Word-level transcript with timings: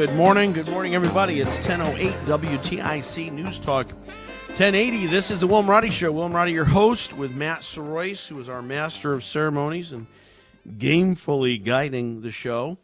Good 0.00 0.14
morning, 0.14 0.54
good 0.54 0.70
morning, 0.70 0.94
everybody. 0.94 1.40
It's 1.40 1.58
10.08 1.58 2.08
WTIC 2.24 3.32
News 3.32 3.58
Talk 3.58 3.86
1080. 3.86 5.08
This 5.08 5.30
is 5.30 5.40
the 5.40 5.46
Will 5.46 5.62
Marotti 5.62 5.92
Show. 5.92 6.10
Will 6.10 6.30
Marotti, 6.30 6.54
your 6.54 6.64
host, 6.64 7.14
with 7.18 7.34
Matt 7.34 7.60
Soroyce, 7.60 8.26
who 8.26 8.40
is 8.40 8.48
our 8.48 8.62
master 8.62 9.12
of 9.12 9.22
ceremonies 9.22 9.92
and 9.92 10.06
gamefully 10.66 11.62
guiding 11.62 12.22
the 12.22 12.30
show. 12.30 12.78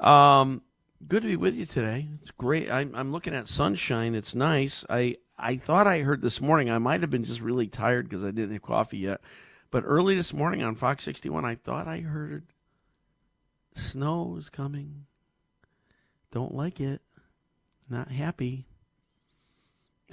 Um, 0.00 0.60
good 1.06 1.22
to 1.22 1.28
be 1.28 1.36
with 1.36 1.54
you 1.54 1.66
today. 1.66 2.08
It's 2.20 2.32
great. 2.32 2.68
I'm, 2.68 2.96
I'm 2.96 3.12
looking 3.12 3.32
at 3.32 3.46
sunshine. 3.46 4.16
It's 4.16 4.34
nice. 4.34 4.84
I, 4.90 5.18
I 5.38 5.58
thought 5.58 5.86
I 5.86 6.00
heard 6.00 6.20
this 6.20 6.40
morning, 6.40 6.68
I 6.68 6.78
might 6.78 7.00
have 7.00 7.10
been 7.10 7.22
just 7.22 7.40
really 7.40 7.68
tired 7.68 8.08
because 8.08 8.24
I 8.24 8.32
didn't 8.32 8.50
have 8.50 8.62
coffee 8.62 8.98
yet. 8.98 9.20
But 9.70 9.84
early 9.86 10.16
this 10.16 10.34
morning 10.34 10.64
on 10.64 10.74
Fox 10.74 11.04
61, 11.04 11.44
I 11.44 11.54
thought 11.54 11.86
I 11.86 12.00
heard 12.00 12.46
snow 13.72 14.34
is 14.36 14.50
coming. 14.50 15.05
Don't 16.36 16.54
like 16.54 16.80
it. 16.80 17.00
Not 17.88 18.10
happy. 18.10 18.66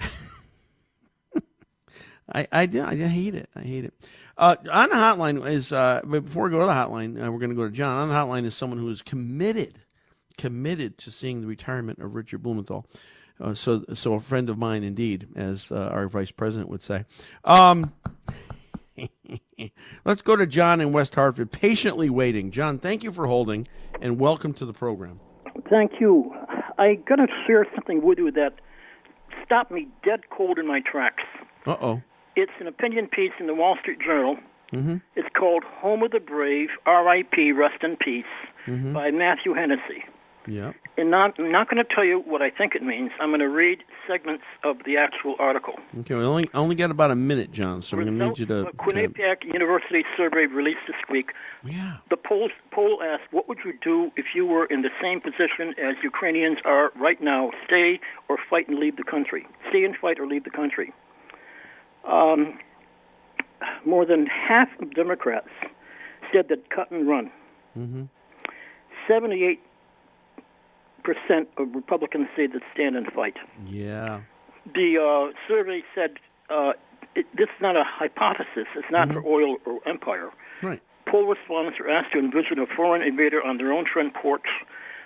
I 2.32 2.48
I 2.50 2.64
do 2.64 2.82
I 2.82 2.94
hate 2.96 3.34
it. 3.34 3.50
I 3.54 3.60
hate 3.60 3.84
it. 3.84 3.92
Uh, 4.38 4.56
on 4.72 4.88
the 4.88 4.94
hotline 4.94 5.46
is 5.46 5.70
uh, 5.70 6.00
but 6.02 6.24
before 6.24 6.44
we 6.44 6.50
go 6.50 6.60
to 6.60 6.64
the 6.64 6.72
hotline, 6.72 7.22
uh, 7.22 7.30
we're 7.30 7.40
going 7.40 7.50
to 7.50 7.54
go 7.54 7.66
to 7.66 7.70
John. 7.70 7.98
On 7.98 8.08
the 8.08 8.14
hotline 8.14 8.46
is 8.46 8.54
someone 8.54 8.78
who 8.78 8.88
is 8.88 9.02
committed, 9.02 9.80
committed 10.38 10.96
to 10.96 11.10
seeing 11.10 11.42
the 11.42 11.46
retirement 11.46 11.98
of 11.98 12.14
Richard 12.14 12.42
Blumenthal. 12.42 12.86
Uh, 13.38 13.52
so 13.52 13.84
so 13.92 14.14
a 14.14 14.20
friend 14.20 14.48
of 14.48 14.56
mine 14.56 14.82
indeed, 14.82 15.28
as 15.36 15.70
uh, 15.70 15.90
our 15.92 16.08
vice 16.08 16.30
president 16.30 16.70
would 16.70 16.82
say. 16.82 17.04
Um, 17.44 17.92
let's 20.06 20.22
go 20.22 20.36
to 20.36 20.46
John 20.46 20.80
in 20.80 20.90
West 20.90 21.16
Hartford, 21.16 21.52
patiently 21.52 22.08
waiting. 22.08 22.50
John, 22.50 22.78
thank 22.78 23.04
you 23.04 23.12
for 23.12 23.26
holding, 23.26 23.68
and 24.00 24.18
welcome 24.18 24.54
to 24.54 24.64
the 24.64 24.72
program. 24.72 25.20
Thank 25.70 25.92
you. 26.00 26.34
I 26.78 26.94
got 27.06 27.16
to 27.16 27.26
share 27.46 27.66
something 27.74 28.02
with 28.02 28.18
you 28.18 28.30
that 28.32 28.54
stopped 29.44 29.70
me 29.70 29.88
dead 30.04 30.20
cold 30.30 30.58
in 30.58 30.66
my 30.66 30.80
tracks. 30.80 31.22
Uh 31.66 31.76
oh. 31.80 32.02
It's 32.36 32.52
an 32.60 32.66
opinion 32.66 33.06
piece 33.08 33.32
in 33.38 33.46
the 33.46 33.54
Wall 33.54 33.76
Street 33.80 33.98
Journal. 34.04 34.36
Mm-hmm. 34.72 34.96
It's 35.14 35.28
called 35.38 35.62
Home 35.64 36.02
of 36.02 36.10
the 36.10 36.18
Brave, 36.20 36.68
R.I.P., 36.84 37.52
Rest 37.52 37.82
in 37.84 37.96
Peace, 37.96 38.24
Mm-hmm. 38.66 38.94
by 38.94 39.10
Matthew 39.10 39.52
Hennessy. 39.52 40.02
Yeah. 40.48 40.72
And 40.96 41.10
not, 41.10 41.34
I'm 41.40 41.50
not 41.50 41.68
going 41.68 41.84
to 41.84 41.94
tell 41.94 42.04
you 42.04 42.20
what 42.20 42.40
I 42.40 42.50
think 42.50 42.76
it 42.76 42.82
means. 42.82 43.10
I'm 43.20 43.30
going 43.30 43.40
to 43.40 43.48
read 43.48 43.82
segments 44.06 44.44
of 44.62 44.76
the 44.86 44.96
actual 44.96 45.34
article. 45.40 45.74
Okay, 46.00 46.14
we 46.14 46.22
only 46.22 46.48
only 46.54 46.76
got 46.76 46.92
about 46.92 47.10
a 47.10 47.16
minute, 47.16 47.50
John. 47.50 47.82
So 47.82 47.96
I'm 47.96 48.04
going 48.04 48.16
to 48.16 48.28
need 48.28 48.38
you 48.38 48.46
to. 48.46 48.70
Quinnipiac 48.78 49.42
University 49.42 50.04
survey 50.16 50.46
released 50.46 50.86
this 50.86 50.96
week. 51.10 51.32
Yeah. 51.64 51.96
The 52.10 52.16
poll, 52.16 52.48
poll 52.70 53.02
asked, 53.02 53.24
"What 53.32 53.48
would 53.48 53.58
you 53.64 53.72
do 53.82 54.12
if 54.16 54.26
you 54.36 54.46
were 54.46 54.66
in 54.66 54.82
the 54.82 54.90
same 55.02 55.20
position 55.20 55.74
as 55.82 55.96
Ukrainians 56.04 56.58
are 56.64 56.92
right 56.94 57.20
now? 57.20 57.50
Stay 57.66 57.98
or 58.28 58.38
fight 58.48 58.68
and 58.68 58.78
leave 58.78 58.96
the 58.96 59.02
country? 59.02 59.48
Stay 59.70 59.82
and 59.82 59.96
fight 59.96 60.20
or 60.20 60.28
leave 60.28 60.44
the 60.44 60.50
country?" 60.50 60.92
Um, 62.04 62.56
more 63.84 64.06
than 64.06 64.26
half 64.26 64.68
of 64.80 64.94
Democrats 64.94 65.48
said 66.32 66.48
that 66.50 66.70
cut 66.70 66.92
and 66.92 67.08
run. 67.08 67.32
Mm-hmm. 67.76 68.04
Seventy-eight 69.08 69.60
percent 71.04 71.48
of 71.58 71.74
Republicans 71.74 72.28
say 72.36 72.46
that 72.46 72.62
stand 72.72 72.96
and 72.96 73.06
fight. 73.12 73.36
Yeah. 73.66 74.22
The 74.74 74.96
uh, 74.98 75.32
survey 75.46 75.82
said 75.94 76.16
uh, 76.50 76.72
it, 77.14 77.26
this 77.36 77.48
is 77.48 77.60
not 77.60 77.76
a 77.76 77.84
hypothesis. 77.86 78.66
It's 78.74 78.90
not 78.90 79.12
for 79.12 79.24
oil 79.24 79.58
or 79.66 79.86
empire. 79.86 80.30
Right. 80.62 80.82
Poll 81.06 81.26
respondents 81.26 81.78
are 81.80 81.90
asked 81.90 82.12
to 82.12 82.18
envision 82.18 82.58
a 82.58 82.66
foreign 82.74 83.02
invader 83.02 83.42
on 83.42 83.58
their 83.58 83.72
own 83.72 83.84
front 83.92 84.14
porch. 84.14 84.48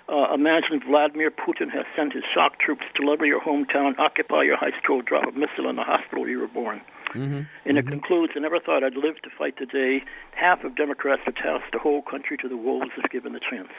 Uh, 0.07 0.33
imagine 0.33 0.81
Vladimir 0.87 1.29
Putin 1.29 1.69
has 1.69 1.85
sent 1.95 2.13
his 2.13 2.23
shock 2.33 2.59
troops 2.59 2.81
to 2.95 3.07
level 3.07 3.27
your 3.27 3.41
hometown, 3.41 3.99
occupy 3.99 4.41
your 4.41 4.57
high 4.57 4.73
school, 4.81 5.03
drop 5.03 5.27
a 5.27 5.31
missile 5.37 5.67
on 5.67 5.75
the 5.75 5.83
hospital 5.83 6.27
you 6.27 6.39
were 6.39 6.47
born. 6.47 6.81
Mm-hmm. 7.13 7.41
And 7.65 7.77
it 7.77 7.87
concludes, 7.87 8.33
I 8.35 8.39
never 8.39 8.59
thought 8.59 8.83
I'd 8.83 8.95
live 8.95 9.21
to 9.23 9.29
fight 9.37 9.55
the 9.59 9.65
day. 9.65 10.03
Half 10.35 10.63
of 10.63 10.75
Democrats 10.75 11.21
would 11.25 11.35
toss 11.35 11.61
the 11.71 11.79
whole 11.79 12.01
country 12.01 12.37
to 12.37 12.49
the 12.49 12.57
wolves 12.57 12.91
if 12.97 13.11
given 13.11 13.33
the 13.33 13.39
chance. 13.39 13.69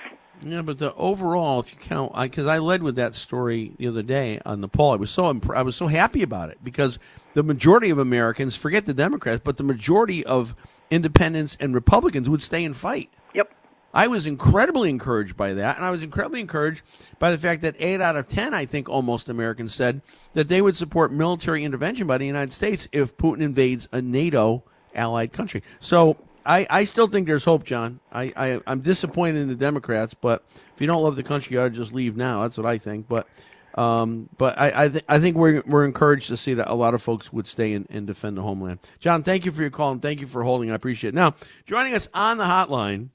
Yeah, 0.43 0.63
but 0.63 0.79
the 0.79 0.95
overall, 0.95 1.61
if 1.61 1.73
you 1.73 1.79
count, 1.79 2.13
I 2.15 2.27
because 2.27 2.47
I, 2.47 2.59
led 2.59 2.83
with 2.83 2.97
that 2.97 3.15
story 3.15 3.73
the 3.79 3.89
other 3.89 4.03
day 4.03 4.41
on 4.47 4.61
the 4.61 4.69
poll, 4.69 4.93
I 4.93 4.97
was 4.97 5.11
so 5.11 5.33
impr- 5.33 5.57
I 5.57 5.63
was 5.63 5.77
so 5.77 5.87
happy 5.87 6.23
about 6.23 6.51
it 6.51 6.59
because 6.65 6.99
the 7.35 7.43
majority 7.43 7.91
of 7.91 7.99
Americans, 7.99 8.57
forget 8.57 8.87
the 8.87 8.95
Democrats, 8.95 9.43
but 9.45 9.59
the 9.59 9.65
majority 9.65 10.25
of 10.25 10.55
independents 10.91 11.57
and 11.61 11.75
Republicans 11.75 12.29
would 12.29 12.43
stay 12.43 12.65
and 12.65 12.77
fight. 12.77 13.11
Yep. 13.35 13.53
I 13.93 14.07
was 14.07 14.27
incredibly 14.27 14.89
encouraged 14.89 15.37
by 15.37 15.53
that, 15.55 15.77
and 15.77 15.85
I 15.85 15.91
was 15.91 16.03
incredibly 16.03 16.41
encouraged 16.41 16.83
by 17.19 17.31
the 17.31 17.39
fact 17.39 17.63
that 17.63 17.77
eight 17.79 18.01
out 18.01 18.17
of 18.17 18.29
ten, 18.29 18.55
I 18.55 18.65
think, 18.65 18.89
almost 18.89 19.29
Americans 19.29 19.75
said 19.75 20.01
that 20.35 20.49
they 20.49 20.63
would 20.63 20.77
support 20.77 21.13
military 21.13 21.65
intervention 21.65 22.07
by 22.07 22.17
the 22.17 22.27
United 22.27 22.53
States 22.53 22.89
if 22.93 23.17
Putin 23.17 23.43
invades 23.43 23.89
a 23.93 24.01
NATO 24.01 24.63
allied 24.95 25.33
country. 25.33 25.63
So 25.81 26.17
I, 26.45 26.67
I 26.71 26.85
still 26.85 27.07
think 27.07 27.27
there's 27.27 27.45
hope, 27.45 27.65
John. 27.65 28.01
I, 28.13 28.33
I 28.37 28.61
I'm 28.67 28.81
disappointed 28.81 29.41
in 29.41 29.49
the 29.49 29.55
Democrats, 29.55 30.15
but 30.15 30.45
if 30.75 30.81
you 30.81 30.87
don't 30.87 31.03
love 31.03 31.17
the 31.17 31.23
country, 31.23 31.55
you 31.55 31.61
ought 31.61 31.65
to 31.65 31.71
just 31.71 31.93
leave 31.93 32.17
now. 32.17 32.43
That's 32.43 32.57
what 32.57 32.67
I 32.67 32.79
think. 32.79 33.09
But 33.09 33.27
um, 33.75 34.29
but 34.39 34.59
I 34.59 34.85
I, 34.85 34.89
th- 34.89 35.05
I 35.09 35.19
think 35.19 35.37
we're 35.37 35.63
we're 35.67 35.85
encouraged 35.85 36.29
to 36.29 36.37
see 36.37 36.55
that 36.55 36.71
a 36.71 36.75
lot 36.75 36.95
of 36.95 37.03
folks 37.03 37.33
would 37.33 37.47
stay 37.47 37.73
and, 37.73 37.87
and 37.91 38.07
defend 38.07 38.37
the 38.37 38.43
homeland. 38.43 38.81
John, 38.99 39.23
thank 39.23 39.45
you 39.45 39.53
for 39.53 39.63
your 39.63 39.71
call 39.71 39.93
and 39.93 40.03
thank 40.03 40.21
you 40.21 40.27
for 40.27 40.43
holding. 40.43 40.71
I 40.71 40.75
appreciate 40.75 41.09
it. 41.11 41.15
Now 41.15 41.35
joining 41.67 41.95
us 41.95 42.09
on 42.15 42.39
the 42.39 42.45
hotline 42.45 43.11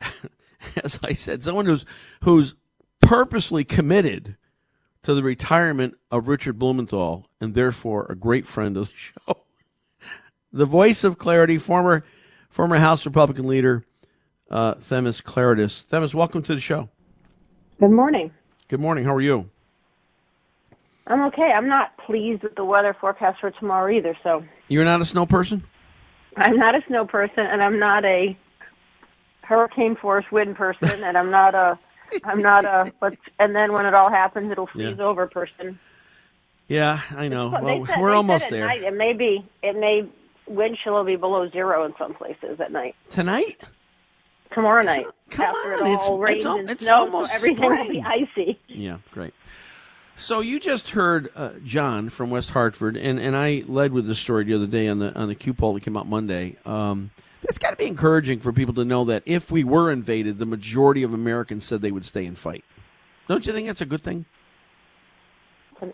as 0.84 0.98
I 1.02 1.12
said, 1.12 1.42
someone 1.42 1.66
who's 1.66 1.84
who's 2.22 2.54
purposely 3.00 3.64
committed 3.64 4.36
to 5.02 5.14
the 5.14 5.22
retirement 5.22 5.96
of 6.10 6.28
Richard 6.28 6.58
Blumenthal 6.58 7.26
and 7.40 7.54
therefore 7.54 8.06
a 8.08 8.16
great 8.16 8.46
friend 8.46 8.76
of 8.76 8.88
the 8.88 8.92
show. 8.96 9.45
The 10.56 10.64
voice 10.64 11.04
of 11.04 11.18
clarity, 11.18 11.58
former 11.58 12.02
former 12.48 12.78
House 12.78 13.04
Republican 13.04 13.46
leader 13.46 13.84
uh, 14.50 14.72
Themis 14.76 15.20
Klarides. 15.20 15.82
Themis, 15.82 16.14
welcome 16.14 16.42
to 16.44 16.54
the 16.54 16.60
show. 16.62 16.88
Good 17.78 17.90
morning. 17.90 18.30
Good 18.68 18.80
morning. 18.80 19.04
How 19.04 19.14
are 19.14 19.20
you? 19.20 19.50
I'm 21.08 21.20
okay. 21.24 21.52
I'm 21.54 21.68
not 21.68 21.94
pleased 21.98 22.42
with 22.42 22.54
the 22.54 22.64
weather 22.64 22.96
forecast 22.98 23.40
for 23.40 23.50
tomorrow 23.50 23.94
either, 23.94 24.16
so 24.22 24.44
You're 24.68 24.86
not 24.86 25.02
a 25.02 25.04
snow 25.04 25.26
person. 25.26 25.62
I'm 26.38 26.56
not 26.56 26.74
a 26.74 26.80
snow 26.86 27.04
person 27.04 27.40
and 27.40 27.62
I'm 27.62 27.78
not 27.78 28.06
a 28.06 28.34
hurricane 29.42 29.94
force 29.94 30.24
wind 30.32 30.56
person 30.56 31.04
and 31.04 31.18
I'm 31.18 31.30
not 31.30 31.54
a 31.54 31.78
I'm 32.24 32.40
not 32.40 32.64
a 32.64 32.94
but 32.98 33.14
and 33.38 33.54
then 33.54 33.74
when 33.74 33.84
it 33.84 33.92
all 33.92 34.08
happens 34.08 34.50
it'll 34.50 34.68
freeze 34.68 34.96
Yeah. 34.96 35.04
over 35.04 35.26
person. 35.26 35.78
Yeah, 36.66 37.00
I 37.14 37.28
know. 37.28 37.50
Well, 37.50 37.80
we're 37.80 37.86
said 37.86 38.00
almost 38.00 38.48
there 38.48 38.66
Night, 38.66 38.82
it 38.84 38.94
may 38.96 39.12
be 39.12 39.44
it 39.62 39.76
may 39.78 40.08
wind 40.46 40.78
chill 40.82 40.94
will 40.94 41.04
be 41.04 41.16
below 41.16 41.48
zero 41.50 41.84
in 41.84 41.94
some 41.98 42.14
places 42.14 42.60
at 42.60 42.70
night. 42.72 42.94
tonight. 43.10 43.60
tomorrow 44.52 44.82
night. 44.82 45.06
Come 45.30 45.46
after 45.46 45.74
on, 45.84 45.86
it 45.86 45.92
it's- 45.92 46.08
all 46.08 46.18
rains 46.18 46.36
it's 46.38 46.46
al- 46.46 46.58
and 46.58 46.70
it's 46.70 46.84
snows, 46.84 46.98
almost 46.98 47.30
so 47.32 47.36
everything 47.36 47.70
will 47.70 47.88
be 47.88 48.02
icy. 48.02 48.58
Yeah, 48.68 48.98
great. 49.12 49.34
So 50.18 50.40
you 50.40 50.58
just 50.60 50.90
heard 50.90 51.30
uh, 51.36 51.50
John 51.64 52.08
from 52.08 52.30
West 52.30 52.50
Hartford, 52.52 52.96
and, 52.96 53.18
and 53.18 53.36
I 53.36 53.64
led 53.66 53.92
with 53.92 54.06
this 54.06 54.18
story 54.18 54.44
the 54.44 54.54
other 54.54 54.66
day 54.66 54.88
on 54.88 54.98
the 54.98 55.14
on 55.14 55.28
the 55.28 55.34
Q 55.34 55.52
poll 55.52 55.74
that 55.74 55.82
came 55.82 55.96
out 55.96 56.06
Monday. 56.08 56.56
Um, 56.64 57.10
it's 57.42 57.58
got 57.58 57.70
to 57.70 57.76
be 57.76 57.84
encouraging 57.86 58.40
for 58.40 58.50
people 58.52 58.72
to 58.74 58.84
know 58.84 59.04
that 59.04 59.22
if 59.26 59.50
we 59.50 59.62
were 59.62 59.92
invaded, 59.92 60.38
the 60.38 60.46
majority 60.46 61.02
of 61.02 61.12
Americans 61.12 61.66
said 61.66 61.82
they 61.82 61.92
would 61.92 62.06
stay 62.06 62.24
and 62.24 62.38
fight. 62.38 62.64
Don't 63.28 63.44
you 63.46 63.52
think 63.52 63.66
that's 63.66 63.82
a 63.82 63.86
good 63.86 64.02
thing? 64.02 64.24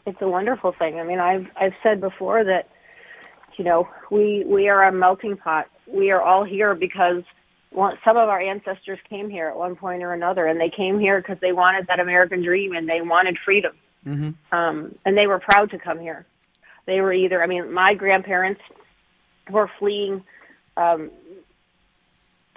It's 0.06 0.20
a 0.22 0.28
wonderful 0.28 0.72
thing. 0.78 1.00
I 1.00 1.02
mean, 1.02 1.18
I've 1.18 1.48
I've 1.60 1.74
said 1.82 2.00
before 2.00 2.44
that, 2.44 2.68
you 3.58 3.64
know, 3.64 3.88
we 4.10 4.44
we 4.46 4.68
are 4.68 4.84
a 4.84 4.92
melting 4.92 5.36
pot. 5.36 5.68
We 5.86 6.10
are 6.10 6.20
all 6.20 6.44
here 6.44 6.74
because 6.74 7.22
one, 7.70 7.98
some 8.04 8.16
of 8.16 8.28
our 8.28 8.40
ancestors 8.40 8.98
came 9.08 9.30
here 9.30 9.48
at 9.48 9.56
one 9.56 9.76
point 9.76 10.02
or 10.02 10.12
another, 10.12 10.46
and 10.46 10.60
they 10.60 10.70
came 10.70 10.98
here 10.98 11.20
because 11.20 11.38
they 11.40 11.52
wanted 11.52 11.86
that 11.86 12.00
American 12.00 12.42
dream 12.42 12.72
and 12.72 12.88
they 12.88 13.00
wanted 13.00 13.38
freedom. 13.44 13.72
Mm-hmm. 14.06 14.54
Um, 14.54 14.94
and 15.04 15.16
they 15.16 15.26
were 15.26 15.38
proud 15.38 15.70
to 15.70 15.78
come 15.78 15.98
here. 16.00 16.26
They 16.86 17.00
were 17.00 17.12
either, 17.12 17.42
I 17.42 17.46
mean, 17.46 17.72
my 17.72 17.94
grandparents 17.94 18.60
were 19.48 19.70
fleeing 19.78 20.24
um, 20.76 21.10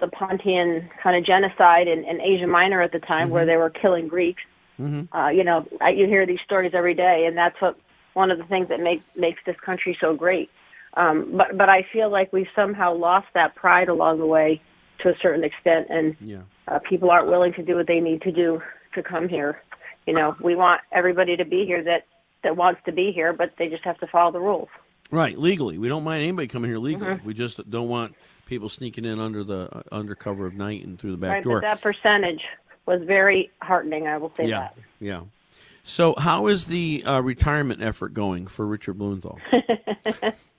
the 0.00 0.08
Pontian 0.08 0.90
kind 1.02 1.16
of 1.16 1.24
genocide 1.24 1.88
in, 1.88 2.04
in 2.04 2.20
Asia 2.20 2.46
Minor 2.46 2.82
at 2.82 2.92
the 2.92 2.98
time, 2.98 3.30
where 3.30 3.46
they 3.46 3.56
were 3.56 3.70
killing 3.70 4.08
Greeks. 4.08 4.42
Uh, 5.16 5.28
you 5.28 5.44
know, 5.44 5.66
I, 5.80 5.90
you 5.90 6.06
hear 6.06 6.26
these 6.26 6.40
stories 6.44 6.72
every 6.74 6.94
day, 6.94 7.24
and 7.26 7.36
that's 7.36 7.58
what 7.60 7.78
one 8.14 8.30
of 8.30 8.38
the 8.38 8.44
things 8.44 8.68
that 8.68 8.80
make, 8.80 9.02
makes 9.14 9.40
this 9.46 9.56
country 9.64 9.96
so 10.00 10.14
great. 10.14 10.50
Um, 10.96 11.36
but 11.36 11.56
but 11.56 11.68
I 11.68 11.86
feel 11.92 12.10
like 12.10 12.32
we've 12.32 12.48
somehow 12.54 12.94
lost 12.94 13.26
that 13.34 13.54
pride 13.54 13.88
along 13.88 14.18
the 14.18 14.26
way 14.26 14.60
to 15.02 15.10
a 15.10 15.14
certain 15.20 15.44
extent, 15.44 15.88
and 15.90 16.16
Yeah. 16.20 16.38
uh, 16.68 16.78
people 16.78 17.10
aren't 17.10 17.28
willing 17.28 17.52
to 17.54 17.62
do 17.62 17.76
what 17.76 17.86
they 17.86 18.00
need 18.00 18.22
to 18.22 18.32
do 18.32 18.62
to 18.94 19.02
come 19.02 19.28
here. 19.28 19.60
You 20.06 20.14
know, 20.14 20.36
we 20.40 20.56
want 20.56 20.80
everybody 20.92 21.36
to 21.36 21.44
be 21.44 21.66
here 21.66 21.82
that 21.84 22.06
that 22.42 22.56
wants 22.56 22.80
to 22.86 22.92
be 22.92 23.12
here, 23.12 23.32
but 23.32 23.52
they 23.58 23.68
just 23.68 23.84
have 23.84 23.98
to 23.98 24.06
follow 24.06 24.32
the 24.32 24.40
rules. 24.40 24.68
Right, 25.10 25.38
legally. 25.38 25.78
We 25.78 25.88
don't 25.88 26.04
mind 26.04 26.22
anybody 26.22 26.48
coming 26.48 26.70
here 26.70 26.78
legally. 26.78 27.14
Mm-hmm. 27.14 27.26
We 27.26 27.34
just 27.34 27.68
don't 27.70 27.88
want 27.88 28.14
people 28.46 28.68
sneaking 28.68 29.04
in 29.04 29.20
under 29.20 29.44
the 29.44 29.68
uh, 29.70 29.82
under 29.92 30.14
cover 30.14 30.46
of 30.46 30.54
night 30.54 30.84
and 30.84 30.98
through 30.98 31.12
the 31.12 31.16
back 31.16 31.34
right, 31.34 31.44
door. 31.44 31.60
that 31.60 31.80
percentage 31.80 32.42
was 32.86 33.02
very 33.02 33.50
heartening. 33.60 34.06
I 34.06 34.16
will 34.16 34.32
say 34.36 34.46
yeah, 34.46 34.60
that. 34.60 34.76
yeah. 35.00 35.20
So, 35.88 36.14
how 36.18 36.48
is 36.48 36.66
the 36.66 37.04
uh, 37.06 37.20
retirement 37.20 37.80
effort 37.80 38.12
going 38.12 38.48
for 38.48 38.66
Richard 38.66 38.98
Blumenthal? 38.98 39.38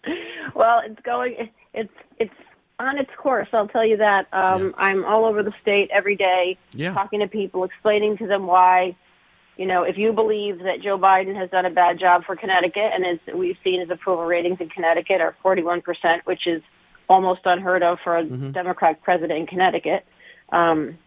Well, 0.55 0.81
it's 0.85 0.99
going. 1.01 1.49
It's 1.73 1.93
it's 2.19 2.33
on 2.79 2.97
its 2.97 3.11
course. 3.17 3.47
I'll 3.53 3.67
tell 3.67 3.85
you 3.85 3.97
that. 3.97 4.27
Um, 4.33 4.73
I'm 4.77 5.05
all 5.05 5.25
over 5.25 5.43
the 5.43 5.53
state 5.61 5.89
every 5.91 6.15
day, 6.15 6.57
Yeah. 6.73 6.93
talking 6.93 7.19
to 7.19 7.27
people, 7.27 7.63
explaining 7.63 8.17
to 8.17 8.27
them 8.27 8.47
why. 8.47 8.95
You 9.57 9.65
know, 9.65 9.83
if 9.83 9.97
you 9.97 10.13
believe 10.13 10.59
that 10.59 10.81
Joe 10.81 10.99
Biden 10.99 11.35
has 11.35 11.49
done 11.49 11.65
a 11.65 11.71
bad 11.71 11.99
job 11.99 12.23
for 12.25 12.35
Connecticut, 12.35 12.91
and 12.93 13.03
as 13.05 13.35
we've 13.35 13.57
seen, 13.63 13.79
his 13.79 13.89
approval 13.89 14.25
ratings 14.25 14.61
in 14.61 14.69
Connecticut 14.69 15.19
are 15.19 15.35
41 15.41 15.81
percent, 15.81 16.25
which 16.25 16.45
is 16.45 16.61
almost 17.09 17.41
unheard 17.45 17.83
of 17.83 17.99
for 18.03 18.17
a 18.17 18.23
Democratic 18.51 19.01
president 19.01 19.39
in 19.39 19.47
Connecticut. 19.47 20.05
Um, 20.51 20.97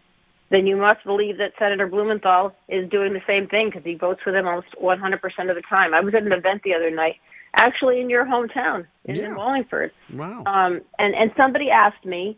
then 0.49 0.67
you 0.67 0.75
must 0.75 1.03
believe 1.05 1.37
that 1.37 1.53
Senator 1.57 1.87
Blumenthal 1.87 2.53
is 2.67 2.89
doing 2.89 3.13
the 3.13 3.21
same 3.25 3.47
thing 3.47 3.69
because 3.69 3.83
he 3.85 3.95
votes 3.95 4.19
for 4.21 4.31
them 4.33 4.45
almost 4.47 4.67
100% 4.81 5.49
of 5.49 5.55
the 5.55 5.61
time. 5.69 5.93
I 5.93 6.01
was 6.01 6.13
at 6.13 6.23
an 6.23 6.33
event 6.33 6.63
the 6.63 6.73
other 6.73 6.91
night, 6.91 7.15
actually 7.55 8.01
in 8.01 8.09
your 8.09 8.25
hometown, 8.25 8.85
in, 9.05 9.15
Yeah. 9.15 9.27
in 9.27 9.35
Wallingford. 9.35 9.91
Wow. 10.13 10.43
Um, 10.45 10.81
and, 10.99 11.13
and 11.15 11.31
somebody 11.37 11.69
asked 11.69 12.05
me 12.05 12.37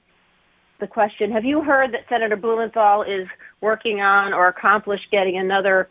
the 0.80 0.88
question, 0.88 1.32
have 1.32 1.46
you 1.46 1.62
heard 1.62 1.94
that 1.94 2.02
Senator 2.10 2.36
Blumenthal 2.36 3.04
is 3.04 3.28
working 3.62 4.02
on 4.02 4.34
or 4.34 4.48
accomplished 4.48 5.10
getting 5.12 5.38
another 5.38 5.88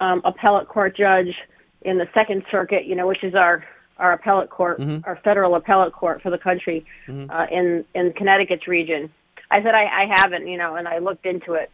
um, 0.00 0.20
appellate 0.24 0.68
court 0.68 0.96
judge 0.96 1.34
in 1.82 1.98
the 1.98 2.08
Second 2.14 2.42
Circuit, 2.50 2.86
you 2.86 2.94
know, 2.96 3.06
which 3.06 3.22
is 3.22 3.34
our, 3.34 3.64
our 3.98 4.12
appellate 4.12 4.50
court, 4.50 4.80
our 5.04 5.18
federal 5.22 5.54
appellate 5.54 5.92
court 5.92 6.22
for 6.22 6.30
the 6.30 6.38
country 6.38 6.84
uh, 7.30 7.46
in, 7.50 7.84
in 7.94 8.12
Connecticut's 8.14 8.66
region? 8.66 9.10
I 9.50 9.62
said, 9.62 9.74
I, 9.74 9.84
I 9.84 10.06
haven't, 10.20 10.48
you 10.48 10.56
know, 10.58 10.74
and 10.74 10.88
I 10.88 10.98
looked 10.98 11.24
into 11.24 11.52
it. 11.52 11.70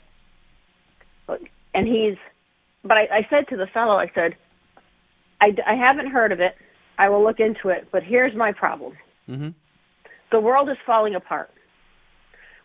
And 1.74 1.86
he's, 1.88 2.16
but 2.84 2.98
I, 2.98 3.08
I 3.10 3.26
said 3.30 3.48
to 3.48 3.56
the 3.56 3.66
fellow, 3.68 3.94
I 3.96 4.10
said, 4.14 4.36
I, 5.40 5.56
I 5.66 5.74
haven't 5.74 6.08
heard 6.08 6.32
of 6.32 6.40
it. 6.40 6.54
I 6.98 7.08
will 7.08 7.22
look 7.22 7.40
into 7.40 7.68
it, 7.68 7.88
but 7.90 8.02
here's 8.02 8.34
my 8.34 8.52
problem. 8.52 8.94
Mm-hmm. 9.28 9.48
The 10.30 10.40
world 10.40 10.68
is 10.68 10.76
falling 10.86 11.14
apart. 11.14 11.50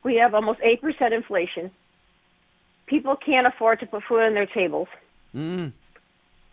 We 0.03 0.15
have 0.15 0.33
almost 0.33 0.59
8% 0.59 1.12
inflation. 1.12 1.71
People 2.88 3.15
can't 3.15 3.47
afford 3.47 3.79
to 3.81 3.85
put 3.85 4.03
food 4.07 4.21
on 4.21 4.33
their 4.33 4.45
tables. 4.45 4.88
Mm. 5.35 5.74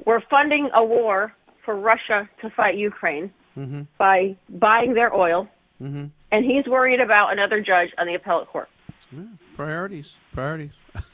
We're 0.05 0.21
funding 0.29 0.71
a 0.75 0.85
war 0.85 1.33
for 1.65 1.77
Russia 1.77 2.29
to 2.41 2.51
fight 2.51 2.77
Ukraine 2.77 3.31
Mm-hmm. 3.57 3.83
by 3.99 4.37
buying 4.49 4.95
their 4.95 5.15
oil. 5.15 5.49
Mm-hmm. 5.81 6.07
And 6.33 6.45
he's 6.45 6.67
worried 6.67 7.01
about 7.01 7.33
another 7.33 7.61
judge 7.61 7.91
on 7.99 8.09
the 8.09 8.15
appellate 8.15 8.49
court. 8.49 8.69
Yeah, 9.13 9.23
priorities, 9.57 10.13
priorities. 10.33 10.73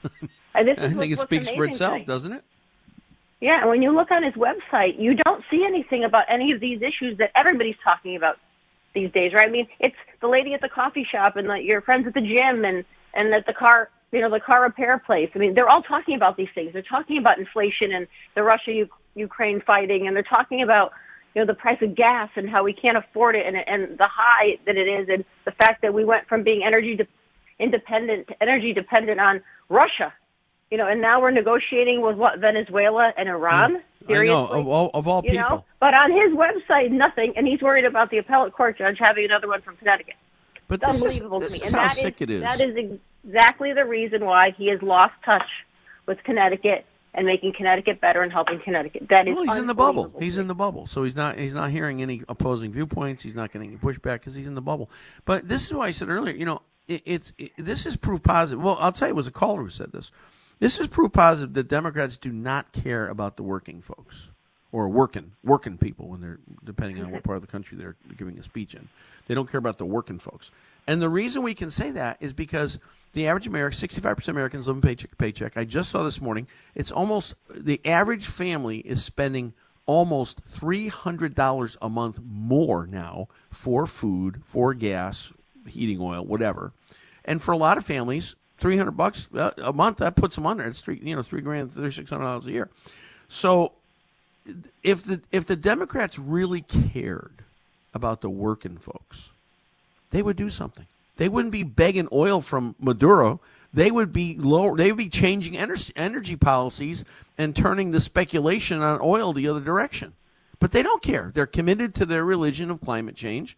And 0.53 0.67
this 0.67 0.79
I 0.79 0.89
think 0.89 1.13
it 1.13 1.19
speaks 1.21 1.49
for 1.49 1.65
itself, 1.65 2.05
doesn't 2.07 2.33
it? 2.33 2.43
Yeah, 3.41 3.61
and 3.61 3.71
when 3.71 3.81
you 3.81 3.95
look 3.95 4.11
on 4.11 4.23
his 4.23 4.35
website, 4.35 4.99
you 4.99 5.15
don't 5.15 5.43
see 5.51 5.65
anything 5.67 6.05
about 6.05 6.25
any 6.29 6.53
of 6.53 6.61
these 6.61 6.81
issues 6.83 7.17
that 7.19 7.31
everybody's 7.35 7.77
talking 7.83 8.17
about 8.17 8.37
these 8.95 9.11
days, 9.13 9.33
right? 9.33 9.49
I 9.49 9.53
mean, 9.53 9.67
it's 9.79 9.97
the 10.21 10.29
lady 10.29 10.53
at 10.53 10.61
the 10.61 10.69
coffee 10.69 11.07
shop 11.11 11.37
and 11.37 11.49
the, 11.49 11.55
your 11.55 11.81
friends 11.81 12.07
at 12.07 12.15
the 12.15 12.21
gym 12.21 12.65
and 12.65 12.85
and 13.15 13.35
at 13.35 13.45
the 13.47 13.53
car, 13.53 13.89
you 14.13 14.21
know, 14.21 14.31
the 14.31 14.41
car 14.41 14.63
repair 14.63 15.03
place. 15.05 15.31
I 15.35 15.39
mean, 15.39 15.55
they're 15.55 15.69
all 15.69 15.83
talking 15.83 16.15
about 16.15 16.37
these 16.37 16.49
things. 16.55 16.73
They're 16.73 16.83
talking 16.83 17.19
about 17.19 17.39
inflation 17.39 17.93
and 17.93 18.07
the 18.37 18.43
Russia 18.43 18.85
Ukraine 19.15 19.63
fighting, 19.67 20.07
and 20.07 20.15
they're 20.15 20.23
talking 20.23 20.63
about 20.63 20.93
you 21.35 21.41
know 21.41 21.47
the 21.47 21.55
price 21.55 21.79
of 21.81 21.95
gas 21.97 22.29
and 22.37 22.49
how 22.49 22.63
we 22.63 22.73
can't 22.73 22.99
afford 22.99 23.37
it 23.37 23.47
and 23.47 23.57
and 23.57 23.97
the 23.97 24.09
high 24.09 24.59
that 24.67 24.77
it 24.77 24.87
is, 24.87 25.09
and 25.09 25.25
the 25.47 25.53
fact 25.53 25.81
that 25.83 25.95
we 25.95 26.05
went 26.05 26.29
from 26.29 26.43
being 26.43 26.63
energy 26.67 26.97
de- 26.97 27.09
independent 27.59 28.29
to 28.29 28.43
energy 28.43 28.75
dependent 28.75 29.19
on 29.19 29.41
Russia. 29.69 30.13
You 30.71 30.79
know, 30.79 30.87
and 30.87 31.01
now 31.01 31.21
we're 31.21 31.33
negotiating 31.33 32.01
with 32.01 32.17
what 32.17 32.39
Venezuela 32.39 33.13
and 33.17 33.29
Iran. 33.29 33.75
Mm. 33.75 33.83
I 34.05 34.07
Seriously? 34.07 34.29
know 34.29 34.47
of 34.47 34.69
all 34.69 34.91
of 34.95 35.09
all 35.09 35.23
you 35.25 35.33
people. 35.33 35.49
know. 35.49 35.65
But 35.81 35.95
on 35.95 36.11
his 36.13 36.33
website, 36.33 36.91
nothing, 36.91 37.33
and 37.37 37.47
he's 37.47 37.61
worried 37.61 37.85
about 37.85 38.11
the 38.11 38.19
appellate 38.19 38.53
court 38.53 38.79
judge 38.79 38.97
having 38.99 39.25
another 39.25 39.49
one 39.49 39.63
from 39.63 39.77
Connecticut. 39.77 40.15
But 40.69 40.81
It's 40.83 40.87
this 40.87 40.97
is, 40.97 41.03
unbelievable 41.03 41.41
this 41.41 41.55
to 41.55 41.59
me. 41.61 41.67
is 41.67 41.73
and 41.73 41.81
how 41.81 41.89
that 41.89 41.97
sick 41.97 42.23
it 42.23 42.31
is. 42.31 42.43
That 42.43 42.61
is 42.61 42.77
exactly 43.25 43.73
the 43.73 43.85
reason 43.85 44.25
why 44.25 44.53
he 44.57 44.69
has 44.71 44.81
lost 44.81 45.15
touch 45.25 45.49
with 46.07 46.23
Connecticut 46.23 46.87
and 47.13 47.27
making 47.27 47.53
Connecticut 47.57 48.01
better 48.01 48.23
and 48.23 48.33
helping 48.33 48.61
Connecticut. 48.61 49.09
That 49.11 49.27
is 49.27 49.35
well, 49.35 49.45
he's 49.45 49.57
in 49.57 49.67
the 49.67 49.75
bubble. 49.75 50.15
He's 50.21 50.39
in 50.39 50.47
the 50.47 50.55
bubble, 50.55 50.87
so 50.87 51.03
he's 51.03 51.17
not 51.17 51.37
he's 51.37 51.55
not 51.55 51.71
hearing 51.73 52.01
any 52.01 52.23
opposing 52.29 52.71
viewpoints. 52.73 53.25
He's 53.25 53.35
not 53.35 53.53
getting 53.53 53.69
any 53.71 53.77
pushback 53.77 54.21
because 54.21 54.37
he's 54.37 54.47
in 54.47 54.55
the 54.55 54.63
bubble. 54.63 54.89
But 55.25 55.49
this 55.49 55.67
is 55.67 55.75
why 55.75 55.89
I 55.89 55.91
said 55.91 56.09
earlier. 56.09 56.35
You 56.37 56.45
know, 56.45 56.63
it, 56.87 57.03
it's 57.05 57.33
it, 57.37 57.51
this 57.59 57.85
is 57.87 57.97
proof 57.97 58.23
positive. 58.23 58.63
Well, 58.63 58.77
I'll 58.79 58.93
tell 58.93 59.09
you, 59.09 59.15
it 59.15 59.17
was 59.17 59.27
a 59.27 59.33
caller 59.33 59.63
who 59.63 59.71
said 59.71 59.91
this. 59.91 60.13
This 60.61 60.79
is 60.79 60.89
proof 60.89 61.13
positive 61.13 61.55
that 61.55 61.69
Democrats 61.69 62.19
do 62.19 62.31
not 62.31 62.73
care 62.73 63.09
about 63.09 63.37
the 63.37 63.43
working 63.43 63.81
folks 63.81 64.29
or 64.73 64.89
working 64.89 65.33
working 65.43 65.79
people 65.79 66.09
when 66.09 66.21
they're 66.21 66.39
depending 66.63 67.03
on 67.03 67.11
what 67.11 67.25
part 67.25 67.37
of 67.37 67.43
the 67.43 67.49
country 67.49 67.77
they're 67.77 67.97
giving 68.17 68.39
a 68.39 68.43
speech 68.43 68.75
in. 68.75 68.89
They 69.27 69.35
don't 69.35 69.51
care 69.51 69.59
about 69.59 69.79
the 69.79 69.87
working 69.87 70.19
folks. 70.19 70.51
And 70.87 71.01
the 71.01 71.09
reason 71.09 71.43
we 71.43 71.55
can 71.55 71.71
say 71.71 71.91
that 71.93 72.19
is 72.21 72.33
because 72.33 72.79
the 73.13 73.27
average 73.27 73.47
American, 73.47 73.89
65% 73.89 74.29
Americans 74.29 74.69
live 74.69 74.77
in 74.77 74.83
paycheck 74.83 75.11
to 75.11 75.17
paycheck. 75.17 75.57
I 75.57 75.65
just 75.65 75.91
saw 75.91 76.03
this 76.03 76.21
morning, 76.21 76.47
it's 76.75 76.93
almost 76.93 77.35
the 77.49 77.81
average 77.85 78.27
family 78.27 78.79
is 78.79 79.03
spending 79.03 79.55
almost 79.87 80.45
$300 80.45 81.77
a 81.81 81.89
month 81.89 82.21
more 82.23 82.87
now 82.87 83.29
for 83.51 83.87
food, 83.87 84.43
for 84.45 84.75
gas, 84.75 85.33
heating 85.67 86.01
oil, 86.01 86.25
whatever. 86.25 86.73
And 87.25 87.43
for 87.43 87.53
a 87.53 87.57
lot 87.57 87.79
of 87.79 87.85
families, 87.85 88.37
300 88.61 88.93
bucks 88.93 89.29
uh, 89.35 89.51
a 89.59 89.73
month 89.73 89.99
that 89.99 90.17
puts 90.17 90.37
them 90.37 90.47
under. 90.47 90.65
It's 90.65 90.81
three, 90.81 91.01
you 91.03 91.17
know, 91.17 91.23
3 91.23 91.41
grand, 91.41 91.73
3600 91.73 92.25
dollars 92.25 92.47
a 92.47 92.53
year. 92.53 92.69
So 93.29 93.73
if 94.83 95.05
the 95.05 95.21
if 95.33 95.47
the 95.47 95.57
Democrats 95.57 96.19
really 96.19 96.63
cared 96.63 97.33
about 97.95 98.21
the 98.21 98.31
working 98.31 98.77
folks, 98.77 99.31
they 100.11 100.23
would 100.23 100.37
do 100.37 100.51
something. 100.51 100.87
They 101.17 101.29
wouldn't 101.29 101.53
be 101.53 101.65
begging 101.65 102.09
oil 102.13 102.41
from 102.41 102.75
Maduro. 102.79 103.41
They 103.73 103.91
would 103.91 104.13
be 104.13 104.37
low. 104.37 104.75
They 104.75 104.91
would 104.91 104.99
be 104.99 105.09
changing 105.09 105.57
energy 105.57 106.37
policies 106.37 107.05
and 107.39 107.55
turning 107.55 107.91
the 107.91 108.01
speculation 108.01 108.83
on 108.83 109.01
oil 109.03 109.33
the 109.33 109.49
other 109.49 109.61
direction. 109.61 110.15
But 110.59 110.73
they 110.73 110.83
don't 110.83 111.03
care. 111.03 111.31
They're 111.33 111.47
committed 111.47 111.95
to 111.95 112.07
their 112.07 112.25
religion 112.25 112.71
of 112.71 112.81
climate 112.81 113.17
change, 113.17 113.57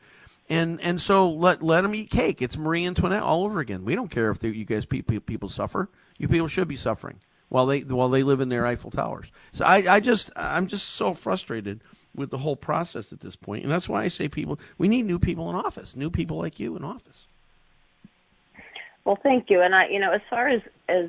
and 0.53 0.81
and 0.83 1.01
so 1.01 1.31
let 1.31 1.63
let 1.63 1.81
them 1.81 1.95
eat 1.95 2.11
cake. 2.11 2.43
It's 2.43 2.59
Marie 2.59 2.87
Antoinette 2.87 3.23
all 3.23 3.45
over 3.45 3.61
again. 3.61 3.85
We 3.85 3.95
don't 3.95 4.11
care 4.11 4.31
if 4.31 4.45
you 4.45 4.65
guys 4.67 4.85
people, 4.85 5.19
people 5.21 5.49
suffer. 5.49 5.89
You 6.19 6.29
people 6.29 6.47
should 6.47 6.69
be 6.69 6.77
suffering 6.77 7.21
while 7.49 7.65
they 7.65 7.81
while 7.81 8.11
they 8.11 8.23
live 8.23 8.41
in 8.41 8.51
their 8.51 8.67
Eiffel 8.67 8.91
Towers. 8.91 9.33
So 9.53 9.65
I, 9.65 9.95
I 9.95 10.01
just 10.01 10.31
I'm 10.37 10.67
just 10.67 10.91
so 10.91 11.15
frustrated 11.15 11.81
with 12.15 12.31
the 12.31 12.39
whole 12.39 12.57
process 12.57 13.15
at 13.15 13.21
this 13.21 13.35
point, 13.35 13.63
and 13.63 13.73
that's 13.73 13.89
why 13.89 14.03
I 14.03 14.09
say 14.09 14.29
people 14.29 14.61
we 14.77 14.89
need 14.89 15.07
new 15.07 15.19
people 15.19 15.49
in 15.49 15.57
office, 15.57 15.97
new 15.97 16.11
people 16.11 16.37
like 16.37 16.61
you 16.61 16.77
in 16.77 16.85
office. 16.85 17.27
Well, 19.07 19.19
thank 19.23 19.49
you. 19.49 19.63
And 19.63 19.75
I, 19.75 19.89
you 19.89 19.99
know, 19.99 20.13
as 20.13 20.21
far 20.29 20.49
as 20.49 20.61
as 20.87 21.09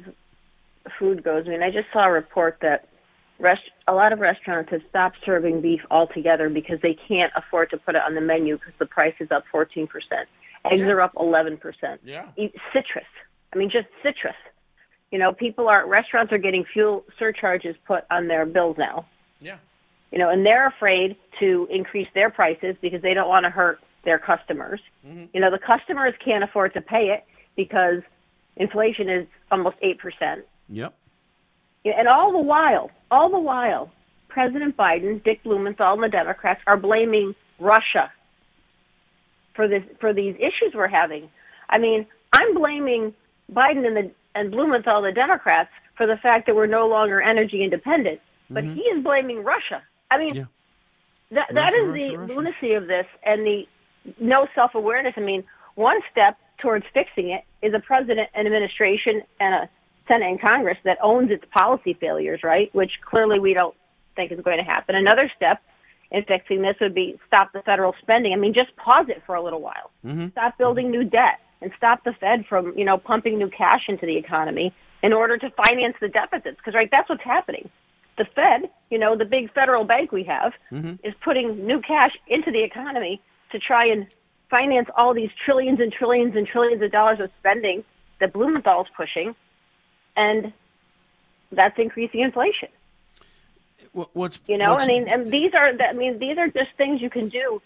food 0.97 1.21
goes, 1.21 1.45
I 1.47 1.49
mean, 1.49 1.63
I 1.63 1.69
just 1.69 1.91
saw 1.91 2.05
a 2.05 2.11
report 2.11 2.59
that 2.61 2.87
rest 3.43 3.61
a 3.87 3.93
lot 3.93 4.13
of 4.13 4.19
restaurants 4.19 4.71
have 4.71 4.81
stopped 4.89 5.17
serving 5.25 5.61
beef 5.61 5.81
altogether 5.91 6.49
because 6.49 6.79
they 6.81 6.97
can't 7.07 7.31
afford 7.35 7.69
to 7.69 7.77
put 7.77 7.93
it 7.95 8.01
on 8.07 8.15
the 8.15 8.21
menu 8.21 8.57
because 8.57 8.73
the 8.79 8.85
price 8.85 9.13
is 9.19 9.29
up 9.31 9.43
14%. 9.53 9.87
Eggs 10.65 10.81
Yeah. 10.81 10.87
are 10.87 11.01
up 11.01 11.13
11%. 11.15 11.99
Yeah. 12.03 12.25
E- 12.37 12.53
Citrus. 12.71 13.05
I 13.53 13.57
mean, 13.57 13.69
just 13.69 13.87
citrus. 14.01 14.35
You 15.11 15.19
know, 15.19 15.33
people 15.33 15.67
are 15.67 15.85
restaurants 15.87 16.31
are 16.31 16.37
getting 16.39 16.63
fuel 16.63 17.03
surcharges 17.19 17.75
put 17.85 18.05
on 18.09 18.27
their 18.27 18.45
bills 18.45 18.77
now. 18.79 19.05
Yeah. 19.41 19.57
You 20.11 20.19
know, 20.19 20.29
and 20.29 20.45
they're 20.45 20.67
afraid 20.67 21.17
to 21.39 21.67
increase 21.69 22.07
their 22.15 22.29
prices 22.31 22.75
because 22.81 23.01
they 23.01 23.13
don't 23.13 23.27
want 23.27 23.43
to 23.43 23.49
hurt 23.49 23.79
their 24.05 24.17
customers. 24.19 24.79
Mm-hmm. 25.05 25.25
You 25.33 25.41
know, 25.41 25.51
the 25.51 25.59
customers 25.59 26.13
can't 26.23 26.43
afford 26.43 26.73
to 26.75 26.81
pay 26.81 27.09
it 27.09 27.25
because 27.55 28.01
inflation 28.55 29.09
is 29.09 29.27
almost 29.51 29.75
8%. 29.83 30.43
Yep. 30.69 30.93
And 31.85 32.07
all 32.07 32.31
the 32.31 32.39
while, 32.39 32.91
all 33.11 33.29
the 33.29 33.39
while, 33.39 33.91
President 34.29 34.77
Biden, 34.77 35.23
Dick 35.23 35.43
Blumenthal, 35.43 35.93
and 35.93 36.03
the 36.03 36.09
Democrats 36.09 36.61
are 36.65 36.77
blaming 36.77 37.35
Russia 37.59 38.11
for 39.55 39.67
this 39.67 39.83
for 39.99 40.13
these 40.13 40.35
issues 40.35 40.73
we're 40.73 40.87
having. 40.87 41.29
I 41.69 41.77
mean, 41.77 42.05
I'm 42.33 42.55
blaming 42.55 43.13
Biden 43.51 43.85
and 43.85 43.95
the 43.95 44.11
and 44.35 44.51
Blumenthal, 44.51 45.01
the 45.01 45.11
Democrats, 45.11 45.69
for 45.95 46.07
the 46.07 46.17
fact 46.17 46.47
that 46.47 46.55
we're 46.55 46.65
no 46.65 46.87
longer 46.87 47.21
energy 47.21 47.63
independent. 47.63 48.19
But 48.49 48.63
mm-hmm. 48.63 48.75
he 48.75 48.81
is 48.81 49.03
blaming 49.03 49.43
Russia. 49.43 49.83
I 50.09 50.17
mean, 50.17 50.35
Yeah. 50.35 50.45
that 51.31 51.53
that 51.53 51.73
Russia, 51.73 51.75
is 51.75 51.87
Russia, 51.89 52.07
the 52.07 52.17
Russia. 52.17 52.33
lunacy 52.33 52.73
of 52.73 52.87
this 52.87 53.05
and 53.23 53.45
the 53.45 53.67
no 54.19 54.47
self 54.55 54.73
awareness. 54.75 55.13
I 55.17 55.21
mean, 55.21 55.43
one 55.75 55.99
step 56.11 56.37
towards 56.59 56.85
fixing 56.93 57.29
it 57.29 57.43
is 57.61 57.73
a 57.73 57.79
president, 57.79 58.29
an 58.33 58.45
administration, 58.45 59.21
and 59.39 59.53
a 59.55 59.69
Senate 60.07 60.29
and 60.29 60.41
Congress 60.41 60.77
that 60.83 60.97
owns 61.01 61.31
its 61.31 61.43
policy 61.55 61.93
failures, 61.99 62.41
right? 62.43 62.73
Which 62.73 62.91
clearly 63.05 63.39
we 63.39 63.53
don't 63.53 63.75
think 64.15 64.31
is 64.31 64.39
going 64.41 64.57
to 64.57 64.63
happen. 64.63 64.95
Another 64.95 65.31
step 65.35 65.61
in 66.11 66.23
fixing 66.23 66.61
this 66.61 66.75
would 66.81 66.93
be 66.93 67.19
stop 67.27 67.53
the 67.53 67.61
federal 67.61 67.95
spending. 68.01 68.33
I 68.33 68.35
mean, 68.35 68.53
just 68.53 68.75
pause 68.75 69.07
it 69.09 69.23
for 69.25 69.35
a 69.35 69.43
little 69.43 69.61
while. 69.61 69.91
Mm-hmm. 70.05 70.29
Stop 70.31 70.57
building 70.57 70.91
new 70.91 71.03
debt 71.03 71.39
and 71.61 71.71
stop 71.77 72.03
the 72.03 72.13
Fed 72.19 72.45
from, 72.47 72.77
you 72.77 72.85
know, 72.85 72.97
pumping 72.97 73.37
new 73.37 73.49
cash 73.49 73.81
into 73.87 74.05
the 74.05 74.17
economy 74.17 74.73
in 75.01 75.13
order 75.13 75.37
to 75.37 75.49
finance 75.51 75.95
the 75.99 76.09
deficits. 76.09 76.57
Because, 76.57 76.75
right, 76.75 76.89
that's 76.91 77.09
what's 77.09 77.23
happening. 77.23 77.69
The 78.17 78.25
Fed, 78.35 78.69
you 78.91 78.99
know, 78.99 79.17
the 79.17 79.25
big 79.25 79.51
federal 79.53 79.85
bank 79.85 80.11
we 80.11 80.23
have, 80.25 80.53
mm-hmm. 80.71 80.95
is 81.07 81.13
putting 81.23 81.65
new 81.65 81.81
cash 81.81 82.11
into 82.27 82.51
the 82.51 82.63
economy 82.63 83.21
to 83.51 83.59
try 83.59 83.87
and 83.87 84.05
finance 84.49 84.87
all 84.95 85.15
these 85.15 85.31
trillions 85.43 85.79
and 85.79 85.91
trillions 85.91 86.35
and 86.35 86.45
trillions 86.45 86.81
of 86.83 86.91
dollars 86.91 87.19
of 87.19 87.29
spending 87.39 87.83
that 88.19 88.33
Blumenthal's 88.33 88.87
pushing, 88.95 89.33
and 90.15 90.53
that's 91.51 91.77
increasing 91.77 92.21
inflation. 92.21 92.69
What, 93.91 94.09
what's 94.13 94.39
You 94.47 94.57
know, 94.57 94.71
what's, 94.71 94.83
I 94.83 94.87
mean, 94.87 95.07
and 95.07 95.31
these 95.31 95.53
are 95.53 95.71
I 95.81 95.93
mean, 95.93 96.19
these 96.19 96.37
are 96.37 96.47
just 96.47 96.71
things 96.77 97.01
you 97.01 97.09
can 97.09 97.29
do 97.29 97.61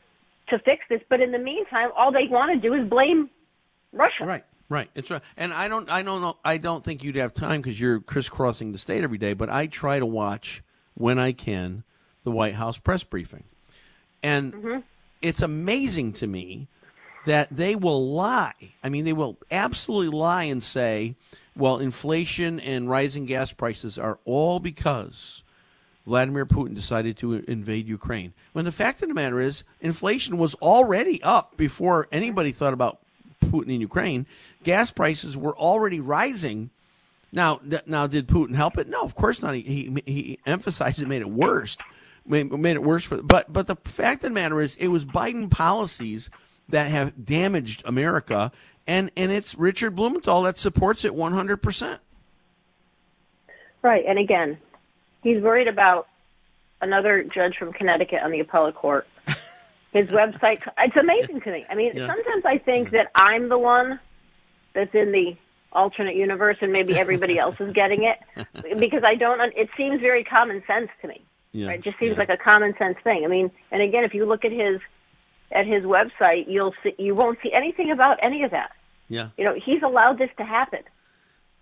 to 0.50 0.60
fix 0.60 0.84
this. 0.90 1.02
But 1.10 1.22
in 1.22 1.32
the 1.32 1.40
meantime, 1.40 1.90
all 1.96 2.12
they 2.12 2.28
want 2.30 2.54
to 2.54 2.70
do 2.70 2.74
is 2.74 2.90
blame 2.90 3.30
Russia. 3.94 4.26
Right, 4.26 4.44
right. 4.68 4.90
It's 4.96 5.10
right. 5.10 5.22
And 5.38 5.54
I 5.54 5.68
don't, 5.68 5.90
I 5.90 6.02
don't 6.02 6.22
know. 6.22 6.38
I 6.44 6.58
don't 6.58 6.84
think 6.84 7.04
you'd 7.04 7.16
have 7.16 7.34
time 7.34 7.62
because 7.62 7.80
you're 7.80 8.00
crisscrossing 8.00 8.72
the 8.72 8.78
state 8.78 9.04
every 9.04 9.18
day. 9.18 9.34
But 9.34 9.50
I 9.50 9.68
try 9.68 10.00
to 10.00 10.06
watch 10.06 10.64
when 10.96 11.18
I 11.20 11.32
can 11.32 11.84
the 12.24 12.32
White 12.32 12.56
House 12.56 12.78
press 12.78 13.04
briefing, 13.04 13.46
and 14.22 14.54
Mm-hmm. 14.54 14.80
it's 15.22 15.42
amazing 15.42 16.12
to 16.14 16.28
me 16.28 16.68
that 17.28 17.50
they 17.52 17.76
will 17.76 18.14
lie. 18.14 18.54
I 18.84 18.90
mean, 18.90 19.06
they 19.06 19.14
will 19.14 19.38
absolutely 19.52 20.18
lie 20.18 20.46
and 20.46 20.64
say, 20.64 21.16
"Well, 21.56 21.78
inflation 21.78 22.60
and 22.60 22.90
rising 22.90 23.26
gas 23.26 23.52
prices 23.52 24.00
are 24.00 24.20
all 24.26 24.60
because." 24.60 25.44
Vladimir 26.06 26.46
Putin 26.46 26.74
decided 26.74 27.18
to 27.18 27.34
invade 27.34 27.86
Ukraine. 27.86 28.34
When 28.54 28.64
the 28.64 28.72
fact 28.72 29.02
of 29.02 29.10
the 29.10 29.14
matter 29.14 29.42
is, 29.42 29.66
inflation 29.82 30.38
was 30.38 30.56
already 30.56 31.22
up 31.22 31.58
before 31.58 32.08
anybody 32.14 32.54
thought 32.54 32.72
about 32.72 33.00
Putin 33.44 33.74
in 33.76 33.82
Ukraine. 33.82 34.26
Gas 34.64 34.90
prices 34.90 35.36
were 35.36 35.56
already 35.58 36.00
rising. 36.00 36.70
Now, 37.34 37.60
now, 37.86 38.08
did 38.08 38.28
Putin 38.28 38.56
help 38.56 38.78
it? 38.78 38.88
No, 38.88 39.02
of 39.02 39.16
course 39.16 39.42
not. 39.42 39.54
He 39.54 39.62
he, 39.62 40.04
he 40.06 40.40
emphasized 40.46 41.02
it, 41.02 41.10
made 41.10 41.22
it 41.22 41.30
worse, 41.30 41.78
made, 42.26 42.50
made 42.54 42.78
it 42.78 42.84
worse 42.84 43.04
for. 43.04 43.22
But 43.22 43.52
but 43.52 43.68
the 43.68 43.76
fact 43.76 44.24
of 44.24 44.30
the 44.30 44.34
matter 44.34 44.62
is, 44.62 44.78
it 44.78 44.88
was 44.88 45.04
Biden 45.04 45.52
policies 45.52 46.30
that 46.70 46.90
have 46.92 47.26
damaged 47.26 47.82
America, 47.86 48.52
and 48.86 49.12
and 49.16 49.32
it's 49.32 49.56
Richard 49.56 49.96
Blumenthal 49.96 50.42
that 50.44 50.58
supports 50.58 51.06
it 51.06 51.14
one 51.16 51.34
hundred 51.34 51.58
percent. 51.58 52.02
Right. 53.82 54.04
And 54.08 54.20
again, 54.20 54.58
he's 55.24 55.42
worried 55.42 55.68
about 55.68 56.08
another 56.82 57.24
judge 57.24 57.56
from 57.58 57.74
Connecticut 57.74 58.22
on 58.24 58.32
the 58.32 58.40
appellate 58.40 58.76
court. 58.76 59.08
His 59.94 60.08
website, 60.08 60.62
it's 60.80 60.96
amazing 60.98 61.42
to 61.42 61.52
me. 61.52 61.66
I 61.70 61.76
mean, 61.76 61.94
Yeah. 61.96 62.08
sometimes 62.08 62.44
I 62.46 62.58
think 62.58 62.92
that 62.92 63.12
I'm 63.16 63.50
the 63.50 63.58
one 63.58 64.00
that's 64.74 64.94
in 64.94 65.12
the 65.12 65.36
alternate 65.72 66.16
universe 66.16 66.58
and 66.62 66.72
maybe 66.74 66.98
everybody 66.98 67.40
else 67.40 67.56
is 67.60 67.74
getting 67.74 68.04
it 68.04 68.18
because 68.80 69.04
I 69.06 69.16
don't, 69.16 69.40
it 69.56 69.70
seems 69.78 70.02
very 70.02 70.24
common 70.24 70.64
sense 70.68 70.90
to 71.02 71.08
me. 71.08 71.22
Yeah, 71.52 71.68
Right? 71.68 71.80
It 71.80 71.84
just 71.84 71.98
seems 72.00 72.12
yeah. 72.14 72.20
like 72.20 72.30
a 72.30 72.38
common 72.38 72.76
sense 72.78 72.98
thing. 73.04 73.24
I 73.24 73.28
mean, 73.28 73.50
and 73.72 73.82
again, 73.82 74.04
if 74.04 74.14
you 74.14 74.26
look 74.26 74.44
at 74.44 74.52
his, 74.52 74.80
at 75.52 75.66
his 75.66 75.84
website, 75.84 76.46
you'll 76.48 76.74
see, 76.84 76.94
you 76.98 77.16
won't 77.16 77.40
see 77.42 77.52
anything 77.54 77.92
about 77.92 78.18
any 78.22 78.44
of 78.44 78.52
that. 78.52 78.72
Yeah. 79.10 79.30
You 79.38 79.46
know, 79.46 79.54
he's 79.54 79.82
allowed 79.84 80.20
this 80.20 80.30
to 80.38 80.44
happen. 80.44 80.82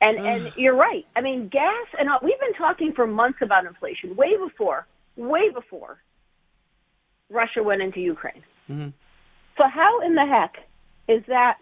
And 0.01 0.17
and 0.17 0.51
you're 0.57 0.75
right. 0.75 1.05
I 1.15 1.21
mean, 1.21 1.47
gas 1.47 1.87
and 1.97 2.09
all, 2.09 2.19
we've 2.21 2.39
been 2.39 2.53
talking 2.53 2.91
for 2.93 3.07
months 3.07 3.39
about 3.41 3.65
inflation, 3.65 4.15
way 4.15 4.35
before, 4.37 4.85
way 5.15 5.49
before 5.49 5.97
Russia 7.29 7.63
went 7.63 7.81
into 7.81 8.01
Ukraine. 8.01 8.43
Mm-hmm. 8.69 8.89
So 9.57 9.63
how 9.67 10.01
in 10.01 10.15
the 10.15 10.25
heck 10.25 10.57
is 11.07 11.23
that 11.27 11.59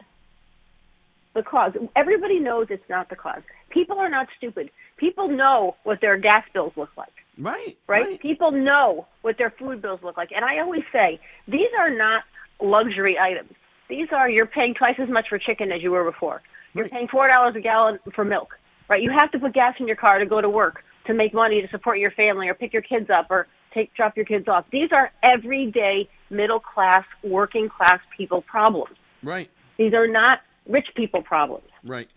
the 1.36 1.44
cause? 1.44 1.74
Everybody 1.96 2.40
knows 2.40 2.68
it's 2.70 2.90
not 2.90 3.10
the 3.10 3.16
cause. 3.16 3.44
People 3.70 4.00
are 4.00 4.10
not 4.10 4.28
stupid. 4.38 4.72
People 4.98 5.28
know 5.28 5.76
what 5.84 6.02
their 6.02 6.18
gas 6.18 6.44
bills 6.54 6.74
look 6.76 6.90
like 6.98 7.14
Right. 7.38 7.78
right? 7.88 8.20
People 8.22 8.52
know 8.52 9.08
what 9.22 9.38
their 9.38 9.50
food 9.52 9.82
bills 9.82 10.02
look 10.04 10.18
like. 10.18 10.32
And 10.36 10.46
I 10.46 10.60
always 10.60 10.84
say, 10.92 11.20
these 11.48 11.70
are 11.80 11.90
not 11.90 12.24
luxury 12.62 13.18
items. 13.20 13.52
These 13.90 14.08
are, 14.12 14.30
you're 14.30 14.46
paying 14.46 14.74
twice 14.74 14.96
as 15.00 15.10
much 15.10 15.26
for 15.30 15.38
chicken 15.40 15.72
as 15.72 15.82
you 15.82 15.92
were 15.92 16.04
before. 16.04 16.42
You're 16.74 16.86
Right. 16.86 16.92
paying 16.92 17.08
$4 17.08 17.56
a 17.56 17.62
gallon 17.62 18.00
for 18.16 18.24
milk, 18.26 18.58
right? 18.90 19.02
You 19.02 19.12
have 19.12 19.32
to 19.32 19.40
put 19.40 19.54
gas 19.54 19.76
in 19.80 19.88
your 19.88 19.96
car 19.96 20.20
to 20.20 20.26
go 20.26 20.42
to 20.42 20.50
work, 20.50 20.84
to 21.06 21.14
make 21.14 21.34
money 21.34 21.62
to 21.62 21.68
support 21.70 22.00
your 22.00 22.12
family 22.12 22.48
or 22.50 22.54
pick 22.54 22.74
your 22.74 22.82
kids 22.82 23.10
up 23.10 23.28
or 23.30 23.48
take, 23.74 23.94
drop 23.94 24.16
your 24.16 24.26
kids 24.26 24.48
off. 24.48 24.66
These 24.72 24.92
are 24.92 25.12
everyday 25.22 26.10
middle 26.30 26.60
class, 26.60 27.06
working 27.24 27.70
class 27.70 28.00
people 28.16 28.42
problems. 28.42 28.96
Right. 29.22 29.50
These 29.78 29.94
are 29.94 30.08
not 30.08 30.42
rich 30.68 30.88
people 30.96 31.22
problems 31.22 31.68
Right. 31.84 32.10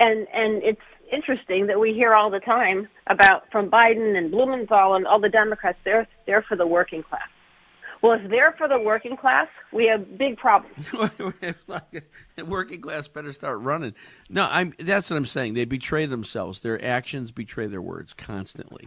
And 0.00 0.26
and 0.32 0.62
it's 0.62 0.80
interesting 1.12 1.66
that 1.68 1.78
we 1.78 1.92
hear 1.92 2.14
all 2.14 2.30
the 2.30 2.40
time 2.40 2.88
about 3.06 3.50
from 3.50 3.70
Biden 3.70 4.16
and 4.16 4.30
Blumenthal 4.30 4.94
and 4.94 5.06
all 5.06 5.20
the 5.20 5.28
Democrats 5.28 5.78
they're 5.84 6.06
they're 6.26 6.42
for 6.42 6.56
the 6.56 6.66
working 6.66 7.02
class. 7.02 7.28
Well, 8.02 8.20
if 8.22 8.30
they're 8.30 8.52
for 8.58 8.68
the 8.68 8.78
working 8.78 9.16
class, 9.16 9.48
we 9.72 9.86
have 9.86 10.18
big 10.18 10.36
problems. 10.36 10.92
working 12.46 12.80
class 12.80 13.08
better 13.08 13.32
start 13.32 13.60
running. 13.60 13.94
No, 14.28 14.46
I'm. 14.50 14.74
That's 14.78 15.10
what 15.10 15.16
I'm 15.16 15.26
saying. 15.26 15.54
They 15.54 15.64
betray 15.64 16.06
themselves. 16.06 16.60
Their 16.60 16.82
actions 16.84 17.30
betray 17.30 17.66
their 17.66 17.80
words 17.80 18.12
constantly, 18.12 18.86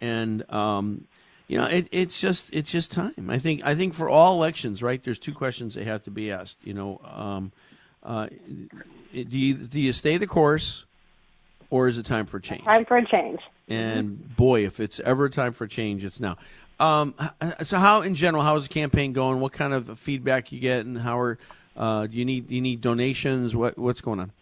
and 0.00 0.50
um, 0.50 1.06
you 1.46 1.58
know, 1.58 1.66
it, 1.66 1.88
it's 1.92 2.20
just 2.20 2.50
it's 2.52 2.70
just 2.70 2.90
time. 2.90 3.28
I 3.28 3.38
think 3.38 3.62
I 3.64 3.74
think 3.74 3.94
for 3.94 4.08
all 4.08 4.34
elections, 4.34 4.82
right? 4.82 5.02
There's 5.02 5.18
two 5.18 5.34
questions 5.34 5.74
that 5.74 5.86
have 5.86 6.02
to 6.02 6.10
be 6.10 6.30
asked. 6.30 6.58
You 6.62 6.74
know, 6.74 7.00
um, 7.04 7.52
uh, 8.08 8.26
do 9.12 9.38
you 9.38 9.54
do 9.54 9.78
you 9.78 9.92
stay 9.92 10.16
the 10.16 10.26
course, 10.26 10.86
or 11.68 11.88
is 11.88 11.98
it 11.98 12.06
time 12.06 12.24
for 12.24 12.40
change? 12.40 12.64
Time 12.64 12.86
for 12.86 12.96
a 12.96 13.06
change. 13.06 13.40
And 13.68 14.34
boy, 14.34 14.64
if 14.64 14.80
it's 14.80 14.98
ever 15.00 15.28
time 15.28 15.52
for 15.52 15.66
change, 15.66 16.04
it's 16.04 16.18
now. 16.18 16.38
Um, 16.80 17.14
so, 17.62 17.76
how 17.76 18.00
in 18.00 18.14
general, 18.14 18.42
how 18.42 18.56
is 18.56 18.66
the 18.66 18.72
campaign 18.72 19.12
going? 19.12 19.40
What 19.40 19.52
kind 19.52 19.74
of 19.74 19.98
feedback 19.98 20.52
you 20.52 20.58
get, 20.58 20.86
and 20.86 20.96
how 20.96 21.18
are 21.18 21.38
uh, 21.76 22.06
do 22.06 22.16
you 22.16 22.24
need 22.24 22.48
do 22.48 22.54
you 22.54 22.62
need 22.62 22.80
donations? 22.80 23.54
What 23.54 23.76
what's 23.76 24.00
going 24.00 24.20
on? 24.20 24.32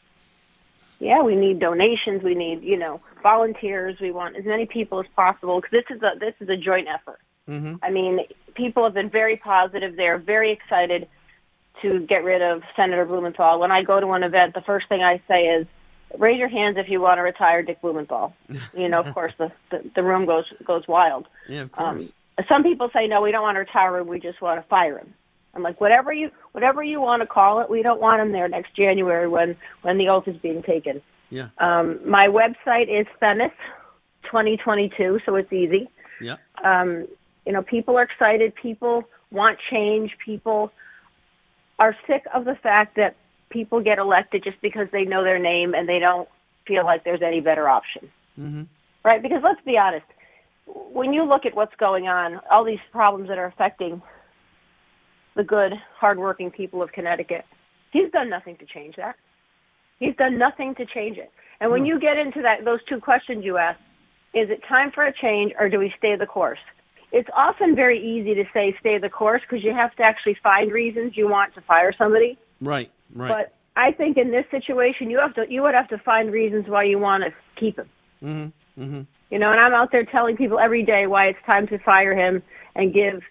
Yeah, 1.00 1.22
we 1.22 1.34
need 1.34 1.58
donations. 1.58 2.22
We 2.22 2.36
need 2.36 2.62
you 2.62 2.76
know 2.76 3.00
volunteers. 3.20 3.98
We 4.00 4.12
want 4.12 4.36
as 4.36 4.44
many 4.44 4.66
people 4.66 5.00
as 5.00 5.06
possible 5.16 5.60
because 5.60 5.72
this 5.72 5.96
is 5.96 6.02
a 6.02 6.16
this 6.20 6.34
is 6.38 6.48
a 6.48 6.56
joint 6.56 6.86
effort. 6.86 7.18
Mm-hmm. 7.48 7.76
I 7.82 7.90
mean, 7.90 8.20
people 8.54 8.84
have 8.84 8.94
been 8.94 9.10
very 9.10 9.36
positive. 9.36 9.96
They're 9.96 10.18
very 10.18 10.52
excited 10.52 11.08
to 11.82 12.00
get 12.00 12.24
rid 12.24 12.42
of 12.42 12.62
Senator 12.74 13.04
Blumenthal. 13.04 13.58
When 13.60 13.70
I 13.70 13.82
go 13.82 14.00
to 14.00 14.12
an 14.12 14.22
event, 14.22 14.54
the 14.54 14.60
first 14.62 14.88
thing 14.88 15.02
I 15.02 15.20
say 15.28 15.42
is, 15.46 15.66
"Raise 16.18 16.38
your 16.38 16.48
hands 16.48 16.76
if 16.78 16.88
you 16.88 17.00
want 17.00 17.18
to 17.18 17.22
retire 17.22 17.62
Dick 17.62 17.80
Blumenthal." 17.80 18.34
you 18.76 18.88
know, 18.88 19.00
of 19.00 19.12
course, 19.14 19.32
the, 19.38 19.52
the 19.70 19.82
the 19.94 20.02
room 20.02 20.26
goes 20.26 20.44
goes 20.64 20.86
wild. 20.88 21.26
Yeah, 21.48 21.62
of 21.62 21.70
Um, 21.76 21.96
course. 21.98 22.12
some 22.48 22.62
people 22.62 22.90
say, 22.92 23.06
"No, 23.06 23.20
we 23.22 23.30
don't 23.32 23.42
want 23.42 23.56
to 23.56 23.60
retire 23.60 23.98
him. 23.98 24.06
We 24.06 24.20
just 24.20 24.40
want 24.40 24.60
to 24.60 24.66
fire 24.68 24.98
him." 24.98 25.14
I'm 25.54 25.62
like, 25.62 25.80
whatever 25.80 26.12
you 26.12 26.30
whatever 26.52 26.82
you 26.82 27.00
want 27.00 27.22
to 27.22 27.26
call 27.26 27.60
it, 27.60 27.70
we 27.70 27.82
don't 27.82 28.00
want 28.00 28.20
him 28.20 28.32
there 28.32 28.48
next 28.48 28.74
January 28.76 29.26
when 29.26 29.56
when 29.82 29.96
the 29.98 30.08
oath 30.08 30.28
is 30.28 30.36
being 30.36 30.62
taken. 30.62 31.00
Yeah. 31.30 31.48
Um, 31.58 31.98
my 32.08 32.28
website 32.28 32.88
is 32.88 33.06
Themis 33.20 33.50
2022, 34.24 35.20
so 35.24 35.34
it's 35.36 35.52
easy. 35.52 35.88
Yeah. 36.20 36.36
Um, 36.64 37.06
you 37.46 37.52
know, 37.52 37.62
people 37.62 37.96
are 37.98 38.02
excited. 38.02 38.54
People 38.54 39.04
want 39.30 39.58
change. 39.70 40.12
People 40.24 40.72
are 41.78 41.94
sick 42.06 42.24
of 42.34 42.44
the 42.44 42.54
fact 42.62 42.96
that 42.96 43.16
people 43.50 43.82
get 43.82 43.98
elected 43.98 44.42
just 44.44 44.60
because 44.60 44.88
they 44.92 45.04
know 45.04 45.22
their 45.22 45.38
name 45.38 45.74
and 45.74 45.88
they 45.88 45.98
don't 45.98 46.28
feel 46.66 46.84
like 46.84 47.04
there's 47.04 47.22
any 47.22 47.40
better 47.40 47.68
option. 47.68 48.10
Mm-hmm. 48.38 48.62
Right? 49.04 49.22
Because 49.22 49.40
let's 49.42 49.60
be 49.64 49.78
honest, 49.78 50.06
when 50.66 51.12
you 51.12 51.24
look 51.24 51.46
at 51.46 51.54
what's 51.54 51.74
going 51.76 52.08
on, 52.08 52.40
all 52.50 52.64
these 52.64 52.80
problems 52.90 53.28
that 53.28 53.38
are 53.38 53.46
affecting 53.46 54.02
the 55.36 55.44
good, 55.44 55.72
hardworking 55.98 56.50
people 56.50 56.82
of 56.82 56.90
Connecticut, 56.92 57.44
he's 57.92 58.10
done 58.10 58.28
nothing 58.28 58.56
to 58.56 58.66
change 58.66 58.96
that. 58.96 59.16
He's 60.00 60.16
done 60.16 60.38
nothing 60.38 60.74
to 60.74 60.86
change 60.86 61.18
it. 61.18 61.30
And 61.60 61.70
when 61.70 61.86
you 61.86 61.98
get 61.98 62.18
into 62.18 62.42
that, 62.42 62.64
those 62.64 62.80
two 62.88 63.00
questions 63.00 63.44
you 63.44 63.56
asked, 63.56 63.80
is 64.34 64.50
it 64.50 64.60
time 64.68 64.90
for 64.92 65.06
a 65.06 65.12
change 65.12 65.52
or 65.58 65.68
do 65.68 65.78
we 65.78 65.92
stay 65.96 66.16
the 66.16 66.26
course? 66.26 66.58
It's 67.18 67.30
often 67.34 67.74
very 67.74 67.98
easy 67.98 68.34
to 68.34 68.44
say 68.52 68.76
stay 68.78 68.98
the 68.98 69.08
course 69.08 69.40
because 69.48 69.64
you 69.64 69.72
have 69.72 69.94
to 69.96 70.02
actually 70.02 70.36
find 70.42 70.70
reasons 70.70 71.16
you 71.16 71.26
want 71.28 71.54
to 71.54 71.62
fire 71.62 71.92
somebody. 71.96 72.36
Right. 72.60 72.90
Right. 73.14 73.28
But 73.28 73.54
I 73.74 73.92
think 73.92 74.18
in 74.18 74.30
this 74.30 74.44
situation, 74.50 75.08
you 75.10 75.18
have 75.18 75.34
to 75.36 75.46
you 75.48 75.62
would 75.62 75.74
have 75.74 75.88
to 75.88 75.98
find 75.98 76.30
reasons 76.30 76.68
why 76.68 76.84
you 76.84 76.98
want 76.98 77.24
to 77.24 77.30
keep 77.60 77.78
him. 77.78 77.88
mm-hmm. 78.22 78.82
Mm-hmm. 78.82 79.02
You 79.30 79.38
know, 79.38 79.50
and 79.50 79.58
I'm 79.60 79.72
out 79.72 79.90
there 79.92 80.04
telling 80.04 80.36
people 80.36 80.58
every 80.58 80.82
day 80.84 81.06
why 81.06 81.28
it's 81.28 81.38
time 81.46 81.66
to 81.68 81.78
fire 81.78 82.14
him 82.14 82.42
and 82.74 82.92
give, 82.92 83.22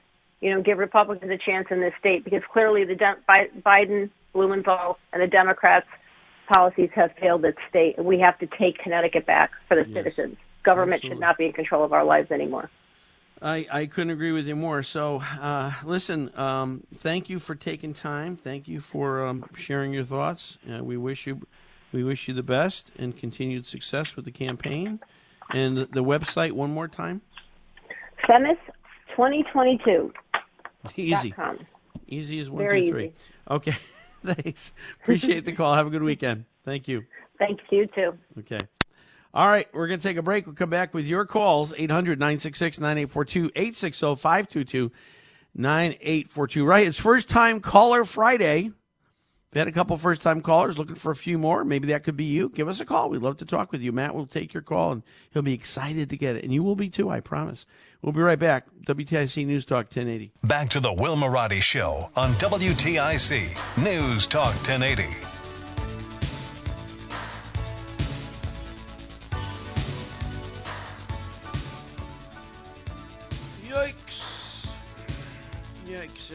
you 0.41 0.49
know, 0.53 0.61
give 0.61 0.79
Republicans 0.79 1.31
a 1.31 1.37
chance 1.37 1.67
in 1.69 1.79
this 1.79 1.93
state 1.99 2.23
because 2.25 2.41
clearly 2.51 2.83
the 2.83 2.95
De- 2.95 3.17
Biden, 3.63 4.09
Blumenthal, 4.33 4.97
and 5.13 5.21
the 5.21 5.27
Democrats' 5.27 5.87
policies 6.51 6.89
have 6.95 7.11
failed 7.21 7.43
this 7.43 7.55
state, 7.69 7.97
and 7.97 8.05
we 8.05 8.19
have 8.19 8.37
to 8.39 8.47
take 8.47 8.79
Connecticut 8.79 9.25
back 9.25 9.51
for 9.67 9.75
the 9.75 9.87
Yes. 9.87 9.93
citizens. 9.93 10.37
Government 10.63 10.95
Absolutely. 10.95 11.15
should 11.15 11.21
not 11.21 11.37
be 11.37 11.45
in 11.45 11.53
control 11.53 11.83
of 11.83 11.93
our 11.93 12.03
lives 12.03 12.31
anymore. 12.31 12.69
I, 13.41 13.67
I 13.71 13.85
couldn't 13.85 14.11
agree 14.11 14.31
with 14.31 14.47
you 14.47 14.55
more. 14.55 14.81
So, 14.81 15.21
uh, 15.21 15.71
listen, 15.83 16.31
um, 16.37 16.83
thank 16.95 17.29
you 17.29 17.39
for 17.39 17.53
taking 17.53 17.93
time. 17.93 18.37
Thank 18.37 18.67
you 18.67 18.79
for 18.79 19.25
um, 19.25 19.45
sharing 19.55 19.93
your 19.93 20.05
thoughts. 20.05 20.57
Uh, 20.69 20.83
we 20.83 20.97
wish 20.97 21.27
you 21.27 21.45
we 21.91 22.03
wish 22.03 22.27
you 22.27 22.33
the 22.33 22.43
best 22.43 22.91
and 22.97 23.15
continued 23.15 23.65
success 23.65 24.15
with 24.15 24.25
the 24.25 24.31
campaign. 24.31 24.99
And 25.51 25.77
the, 25.77 25.85
the 25.85 26.03
website 26.03 26.51
one 26.51 26.71
more 26.71 26.87
time. 26.87 27.21
Themis 28.27 28.57
2022. 29.11 30.11
Easy, 30.97 31.31
com. 31.31 31.59
easy 32.07 32.39
as 32.39 32.49
one, 32.49 32.63
Very 32.63 32.81
two, 32.83 32.89
three. 32.91 33.05
easy. 33.05 33.13
Okay, 33.49 33.75
thanks. 34.25 34.71
Appreciate 35.01 35.45
the 35.45 35.51
call. 35.51 35.73
Have 35.73 35.87
a 35.87 35.89
good 35.89 36.03
weekend. 36.03 36.45
Thank 36.63 36.87
you. 36.87 37.05
Thank 37.39 37.59
you 37.71 37.87
too. 37.87 38.17
Okay. 38.39 38.61
All 39.35 39.49
right, 39.49 39.67
we're 39.73 39.87
going 39.87 39.99
to 39.99 40.07
take 40.07 40.15
a 40.15 40.21
break. 40.21 40.45
We'll 40.45 40.55
come 40.55 40.69
back 40.69 40.93
with 40.93 41.05
your 41.05 41.25
calls 41.25 41.73
800 41.75 42.17
966 42.17 42.79
9842 42.79 43.51
860 43.53 44.15
522 44.15 44.91
9842. 45.53 46.65
Right, 46.65 46.87
it's 46.87 46.97
first 46.97 47.27
time 47.27 47.59
caller 47.59 48.05
Friday. 48.05 48.71
We 49.53 49.59
had 49.59 49.67
a 49.67 49.73
couple 49.73 49.97
first 49.97 50.21
time 50.21 50.41
callers 50.41 50.77
looking 50.77 50.95
for 50.95 51.11
a 51.11 51.15
few 51.17 51.37
more. 51.37 51.65
Maybe 51.65 51.89
that 51.89 52.03
could 52.03 52.15
be 52.15 52.25
you. 52.25 52.47
Give 52.47 52.69
us 52.69 52.79
a 52.79 52.85
call. 52.85 53.09
We'd 53.09 53.21
love 53.21 53.37
to 53.37 53.45
talk 53.45 53.73
with 53.73 53.81
you. 53.81 53.91
Matt 53.91 54.15
will 54.15 54.25
take 54.25 54.53
your 54.53 54.63
call 54.63 54.93
and 54.93 55.03
he'll 55.31 55.41
be 55.41 55.53
excited 55.53 56.09
to 56.09 56.17
get 56.17 56.37
it. 56.37 56.43
And 56.43 56.53
you 56.53 56.63
will 56.63 56.75
be 56.75 56.89
too, 56.89 57.09
I 57.09 57.19
promise. 57.19 57.65
We'll 58.01 58.13
be 58.13 58.21
right 58.21 58.39
back. 58.39 58.67
WTIC 58.85 59.45
News 59.45 59.65
Talk 59.65 59.85
1080. 59.85 60.33
Back 60.43 60.69
to 60.69 60.79
the 60.79 60.93
Will 60.93 61.15
Marotti 61.15 61.61
Show 61.61 62.09
on 62.15 62.33
WTIC 62.33 63.83
News 63.83 64.27
Talk 64.27 64.53
1080. 64.55 65.34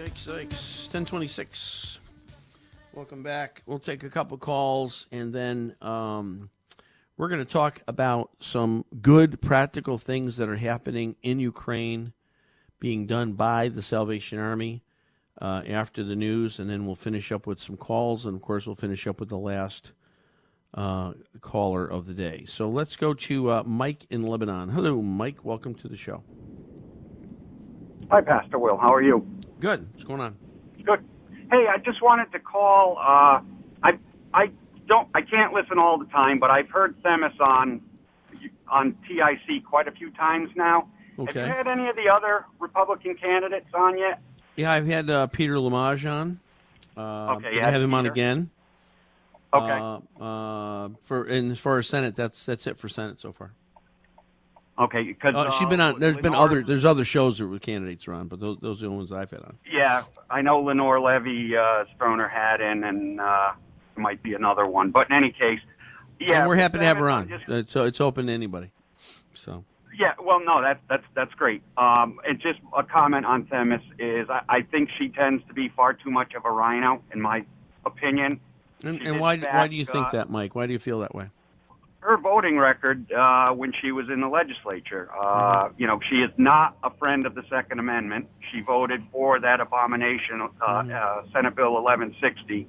Yikes, 0.01 0.27
yikes, 0.27 0.49
yikes. 0.49 0.85
1026. 0.85 2.01
Welcome 2.95 3.23
back. 3.23 3.63
We'll 3.67 3.79
take 3.79 4.03
a 4.03 4.09
couple 4.09 4.39
calls 4.39 5.07
and 5.13 5.31
then 5.31 5.77
um, 5.83 6.49
we're 7.19 7.29
going 7.29 7.45
to 7.45 7.53
talk 7.53 7.83
about 7.87 8.31
some 8.39 8.87
good 9.03 9.43
practical 9.43 9.99
things 9.99 10.39
that 10.39 10.49
are 10.49 10.57
happening 10.57 11.17
in 11.23 11.39
Ukraine 11.39 12.15
being 12.79 13.07
done 13.07 13.35
by 13.35 13.69
the 13.69 13.83
Salvation 13.83 14.39
Army 14.39 14.83
uh, 15.39 15.65
after 15.69 16.03
the 16.03 16.17
news. 16.17 16.59
And 16.59 16.71
then 16.71 16.87
we'll 16.87 16.95
finish 16.95 17.31
up 17.31 17.47
with 17.47 17.61
some 17.61 17.77
calls. 17.77 18.25
And 18.25 18.35
of 18.35 18.41
course, 18.41 18.65
we'll 18.65 18.77
finish 18.77 19.07
up 19.07 19.21
with 19.21 19.29
the 19.29 19.37
last 19.37 19.93
uh, 20.73 21.13
caller 21.43 21.87
of 21.87 22.07
the 22.07 22.15
day. 22.15 22.47
So 22.49 22.71
let's 22.71 22.97
go 22.97 23.13
to 23.13 23.51
uh, 23.51 23.63
Mike 23.67 24.07
in 24.09 24.23
Lebanon. 24.23 24.71
Hello, 24.71 25.03
Mike. 25.03 25.45
Welcome 25.45 25.75
to 25.75 25.89
the 25.89 25.97
show. 25.99 26.23
Hi, 28.11 28.23
Pastor 28.23 28.59
Will. 28.59 28.79
How 28.79 28.95
are 28.95 29.03
you? 29.03 29.27
Good. 29.61 29.87
What's 29.92 30.05
going 30.05 30.20
on? 30.20 30.37
Good. 30.85 31.05
Hey, 31.51 31.66
I 31.68 31.79
just 31.85 32.03
wanted 32.03 32.33
to 32.33 32.38
call. 32.38 32.96
Uh, 32.99 33.40
I 33.83 33.99
I 34.33 34.51
don't 34.88 35.09
I 35.14 35.20
can't 35.23 35.53
listen 35.53 35.79
all 35.79 35.99
the 35.99 36.07
time, 36.07 36.38
but 36.38 36.51
I've 36.51 36.70
heard 36.70 36.96
Themis 37.03 37.35
on 37.40 37.83
on 38.68 38.96
TIC 39.07 39.64
quite 39.64 39.87
a 39.87 39.92
few 39.92 40.11
times 40.12 40.51
now. 40.57 40.88
Okay. 41.18 41.40
Have 41.40 41.49
you 41.49 41.55
had 41.55 41.66
any 41.68 41.88
of 41.88 41.96
the 41.96 42.09
other 42.09 42.46
Republican 42.59 43.14
candidates 43.16 43.68
on 43.75 43.99
yet? 43.99 44.23
Yeah, 44.57 44.73
I've 44.73 44.87
had 44.87 45.11
uh, 45.11 45.27
Peter 45.27 45.55
Lumaj 45.57 46.11
on. 46.11 46.40
Uh, 46.96 47.35
Okay, 47.37 47.61
I 47.61 47.70
have 47.70 47.83
him 47.83 47.92
on 47.94 48.07
again. 48.07 48.51
Okay. 49.53 50.01
Uh, 50.20 50.23
uh, 50.23 50.88
for 51.05 51.25
and 51.25 51.53
as 51.53 51.59
far 51.59 51.79
as 51.79 51.87
Senate, 51.88 52.14
that's 52.16 52.46
that's 52.46 52.66
it 52.66 52.79
for 52.79 52.88
Senate 52.88 53.20
so 53.20 53.33
far. 53.33 53.53
Okay. 54.81 55.03
Because 55.03 55.35
Uh, 55.35 55.51
she's 55.51 55.69
been 55.69 55.81
on. 55.81 56.01
There's 56.01 56.16
been 56.16 56.35
other. 56.35 56.62
There's 56.62 56.85
other 56.87 57.05
shows 57.05 57.38
that 57.38 57.62
candidates 57.62 58.09
are 58.09 58.14
on, 58.14 58.29
but 58.29 58.40
those 58.40 58.59
those 58.61 58.79
are 58.79 58.87
the 58.87 58.87
only 58.87 58.99
ones 58.99 59.12
I've 59.12 59.31
had 59.31 59.40
on. 59.40 59.59
Yeah, 59.71 60.05
I 60.31 60.40
know 60.40 60.62
Leora 60.62 61.03
Levy 61.03 61.55
uh, 61.57 61.85
has 61.85 61.87
thrown 61.99 62.19
her 62.19 62.29
hat 62.29 62.61
in, 62.62 62.83
and 62.85 63.21
uh, 63.21 63.53
there 63.95 64.03
might 64.03 64.23
be 64.23 64.33
another 64.35 64.66
one. 64.66 64.90
But 64.90 65.11
in 65.11 65.16
any 65.16 65.33
case, 65.33 65.61
yeah, 66.19 66.40
and 66.40 66.49
we're 66.49 66.57
happy 66.57 66.79
to 66.79 66.85
have 66.85 66.97
her 66.97 67.11
on. 67.11 67.29
Just- 67.29 67.49
Uh, 67.49 67.62
so 67.69 67.85
it's 67.85 68.01
open 68.01 68.27
to 68.29 68.33
anybody. 68.33 68.71
So 69.35 69.64
Yeah, 69.99 70.12
well, 70.23 70.40
no, 70.45 70.62
that's 70.62 70.81
that's 70.88 71.05
that's 71.14 71.35
great. 71.35 71.62
Um, 71.77 72.19
and 72.27 72.40
just 72.40 72.61
a 72.77 72.83
comment 72.83 73.27
on 73.27 73.45
Themis 73.47 73.83
is 73.99 74.31
I, 74.31 74.40
I 74.49 74.62
think 74.62 74.88
she 74.99 75.11
tends 75.11 75.43
to 75.49 75.53
be 75.55 75.69
far 75.69 75.93
too 75.93 76.11
much 76.11 76.33
of 76.35 76.45
a 76.47 76.51
RINO, 76.51 77.03
in 77.12 77.21
my 77.21 77.45
opinion. 77.85 78.40
and, 78.83 79.01
and 79.03 79.21
why 79.21 79.37
back, 79.37 79.53
why 79.55 79.69
do 79.69 79.77
you 79.77 79.85
think 79.85 80.07
uh, 80.07 80.11
that, 80.12 80.31
Mike? 80.31 80.55
Why 80.55 80.66
do 80.66 80.73
you 80.73 80.79
feel 80.79 81.01
that 81.01 81.14
way? 81.14 81.29
Her 82.01 82.17
voting 82.17 82.57
record 82.59 83.13
uh, 83.13 83.51
when 83.51 83.73
she 83.81 83.93
was 83.93 84.07
in 84.13 84.21
the 84.23 84.29
legislature, 84.29 85.11
uh, 85.13 85.25
Mm-hmm. 85.69 85.75
you 85.81 85.87
know, 85.87 86.01
she 86.09 86.17
is 86.17 86.31
not 86.39 86.77
a 86.83 86.91
friend 86.99 87.27
of 87.27 87.35
the 87.35 87.43
Second 87.51 87.79
Amendment. 87.79 88.27
She 88.51 88.63
voted 88.63 89.03
for 89.13 89.39
that 89.41 89.61
abomination, 89.61 90.41
uh, 90.41 90.47
Mm-hmm. 90.83 90.91
uh, 90.93 91.31
Senate 91.33 91.55
Bill 91.55 91.73
1160, 91.75 92.67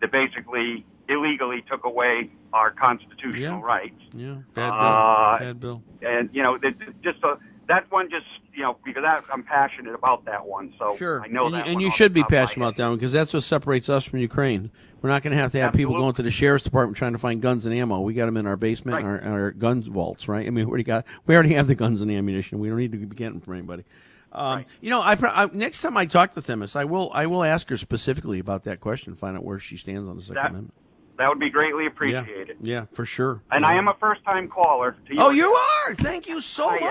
that 0.00 0.12
basically 0.12 0.84
illegally 1.08 1.62
took 1.70 1.84
away 1.84 2.30
our 2.52 2.70
constitutional 2.72 3.58
Yeah. 3.58 3.60
rights. 3.62 4.00
Yeah, 4.12 4.36
bad 4.54 4.70
bill. 4.70 4.88
Uh, 4.88 5.38
bad 5.38 5.60
bill. 5.60 5.82
and 6.02 6.28
you 6.32 6.42
know, 6.42 6.58
just 7.02 7.22
a, 7.24 7.38
that 7.68 7.90
one 7.90 8.10
just 8.10 8.26
you 8.54 8.62
know 8.62 8.76
because 8.84 9.02
that, 9.02 9.24
I'm 9.32 9.42
passionate 9.42 9.94
about 9.94 10.24
that 10.26 10.46
one. 10.46 10.72
So 10.78 10.96
Sure, 10.96 11.22
I 11.22 11.26
know 11.28 11.46
and, 11.46 11.54
you, 11.56 11.62
that 11.62 11.68
and 11.68 11.80
you 11.82 11.90
should 11.90 12.12
be 12.12 12.20
top 12.20 12.28
of 12.28 12.32
my 12.32 12.38
passionate 12.40 12.64
about 12.64 12.76
that 12.76 12.88
one 12.88 12.96
because 12.98 13.12
that's 13.12 13.32
what 13.32 13.42
separates 13.42 13.88
us 13.88 14.04
from 14.04 14.18
Ukraine. 14.20 14.70
We're 15.02 15.10
not 15.10 15.22
going 15.22 15.32
to 15.32 15.36
have 15.42 15.52
to 15.52 15.60
have 15.60 15.74
people 15.74 15.94
going 15.96 16.14
to 16.14 16.22
the 16.22 16.30
sheriff's 16.30 16.64
department 16.64 16.96
trying 16.96 17.12
to 17.12 17.18
find 17.18 17.42
guns 17.42 17.66
and 17.66 17.74
ammo. 17.74 18.00
We 18.00 18.14
got 18.14 18.26
them 18.26 18.36
in 18.38 18.46
our 18.46 18.56
basement, 18.56 19.04
Right. 19.04 19.04
our, 19.04 19.22
our 19.22 19.50
guns 19.50 19.86
vaults, 19.86 20.28
right? 20.28 20.46
I 20.46 20.50
mean, 20.50 20.64
we 20.64 20.70
already 20.70 20.84
got, 20.84 21.04
we 21.26 21.34
already 21.34 21.52
have 21.54 21.66
the 21.66 21.74
guns 21.74 22.00
and 22.00 22.10
ammunition. 22.10 22.58
We 22.58 22.68
don't 22.68 22.78
need 22.78 22.92
to 22.92 22.98
be 22.98 23.06
getting 23.14 23.34
them 23.34 23.40
from 23.42 23.54
anybody. 23.54 23.84
Um, 24.32 24.56
Right. 24.58 24.66
You 24.80 24.90
know, 24.90 25.00
I, 25.00 25.12
I 25.22 25.48
next 25.52 25.82
time 25.82 25.96
I 25.96 26.06
talk 26.06 26.32
to 26.32 26.42
Themis, 26.42 26.74
I 26.74 26.84
will 26.84 27.10
I 27.14 27.26
will 27.26 27.44
ask 27.44 27.68
her 27.68 27.76
specifically 27.76 28.38
about 28.38 28.64
that 28.64 28.80
question, 28.80 29.14
find 29.14 29.36
out 29.36 29.44
where 29.44 29.58
she 29.58 29.76
stands 29.76 30.08
on 30.08 30.16
the 30.16 30.22
Second 30.22 30.36
That- 30.36 30.50
Amendment. 30.50 30.74
That 31.16 31.28
would 31.28 31.38
be 31.38 31.48
greatly 31.48 31.86
appreciated. 31.86 32.56
yeah, 32.60 32.86
for 32.92 33.06
sure. 33.06 33.40
And 33.52 33.62
Yeah. 33.62 33.68
I 33.68 33.74
am 33.74 33.86
a 33.86 33.94
first-time 34.00 34.48
caller. 34.48 34.96
To 35.10 35.14
Oh, 35.18 35.30
you 35.30 35.48
are. 35.48 35.94
Thank 35.94 36.26
you 36.26 36.40
so 36.40 36.68
I 36.70 36.74
am. 36.78 36.82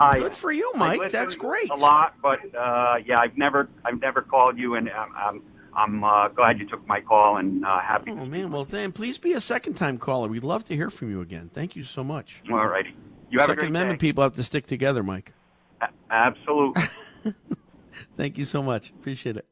I- 0.00 0.18
Good 0.18 0.34
for 0.34 0.50
you, 0.50 0.72
Mike. 0.74 1.12
That's 1.12 1.34
great. 1.34 1.70
A 1.70 1.74
lot, 1.74 2.14
but 2.22 2.38
uh, 2.54 2.96
yeah, 3.04 3.20
I've 3.20 3.36
never 3.36 3.68
I've 3.84 4.00
never 4.00 4.22
called 4.22 4.58
you, 4.58 4.74
and 4.74 4.88
um, 4.88 5.12
I'm 5.16 5.42
I'm 5.76 6.02
uh, 6.04 6.28
glad 6.28 6.58
you 6.58 6.66
took 6.68 6.84
my 6.88 7.00
call 7.00 7.36
and 7.36 7.64
uh, 7.64 7.78
happy. 7.80 8.10
Oh 8.12 8.26
man, 8.26 8.50
well 8.50 8.64
then 8.64 8.92
please 8.92 9.18
be 9.18 9.32
a 9.34 9.40
second 9.40 9.74
time 9.74 9.98
caller. 9.98 10.28
We'd 10.28 10.42
love 10.42 10.64
to 10.64 10.74
hear 10.74 10.90
from 10.90 11.10
you 11.10 11.20
again. 11.20 11.50
Thank 11.52 11.76
you 11.76 11.84
so 11.84 12.02
much. 12.02 12.42
All 12.50 12.66
righty. 12.66 12.94
You 13.30 13.38
have 13.38 13.48
Second 13.48 13.68
Amendment 13.68 14.00
day. 14.00 14.08
people 14.08 14.24
have 14.24 14.34
to 14.36 14.42
stick 14.42 14.66
together, 14.66 15.02
Mike. 15.04 15.32
A- 15.80 15.88
Absolutely. 16.10 16.82
Thank 18.16 18.38
you 18.38 18.44
so 18.44 18.62
much. 18.62 18.90
Appreciate 18.90 19.36
it. 19.36 19.46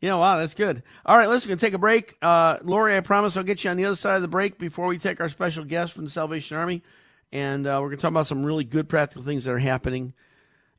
Yeah, 0.00 0.14
wow, 0.14 0.38
that's 0.38 0.54
good. 0.54 0.82
All 1.04 1.18
right, 1.18 1.28
listen, 1.28 1.48
we're 1.48 1.50
going 1.50 1.58
to 1.58 1.66
take 1.66 1.74
a 1.74 1.78
break. 1.78 2.16
Uh, 2.22 2.58
Lori, 2.62 2.96
I 2.96 3.00
promise 3.00 3.36
I'll 3.36 3.42
get 3.42 3.62
you 3.62 3.70
on 3.70 3.76
the 3.76 3.84
other 3.84 3.96
side 3.96 4.16
of 4.16 4.22
the 4.22 4.28
break 4.28 4.56
before 4.56 4.86
we 4.86 4.96
take 4.96 5.20
our 5.20 5.28
special 5.28 5.62
guest 5.64 5.92
from 5.92 6.04
the 6.04 6.10
Salvation 6.10 6.56
Army. 6.56 6.82
And 7.32 7.66
uh, 7.66 7.78
we're 7.80 7.88
going 7.88 7.98
to 7.98 8.02
talk 8.02 8.10
about 8.10 8.26
some 8.26 8.44
really 8.44 8.64
good 8.64 8.88
practical 8.88 9.22
things 9.22 9.44
that 9.44 9.52
are 9.52 9.58
happening 9.58 10.14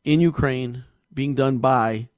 in 0.04 0.20
Ukraine 0.20 0.84
being 1.14 1.36
done 1.36 1.60
by 1.60 2.10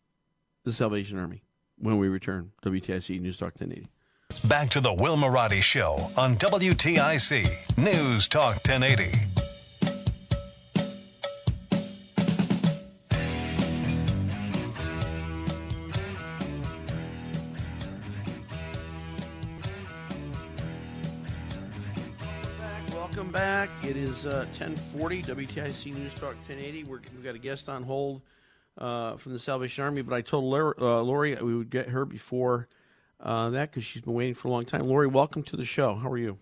the 0.63 0.73
Salvation 0.73 1.19
Army. 1.19 1.43
when 1.77 1.97
we 1.97 2.07
return. 2.07 2.51
WTIC 2.65 3.19
News 3.19 3.37
Talk 3.37 3.53
1080. 3.59 3.87
Back 4.47 4.69
to 4.71 4.81
the 4.81 4.93
Will 4.93 5.17
Marotti 5.17 5.61
Show 5.61 6.09
on 6.17 6.35
WTIC 6.37 7.77
News 7.77 8.27
Talk 8.27 8.55
1080. 8.67 9.32
Welcome 23.13 23.31
back. 23.31 23.69
It 23.83 23.95
is 23.95 24.25
uh, 24.25 24.47
1040 24.57 25.21
WTIC 25.21 25.93
News 25.95 26.15
Talk 26.15 26.33
1080. 26.33 26.85
We're, 26.85 26.99
we've 27.13 27.23
got 27.23 27.35
a 27.35 27.37
guest 27.37 27.69
on 27.69 27.83
hold 27.83 28.23
uh, 28.79 29.17
from 29.17 29.33
the 29.33 29.39
Salvation 29.39 29.83
Army, 29.83 30.01
but 30.01 30.15
I 30.15 30.21
told 30.21 30.45
Lori, 30.45 30.73
uh, 30.81 30.99
Lori 30.99 31.35
we 31.35 31.53
would 31.55 31.69
get 31.69 31.89
her 31.89 32.05
before 32.05 32.67
uh, 33.19 33.51
that 33.51 33.69
because 33.69 33.83
she's 33.83 34.01
been 34.01 34.15
waiting 34.15 34.33
for 34.33 34.47
a 34.47 34.51
long 34.51 34.65
time. 34.65 34.87
Lori, 34.87 35.05
welcome 35.05 35.43
to 35.43 35.55
the 35.55 35.63
show. 35.63 35.93
How 35.93 36.09
are 36.09 36.17
you? 36.17 36.39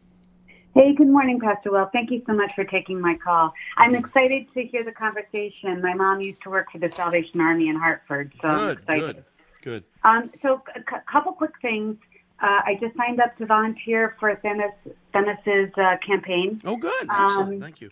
Hey, 0.73 0.95
good 0.95 1.09
morning, 1.09 1.41
Pastor 1.41 1.73
Will. 1.73 1.89
Thank 1.91 2.09
you 2.09 2.23
so 2.25 2.31
much 2.31 2.51
for 2.55 2.63
taking 2.63 3.01
my 3.01 3.17
call. 3.21 3.51
I'm 3.75 3.93
excited 3.93 4.47
to 4.53 4.63
hear 4.63 4.85
the 4.85 4.93
conversation. 4.93 5.81
My 5.81 5.93
mom 5.93 6.21
used 6.21 6.41
to 6.43 6.49
work 6.49 6.71
for 6.71 6.77
the 6.77 6.89
Salvation 6.95 7.41
Army 7.41 7.67
in 7.67 7.75
Hartford, 7.75 8.31
so 8.41 8.47
I'm 8.47 8.57
Good, 8.59 8.77
excited. 8.77 9.15
good, 9.15 9.23
good. 9.61 9.83
Um, 10.05 10.31
so, 10.41 10.63
a 10.73 11.11
couple 11.11 11.33
quick 11.33 11.51
things. 11.61 11.97
Uh, 12.41 12.61
I 12.65 12.77
just 12.81 12.95
signed 12.97 13.19
up 13.21 13.37
to 13.37 13.45
volunteer 13.45 14.15
for 14.19 14.35
Themis, 14.35 14.71
Themis's 15.13 15.71
uh, 15.77 15.97
campaign. 16.05 16.59
Oh, 16.65 16.75
good. 16.75 17.03
Excellent. 17.09 17.53
Um, 17.55 17.59
Thank 17.61 17.81
you. 17.81 17.91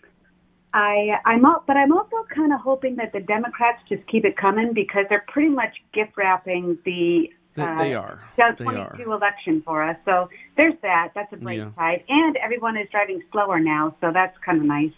I, 0.74 1.18
I'm, 1.24 1.44
al- 1.44 1.64
but 1.66 1.76
I'm 1.76 1.92
also 1.92 2.24
kind 2.34 2.52
of 2.52 2.60
hoping 2.60 2.96
that 2.96 3.12
the 3.12 3.20
Democrats 3.20 3.80
just 3.88 4.06
keep 4.08 4.24
it 4.24 4.36
coming 4.36 4.72
because 4.72 5.04
they're 5.08 5.24
pretty 5.28 5.48
much 5.50 5.74
gift 5.92 6.12
wrapping 6.16 6.78
the 6.84 7.30
They, 7.54 7.62
uh, 7.62 7.78
they 7.78 7.94
are. 7.94 8.20
the 8.36 8.54
They 8.58 8.64
22 8.64 9.10
are. 9.10 9.12
election 9.14 9.62
for 9.64 9.82
us. 9.82 9.96
So 10.04 10.28
there's 10.56 10.74
that. 10.82 11.10
That's 11.14 11.32
a 11.32 11.36
bright 11.36 11.58
Yeah. 11.58 11.72
side. 11.74 12.04
And 12.08 12.36
everyone 12.36 12.76
is 12.76 12.88
driving 12.90 13.22
slower 13.32 13.58
now, 13.60 13.94
so 14.00 14.10
that's 14.12 14.36
kind 14.44 14.58
of 14.58 14.64
nice. 14.64 14.92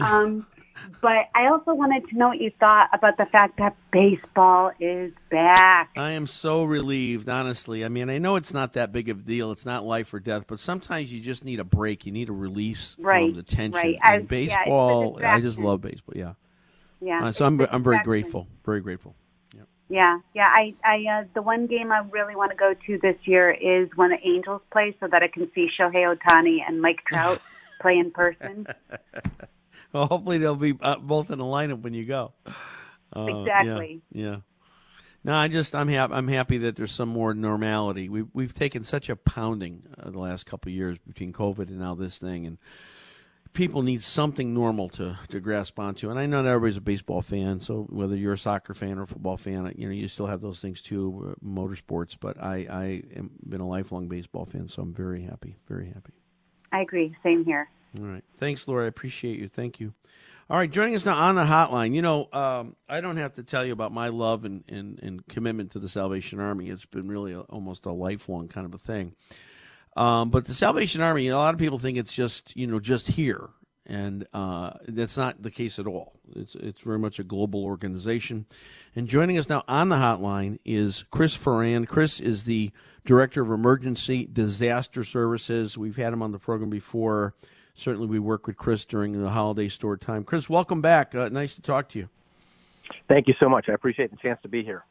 Um, 0.00 0.46
but 1.00 1.28
I 1.34 1.46
also 1.48 1.74
wanted 1.74 2.08
to 2.08 2.16
know 2.16 2.28
what 2.28 2.40
you 2.40 2.50
thought 2.58 2.88
about 2.92 3.16
the 3.16 3.26
fact 3.26 3.58
that 3.58 3.76
baseball 3.90 4.72
is 4.80 5.12
back. 5.30 5.90
I 5.96 6.12
am 6.12 6.26
so 6.26 6.64
relieved, 6.64 7.28
honestly. 7.28 7.84
I 7.84 7.88
mean, 7.88 8.10
I 8.10 8.18
know 8.18 8.36
it's 8.36 8.52
not 8.52 8.72
that 8.74 8.92
big 8.92 9.08
of 9.08 9.20
a 9.20 9.22
deal. 9.22 9.52
It's 9.52 9.66
not 9.66 9.84
life 9.84 10.12
or 10.12 10.20
death, 10.20 10.44
but 10.46 10.60
sometimes 10.60 11.12
you 11.12 11.20
just 11.20 11.44
need 11.44 11.60
a 11.60 11.64
break. 11.64 12.06
You 12.06 12.12
need 12.12 12.28
a 12.28 12.32
release 12.32 12.96
Right, 12.98 13.26
from 13.28 13.34
the 13.36 13.42
tension. 13.42 13.74
right. 13.74 13.98
And 14.02 14.14
I- 14.30 14.36
yeah, 14.36 14.64
baseball, 14.64 15.20
I 15.24 15.40
just 15.40 15.58
love 15.58 15.80
baseball. 15.80 16.14
Yeah. 16.16 16.32
Yeah. 17.00 17.26
Uh, 17.26 17.32
so 17.32 17.46
I'm 17.46 17.60
I'm 17.60 17.82
very 17.82 18.00
grateful. 18.02 18.48
Very 18.64 18.80
grateful. 18.80 19.14
Yeah, 19.90 20.18
yeah. 20.34 20.46
I, 20.46 20.74
I, 20.84 21.20
uh, 21.20 21.24
the 21.34 21.40
one 21.40 21.66
game 21.66 21.90
I 21.90 22.00
really 22.10 22.36
want 22.36 22.50
to 22.50 22.56
go 22.56 22.74
to 22.74 22.98
this 22.98 23.16
year 23.24 23.50
is 23.50 23.88
when 23.96 24.10
the 24.10 24.18
Angels 24.22 24.60
play, 24.70 24.94
so 25.00 25.08
that 25.08 25.22
I 25.22 25.28
can 25.28 25.50
see 25.54 25.68
Shohei 25.80 26.14
Ohtani 26.14 26.58
and 26.66 26.82
Mike 26.82 27.02
Trout 27.06 27.40
play 27.80 27.96
in 27.96 28.10
person. 28.10 28.66
Well, 29.92 30.06
hopefully 30.06 30.38
they'll 30.38 30.54
be 30.54 30.76
uh, 30.80 30.96
both 30.96 31.30
in 31.30 31.38
the 31.38 31.44
lineup 31.44 31.80
when 31.80 31.94
you 31.94 32.04
go. 32.04 32.34
Uh, 32.46 32.52
yeah, 33.14 33.40
Exactly. 33.40 34.02
Yeah. 34.12 34.36
No, 35.24 35.34
I 35.34 35.48
just 35.48 35.74
I'm 35.74 35.88
happy. 35.88 36.14
I'm 36.14 36.28
happy 36.28 36.58
that 36.58 36.76
there's 36.76 36.92
some 36.92 37.08
more 37.08 37.34
normality. 37.34 38.08
We've 38.08 38.28
we've 38.32 38.54
taken 38.54 38.84
such 38.84 39.08
a 39.08 39.16
pounding 39.16 39.82
uh, 39.98 40.10
the 40.10 40.18
last 40.18 40.46
couple 40.46 40.70
of 40.70 40.74
years 40.74 40.98
between 40.98 41.32
COVID 41.32 41.68
and 41.68 41.78
now 41.78 41.94
this 41.94 42.18
thing, 42.18 42.46
and 42.46 42.58
people 43.52 43.82
need 43.82 44.02
something 44.02 44.54
normal 44.54 44.88
to 44.90 45.18
to 45.28 45.40
grasp 45.40 45.78
onto. 45.78 46.10
And 46.10 46.18
I 46.18 46.26
know 46.26 46.42
not 46.42 46.48
everybody's 46.48 46.76
a 46.76 46.82
baseball 46.82 47.22
fan, 47.22 47.60
so 47.60 47.86
whether 47.90 48.14
you're 48.16 48.34
a 48.34 48.38
soccer 48.38 48.74
fan 48.74 48.98
or 48.98 49.02
a 49.02 49.06
football 49.06 49.36
fan, 49.36 49.72
you 49.76 49.88
know 49.88 49.94
you 49.94 50.08
still 50.08 50.26
have 50.26 50.40
those 50.40 50.60
things 50.60 50.80
too, 50.80 51.32
uh, 51.32 51.44
motorsports. 51.44 52.16
But 52.18 52.40
I 52.40 52.66
I 52.70 53.02
am 53.16 53.30
been 53.46 53.60
a 53.60 53.68
lifelong 53.68 54.08
baseball 54.08 54.46
fan, 54.46 54.68
so 54.68 54.82
I'm 54.82 54.94
very 54.94 55.22
happy, 55.22 55.56
very 55.66 55.88
happy. 55.88 56.12
I 56.70 56.80
agree. 56.80 57.14
Same 57.22 57.44
here. 57.44 57.68
All 57.98 58.06
right. 58.06 58.24
Thanks, 58.38 58.66
Laura. 58.66 58.84
I 58.84 58.88
appreciate 58.88 59.38
you. 59.38 59.48
Thank 59.48 59.80
you. 59.80 59.94
All 60.50 60.56
right, 60.56 60.70
joining 60.70 60.94
us 60.94 61.04
now 61.04 61.14
on 61.14 61.34
the 61.34 61.42
hotline. 61.42 61.94
You 61.94 62.00
know, 62.00 62.26
um, 62.32 62.74
I 62.88 63.02
don't 63.02 63.18
have 63.18 63.34
to 63.34 63.42
tell 63.42 63.66
you 63.66 63.74
about 63.74 63.92
my 63.92 64.08
love 64.08 64.46
and, 64.46 64.64
and, 64.66 64.98
and 65.02 65.26
commitment 65.28 65.72
to 65.72 65.78
the 65.78 65.90
Salvation 65.90 66.40
Army. 66.40 66.70
It's 66.70 66.86
been 66.86 67.06
really 67.06 67.34
a, 67.34 67.40
almost 67.40 67.84
a 67.84 67.92
lifelong 67.92 68.48
kind 68.48 68.64
of 68.64 68.72
a 68.72 68.78
thing. 68.78 69.14
Um, 69.94 70.30
but 70.30 70.46
the 70.46 70.54
Salvation 70.54 71.02
Army, 71.02 71.24
you 71.24 71.30
know, 71.30 71.36
a 71.36 71.40
lot 71.40 71.52
of 71.52 71.60
people 71.60 71.78
think 71.78 71.98
it's 71.98 72.14
just 72.14 72.56
you 72.56 72.66
know 72.66 72.80
just 72.80 73.08
here, 73.08 73.50
and 73.84 74.26
uh, 74.32 74.70
that's 74.86 75.18
not 75.18 75.42
the 75.42 75.50
case 75.50 75.78
at 75.78 75.86
all. 75.86 76.14
It's 76.34 76.54
it's 76.54 76.80
very 76.80 76.98
much 76.98 77.18
a 77.18 77.24
global 77.24 77.62
organization. 77.62 78.46
And 78.96 79.06
joining 79.06 79.36
us 79.36 79.50
now 79.50 79.64
on 79.68 79.90
the 79.90 79.96
hotline 79.96 80.60
is 80.64 81.04
Chris 81.10 81.36
Ferran. 81.36 81.86
Chris 81.86 82.20
is 82.20 82.44
the 82.44 82.70
director 83.04 83.42
of 83.42 83.50
emergency 83.50 84.26
disaster 84.32 85.04
services. 85.04 85.76
We've 85.76 85.96
had 85.96 86.14
him 86.14 86.22
on 86.22 86.32
the 86.32 86.38
program 86.38 86.70
before. 86.70 87.34
Certainly, 87.78 88.08
we 88.08 88.18
work 88.18 88.48
with 88.48 88.56
Chris 88.56 88.84
during 88.84 89.22
the 89.22 89.30
holiday 89.30 89.68
store 89.68 89.96
time. 89.96 90.24
Chris, 90.24 90.50
welcome 90.50 90.80
back. 90.80 91.14
Uh, 91.14 91.28
nice 91.28 91.54
to 91.54 91.62
talk 91.62 91.88
to 91.90 91.98
you. 92.00 92.08
Thank 93.08 93.28
you 93.28 93.34
so 93.38 93.48
much. 93.48 93.68
I 93.68 93.72
appreciate 93.72 94.10
the 94.10 94.16
chance 94.16 94.40
to 94.42 94.48
be 94.48 94.64
here. 94.64 94.84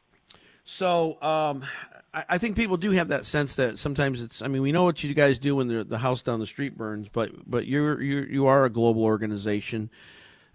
So 0.64 1.20
um, 1.22 1.66
I, 2.14 2.24
I 2.30 2.38
think 2.38 2.56
people 2.56 2.78
do 2.78 2.92
have 2.92 3.08
that 3.08 3.26
sense 3.26 3.56
that 3.56 3.78
sometimes 3.78 4.22
it's. 4.22 4.40
I 4.40 4.48
mean, 4.48 4.62
we 4.62 4.72
know 4.72 4.84
what 4.84 5.04
you 5.04 5.12
guys 5.12 5.38
do 5.38 5.56
when 5.56 5.68
the, 5.68 5.84
the 5.84 5.98
house 5.98 6.22
down 6.22 6.40
the 6.40 6.46
street 6.46 6.78
burns, 6.78 7.08
but 7.12 7.30
but 7.48 7.66
you're 7.66 8.00
you 8.00 8.20
you 8.20 8.46
are 8.46 8.64
a 8.64 8.70
global 8.70 9.04
organization. 9.04 9.90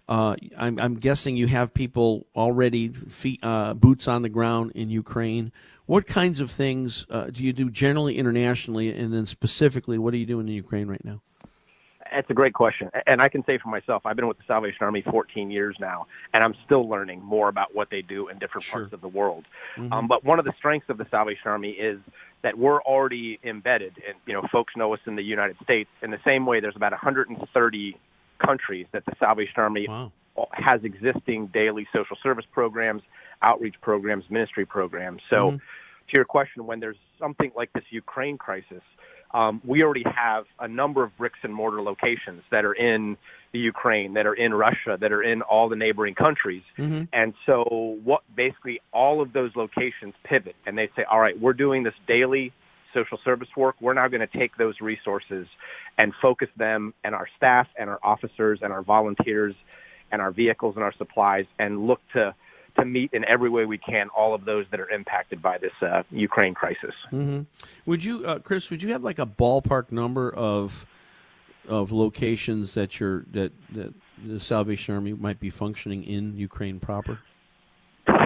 Uh, 0.08 0.34
I'm, 0.58 0.78
I'm 0.80 0.96
guessing 0.96 1.36
you 1.36 1.46
have 1.46 1.72
people 1.72 2.26
already 2.34 2.88
feet 2.88 3.40
uh, 3.44 3.74
boots 3.74 4.06
on 4.08 4.22
the 4.22 4.28
ground 4.28 4.72
in 4.74 4.90
Ukraine. 4.90 5.50
What 5.86 6.06
kinds 6.06 6.40
of 6.40 6.50
things 6.50 7.06
uh, 7.10 7.26
do 7.26 7.42
you 7.42 7.52
do 7.52 7.70
generally 7.70 8.18
internationally, 8.18 8.92
and 8.92 9.14
then 9.14 9.24
specifically, 9.24 9.98
what 9.98 10.12
are 10.14 10.16
you 10.16 10.26
doing 10.26 10.48
in 10.48 10.54
Ukraine 10.54 10.88
right 10.88 11.04
now? 11.04 11.22
It's 12.14 12.30
a 12.30 12.34
great 12.34 12.54
question. 12.54 12.90
And 13.06 13.20
I 13.20 13.28
can 13.28 13.44
say 13.44 13.58
for 13.58 13.68
myself, 13.68 14.02
I've 14.06 14.16
been 14.16 14.28
with 14.28 14.38
the 14.38 14.44
Salvation 14.46 14.78
Army 14.82 15.02
14 15.10 15.50
years 15.50 15.76
now, 15.80 16.06
and 16.32 16.44
I'm 16.44 16.54
still 16.64 16.88
learning 16.88 17.22
more 17.22 17.48
about 17.48 17.74
what 17.74 17.88
they 17.90 18.02
do 18.02 18.28
in 18.28 18.38
different 18.38 18.64
Sure. 18.64 18.80
parts 18.80 18.92
of 18.92 19.00
the 19.00 19.08
world. 19.08 19.44
Mhm. 19.76 19.92
Um, 19.92 20.06
but 20.06 20.24
one 20.24 20.38
of 20.38 20.44
the 20.44 20.52
strengths 20.56 20.88
of 20.88 20.96
the 20.96 21.06
Salvation 21.10 21.50
Army 21.50 21.70
is 21.70 21.98
that 22.42 22.56
we're 22.56 22.80
already 22.82 23.38
embedded, 23.42 24.00
and 24.06 24.16
you 24.26 24.32
know, 24.32 24.42
folks 24.52 24.76
know 24.76 24.92
us 24.94 25.00
in 25.06 25.16
the 25.16 25.22
United 25.24 25.56
States. 25.62 25.90
In 26.02 26.10
the 26.10 26.20
same 26.24 26.46
way, 26.46 26.60
there's 26.60 26.76
about 26.76 26.92
130 26.92 27.96
countries 28.38 28.86
that 28.92 29.04
the 29.06 29.14
Salvation 29.18 29.54
Army 29.60 29.88
has 30.52 30.82
existing 30.84 31.46
daily 31.48 31.86
social 31.92 32.16
service 32.22 32.44
programs, 32.52 33.02
outreach 33.42 33.80
programs, 33.80 34.28
ministry 34.30 34.64
programs. 34.64 35.22
So, 35.30 35.52
Mhm. 35.52 35.58
to 36.08 36.12
your 36.16 36.24
question, 36.24 36.66
when 36.66 36.80
there's 36.80 36.98
something 37.18 37.50
like 37.54 37.72
this 37.72 37.84
Ukraine 37.90 38.36
crisis, 38.36 38.82
um, 39.34 39.60
we 39.64 39.82
already 39.82 40.04
have 40.04 40.44
a 40.60 40.68
number 40.68 41.02
of 41.02 41.16
bricks 41.18 41.40
and 41.42 41.52
mortar 41.52 41.82
locations 41.82 42.42
that 42.50 42.64
are 42.64 42.72
in 42.72 43.16
the 43.52 43.58
Ukraine, 43.58 44.14
that 44.14 44.26
are 44.26 44.34
in 44.34 44.54
Russia, 44.54 44.96
that 45.00 45.12
are 45.12 45.22
in 45.22 45.42
all 45.42 45.68
the 45.68 45.76
neighboring 45.76 46.14
countries. 46.14 46.62
Mm-hmm. 46.78 47.04
And 47.12 47.34
so, 47.44 47.98
what 48.04 48.22
basically 48.34 48.80
all 48.92 49.20
of 49.20 49.32
those 49.32 49.50
locations 49.56 50.14
pivot 50.24 50.56
and 50.66 50.78
they 50.78 50.88
say, 50.96 51.04
all 51.10 51.20
right, 51.20 51.38
we're 51.38 51.52
doing 51.52 51.82
this 51.82 51.94
daily 52.06 52.52
social 52.94 53.18
service 53.24 53.48
work. 53.56 53.74
We're 53.80 53.94
now 53.94 54.06
going 54.06 54.26
to 54.26 54.38
take 54.38 54.56
those 54.56 54.80
resources 54.80 55.48
and 55.98 56.12
focus 56.22 56.48
them 56.56 56.94
and 57.02 57.14
our 57.14 57.28
staff 57.36 57.66
and 57.76 57.90
our 57.90 57.98
officers 58.02 58.60
and 58.62 58.72
our 58.72 58.82
volunteers 58.82 59.54
and 60.12 60.22
our 60.22 60.30
vehicles 60.30 60.76
and 60.76 60.84
our 60.84 60.94
supplies 60.96 61.46
and 61.58 61.88
look 61.88 62.00
to 62.12 62.34
to 62.76 62.84
meet 62.84 63.10
in 63.12 63.24
every 63.26 63.48
way 63.48 63.64
we 63.64 63.78
can 63.78 64.08
all 64.16 64.34
of 64.34 64.44
those 64.44 64.66
that 64.70 64.80
are 64.80 64.90
impacted 64.90 65.40
by 65.40 65.58
this 65.58 65.72
uh, 65.82 66.02
Ukraine 66.10 66.54
crisis. 66.54 66.94
hmm 67.10 67.42
Would 67.86 68.04
you, 68.04 68.24
uh, 68.24 68.38
Chris? 68.40 68.70
Would 68.70 68.82
you 68.82 68.92
have 68.92 69.02
like 69.02 69.18
a 69.18 69.26
ballpark 69.26 69.92
number 69.92 70.32
of 70.34 70.86
of 71.66 71.90
locations 71.90 72.74
that 72.74 73.00
you're 73.00 73.24
that 73.32 73.52
that 73.72 73.94
the 74.22 74.38
Salvation 74.38 74.94
Army 74.94 75.12
might 75.12 75.40
be 75.40 75.50
functioning 75.50 76.04
in 76.04 76.36
Ukraine 76.36 76.78
proper? 76.80 77.20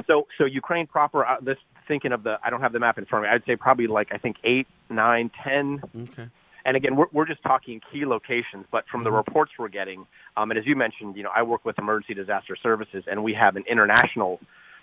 So, 0.06 0.26
so 0.38 0.44
Ukraine 0.44 0.86
proper. 0.86 1.24
Uh, 1.24 1.36
this 1.40 1.58
thinking 1.86 2.12
of 2.12 2.22
the, 2.22 2.38
I 2.44 2.50
don't 2.50 2.60
have 2.60 2.72
the 2.72 2.80
map 2.80 2.98
in 2.98 3.06
front 3.06 3.24
of 3.24 3.30
me. 3.30 3.34
I'd 3.34 3.44
say 3.46 3.56
probably 3.56 3.86
like 3.86 4.08
I 4.12 4.18
think 4.18 4.36
eight, 4.44 4.66
nine, 4.90 5.30
ten. 5.44 5.80
Okay. 5.96 6.28
And 6.68 6.76
again, 6.76 6.96
we're 6.96 7.06
we're 7.14 7.24
just 7.24 7.42
talking 7.42 7.80
key 7.90 8.04
locations, 8.04 8.66
but 8.70 8.84
from 8.92 9.02
the 9.02 9.10
reports 9.10 9.52
we're 9.58 9.70
getting, 9.70 10.06
um, 10.36 10.50
and 10.50 10.58
as 10.58 10.66
you 10.66 10.76
mentioned, 10.76 11.16
you 11.16 11.22
know, 11.22 11.30
I 11.34 11.42
work 11.42 11.64
with 11.64 11.78
Emergency 11.78 12.12
Disaster 12.12 12.56
Services, 12.62 13.04
and 13.10 13.24
we 13.24 13.32
have 13.32 13.56
an 13.56 13.64
international 13.70 14.38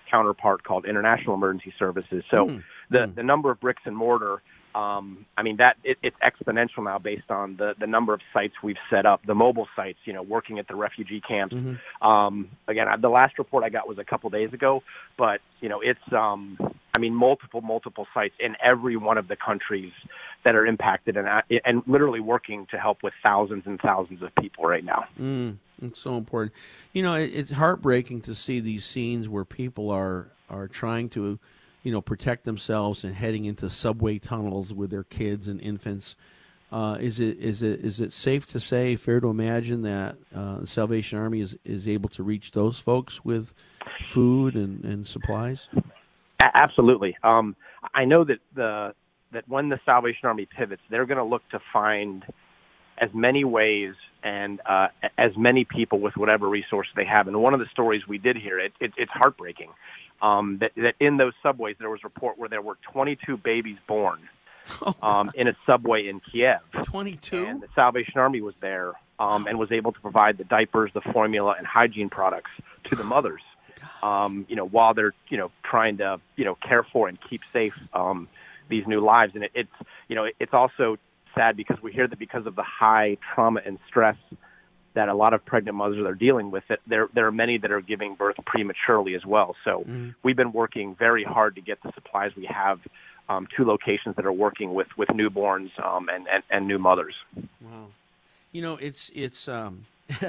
counterpart 0.09 0.63
called 0.63 0.85
International 0.87 1.35
Emergency 1.35 1.71
Services. 1.77 2.23
So 2.31 2.47
Hmm. 2.47 2.57
the 2.89 3.05
the 3.15 3.21
number 3.21 3.51
of 3.51 3.59
bricks 3.59 3.83
and 3.85 3.95
mortar. 3.95 4.41
Um, 4.73 5.25
I 5.37 5.43
mean 5.43 5.57
that 5.57 5.77
it, 5.83 5.97
it's 6.01 6.17
exponential 6.29 6.83
now 6.83 6.97
based 6.97 7.29
on 7.29 7.55
the 7.55 7.75
the 7.79 7.87
number 7.87 8.15
of 8.15 8.21
sites 8.33 8.55
we've 8.63 8.81
set 8.89 9.05
up, 9.05 9.21
the 9.27 9.35
mobile 9.35 9.67
sites, 9.75 9.99
you 10.05 10.13
know, 10.13 10.23
working 10.23 10.57
at 10.57 10.67
the 10.67 10.75
refugee 10.75 11.21
camps, 11.21 11.53
Mm-hmm. 11.55 12.07
um, 12.07 12.49
again, 12.67 12.87
I, 12.87 12.97
the 12.97 13.09
last 13.09 13.37
report 13.37 13.63
I 13.63 13.69
got 13.69 13.87
was 13.87 13.99
a 13.99 14.03
couple 14.03 14.29
days 14.31 14.51
ago, 14.53 14.81
but 15.19 15.39
you 15.61 15.69
know, 15.69 15.81
it's 15.81 16.07
um, 16.11 16.57
I 16.95 16.99
mean, 16.99 17.13
multiple, 17.13 17.61
multiple 17.61 18.07
sites 18.13 18.35
in 18.39 18.55
every 18.63 18.95
one 18.95 19.17
of 19.17 19.27
the 19.27 19.35
countries 19.35 19.91
that 20.43 20.55
are 20.55 20.65
impacted, 20.65 21.17
and 21.17 21.27
and 21.65 21.83
literally 21.87 22.19
working 22.19 22.67
to 22.71 22.77
help 22.77 23.03
with 23.03 23.13
thousands 23.21 23.63
and 23.65 23.79
thousands 23.79 24.21
of 24.21 24.33
people 24.35 24.65
right 24.65 24.85
now. 24.85 25.05
Mm, 25.19 25.57
it's 25.81 25.99
so 25.99 26.17
important. 26.17 26.53
You 26.93 27.03
know, 27.03 27.15
it, 27.15 27.31
it's 27.33 27.51
heartbreaking 27.51 28.21
to 28.21 28.35
see 28.35 28.59
these 28.59 28.85
scenes 28.85 29.27
where 29.27 29.45
people 29.45 29.89
are 29.89 30.27
are 30.49 30.67
trying 30.67 31.09
to 31.09 31.39
you 31.85 31.91
know, 31.91 32.01
protect 32.01 32.45
themselves 32.45 33.03
and 33.03 33.13
heading 33.13 33.45
into 33.45 33.69
subway 33.69 34.17
tunnels 34.17 34.73
with 34.73 34.89
their 34.89 35.03
kids 35.03 35.47
and 35.47 35.61
infants. 35.61 36.15
Uh, 36.71 36.97
is 36.99 37.19
it 37.19 37.37
is 37.37 37.61
it 37.61 37.79
is 37.85 37.99
it 37.99 38.11
safe 38.11 38.47
to 38.47 38.59
say, 38.59 38.95
fair 38.95 39.19
to 39.19 39.27
imagine 39.27 39.83
that 39.83 40.17
uh, 40.33 40.57
the 40.61 40.67
Salvation 40.67 41.19
Army 41.19 41.41
is, 41.41 41.55
is 41.63 41.87
able 41.87 42.09
to 42.09 42.23
reach 42.23 42.51
those 42.51 42.79
folks 42.79 43.23
with 43.23 43.53
food 44.01 44.55
and, 44.55 44.83
and 44.83 45.05
supplies? 45.05 45.69
A- 46.41 46.57
absolutely. 46.57 47.17
Um, 47.23 47.55
I 47.93 48.05
know 48.05 48.23
that 48.23 48.39
the 48.55 48.93
that 49.31 49.47
when 49.49 49.69
the 49.69 49.79
Salvation 49.85 50.27
Army 50.27 50.45
pivots, 50.45 50.81
they're 50.89 51.05
going 51.05 51.17
to 51.17 51.23
look 51.23 51.47
to 51.49 51.59
find 51.73 52.25
as 52.97 53.09
many 53.13 53.43
ways 53.43 53.93
and 54.23 54.61
uh, 54.65 54.87
as 55.17 55.31
many 55.37 55.65
people 55.65 55.99
with 55.99 56.15
whatever 56.15 56.47
resource 56.47 56.87
they 56.95 57.05
have. 57.05 57.27
And 57.27 57.41
one 57.41 57.53
of 57.53 57.59
the 57.59 57.67
stories 57.71 58.07
we 58.07 58.17
did 58.17 58.37
hear, 58.37 58.59
it, 58.59 58.73
it, 58.79 58.93
it's 58.97 59.11
heartbreaking 59.11 59.69
um, 60.21 60.59
that, 60.59 60.71
that 60.77 60.95
in 60.99 61.17
those 61.17 61.33
subways 61.43 61.75
there 61.79 61.89
was 61.89 61.99
a 62.03 62.07
report 62.07 62.37
where 62.37 62.49
there 62.49 62.61
were 62.61 62.77
22 62.91 63.37
babies 63.37 63.77
born 63.87 64.19
um, 65.01 65.31
in 65.35 65.47
a 65.47 65.55
subway 65.65 66.07
in 66.07 66.19
Kiev. 66.19 66.59
22. 66.83 67.45
And 67.45 67.61
the 67.61 67.67
Salvation 67.75 68.17
Army 68.17 68.41
was 68.41 68.55
there 68.61 68.93
um, 69.19 69.47
and 69.47 69.59
was 69.59 69.71
able 69.71 69.91
to 69.91 69.99
provide 69.99 70.37
the 70.37 70.43
diapers, 70.43 70.91
the 70.93 71.01
formula, 71.01 71.55
and 71.57 71.67
hygiene 71.67 72.09
products 72.09 72.51
to 72.89 72.95
the 72.95 73.03
mothers. 73.03 73.41
Um, 74.03 74.45
you 74.49 74.55
know, 74.55 74.65
while 74.65 74.93
they're 74.93 75.13
you 75.29 75.37
know 75.37 75.51
trying 75.63 75.97
to 75.97 76.19
you 76.35 76.45
know 76.45 76.55
care 76.55 76.83
for 76.83 77.07
and 77.07 77.17
keep 77.29 77.41
safe 77.51 77.73
um, 77.93 78.27
these 78.69 78.85
new 78.87 79.01
lives, 79.03 79.33
and 79.35 79.43
it, 79.43 79.51
it's 79.53 79.69
you 80.07 80.15
know 80.15 80.27
it's 80.39 80.53
also 80.53 80.97
sad 81.33 81.57
because 81.57 81.81
we 81.81 81.91
hear 81.91 82.07
that 82.07 82.19
because 82.19 82.45
of 82.45 82.55
the 82.55 82.63
high 82.63 83.17
trauma 83.33 83.61
and 83.65 83.77
stress 83.87 84.17
that 84.93 85.09
a 85.09 85.13
lot 85.13 85.33
of 85.33 85.45
pregnant 85.45 85.75
mothers 85.75 86.05
are 86.05 86.15
dealing 86.15 86.51
with, 86.51 86.63
that 86.69 86.79
there 86.87 87.09
there 87.13 87.27
are 87.27 87.31
many 87.31 87.57
that 87.57 87.71
are 87.71 87.81
giving 87.81 88.15
birth 88.15 88.37
prematurely 88.45 89.15
as 89.15 89.25
well. 89.25 89.55
So 89.63 89.79
Mm-hmm. 89.81 90.09
we've 90.23 90.37
been 90.37 90.53
working 90.53 90.95
very 90.95 91.23
hard 91.23 91.55
to 91.55 91.61
get 91.61 91.81
the 91.83 91.91
supplies 91.93 92.31
we 92.35 92.45
have 92.45 92.79
um, 93.27 93.47
to 93.57 93.65
locations 93.65 94.15
that 94.15 94.25
are 94.25 94.31
working 94.31 94.73
with 94.73 94.87
with 94.97 95.09
newborns 95.09 95.71
um, 95.83 96.09
and, 96.09 96.27
and 96.27 96.43
and 96.49 96.67
new 96.67 96.79
mothers. 96.79 97.15
Wow. 97.61 97.87
You 98.51 98.61
know, 98.61 98.77
it's 98.77 99.11
it's 99.13 99.47
um, 99.47 99.85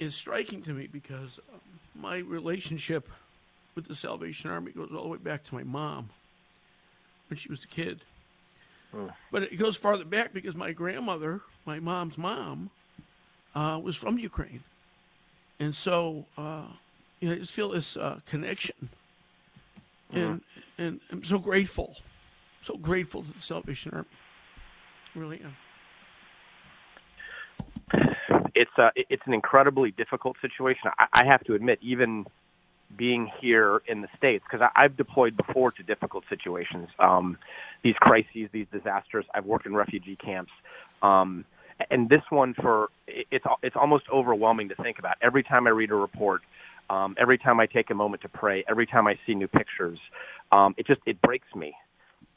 it's 0.00 0.16
striking 0.16 0.62
to 0.62 0.72
me 0.72 0.88
because 0.90 1.38
um, 1.52 1.60
my 1.94 2.18
relationship 2.18 3.08
with 3.74 3.86
the 3.86 3.94
Salvation 3.94 4.50
Army 4.50 4.72
goes 4.72 4.90
all 4.92 5.02
the 5.02 5.08
way 5.08 5.18
back 5.18 5.44
to 5.44 5.54
my 5.54 5.62
mom 5.62 6.08
when 7.28 7.36
she 7.36 7.48
was 7.48 7.62
a 7.62 7.68
kid. 7.68 8.00
But 9.30 9.44
it 9.44 9.56
goes 9.56 9.76
farther 9.76 10.04
back 10.04 10.32
because 10.32 10.56
my 10.56 10.72
grandmother, 10.72 11.42
my 11.64 11.78
mom's 11.78 12.18
mom, 12.18 12.70
uh, 13.54 13.78
was 13.80 13.94
from 13.94 14.18
Ukraine, 14.18 14.64
and 15.60 15.74
so 15.74 16.24
uh, 16.36 16.66
you 17.20 17.28
know, 17.28 17.34
I 17.34 17.38
just 17.38 17.52
feel 17.52 17.68
this 17.68 17.96
uh, 17.96 18.18
connection, 18.26 18.88
and 20.12 20.40
and 20.78 21.00
I'm 21.12 21.22
so 21.22 21.38
grateful, 21.38 21.96
so 22.62 22.76
grateful 22.76 23.22
to 23.22 23.32
the 23.32 23.40
Salvation 23.40 23.92
Army. 23.92 24.08
I 25.14 25.18
really 25.18 25.40
am. 27.92 28.06
it's 28.54 28.70
it- 28.96 29.06
it's 29.10 29.22
an 29.26 29.34
incredibly 29.34 29.90
difficult 29.92 30.36
situation. 30.40 30.90
I, 30.98 31.06
I 31.12 31.24
have 31.26 31.42
to 31.44 31.54
admit, 31.54 31.78
even 31.82 32.26
being 32.96 33.30
here 33.40 33.82
in 33.86 34.00
the 34.00 34.08
states, 34.16 34.44
because 34.50 34.66
I've 34.74 34.96
deployed 34.96 35.36
before 35.36 35.70
to 35.72 35.82
difficult 35.82 36.24
situations, 36.28 36.88
um, 36.98 37.38
these 37.82 37.94
crises, 38.00 38.48
these 38.52 38.66
disasters. 38.72 39.24
I've 39.34 39.44
worked 39.46 39.66
in 39.66 39.74
refugee 39.74 40.16
camps, 40.16 40.50
um, 41.02 41.44
and 41.90 42.08
this 42.08 42.22
one 42.30 42.54
for 42.54 42.88
it's 43.06 43.44
it's 43.62 43.76
almost 43.76 44.04
overwhelming 44.12 44.68
to 44.70 44.74
think 44.76 44.98
about. 44.98 45.16
Every 45.22 45.42
time 45.42 45.66
I 45.66 45.70
read 45.70 45.90
a 45.90 45.94
report, 45.94 46.42
um, 46.90 47.14
every 47.18 47.38
time 47.38 47.60
I 47.60 47.66
take 47.66 47.90
a 47.90 47.94
moment 47.94 48.22
to 48.22 48.28
pray, 48.28 48.64
every 48.68 48.86
time 48.86 49.06
I 49.06 49.18
see 49.26 49.34
new 49.34 49.48
pictures, 49.48 49.98
um, 50.52 50.74
it 50.76 50.86
just 50.86 51.00
it 51.06 51.20
breaks 51.22 51.54
me 51.54 51.74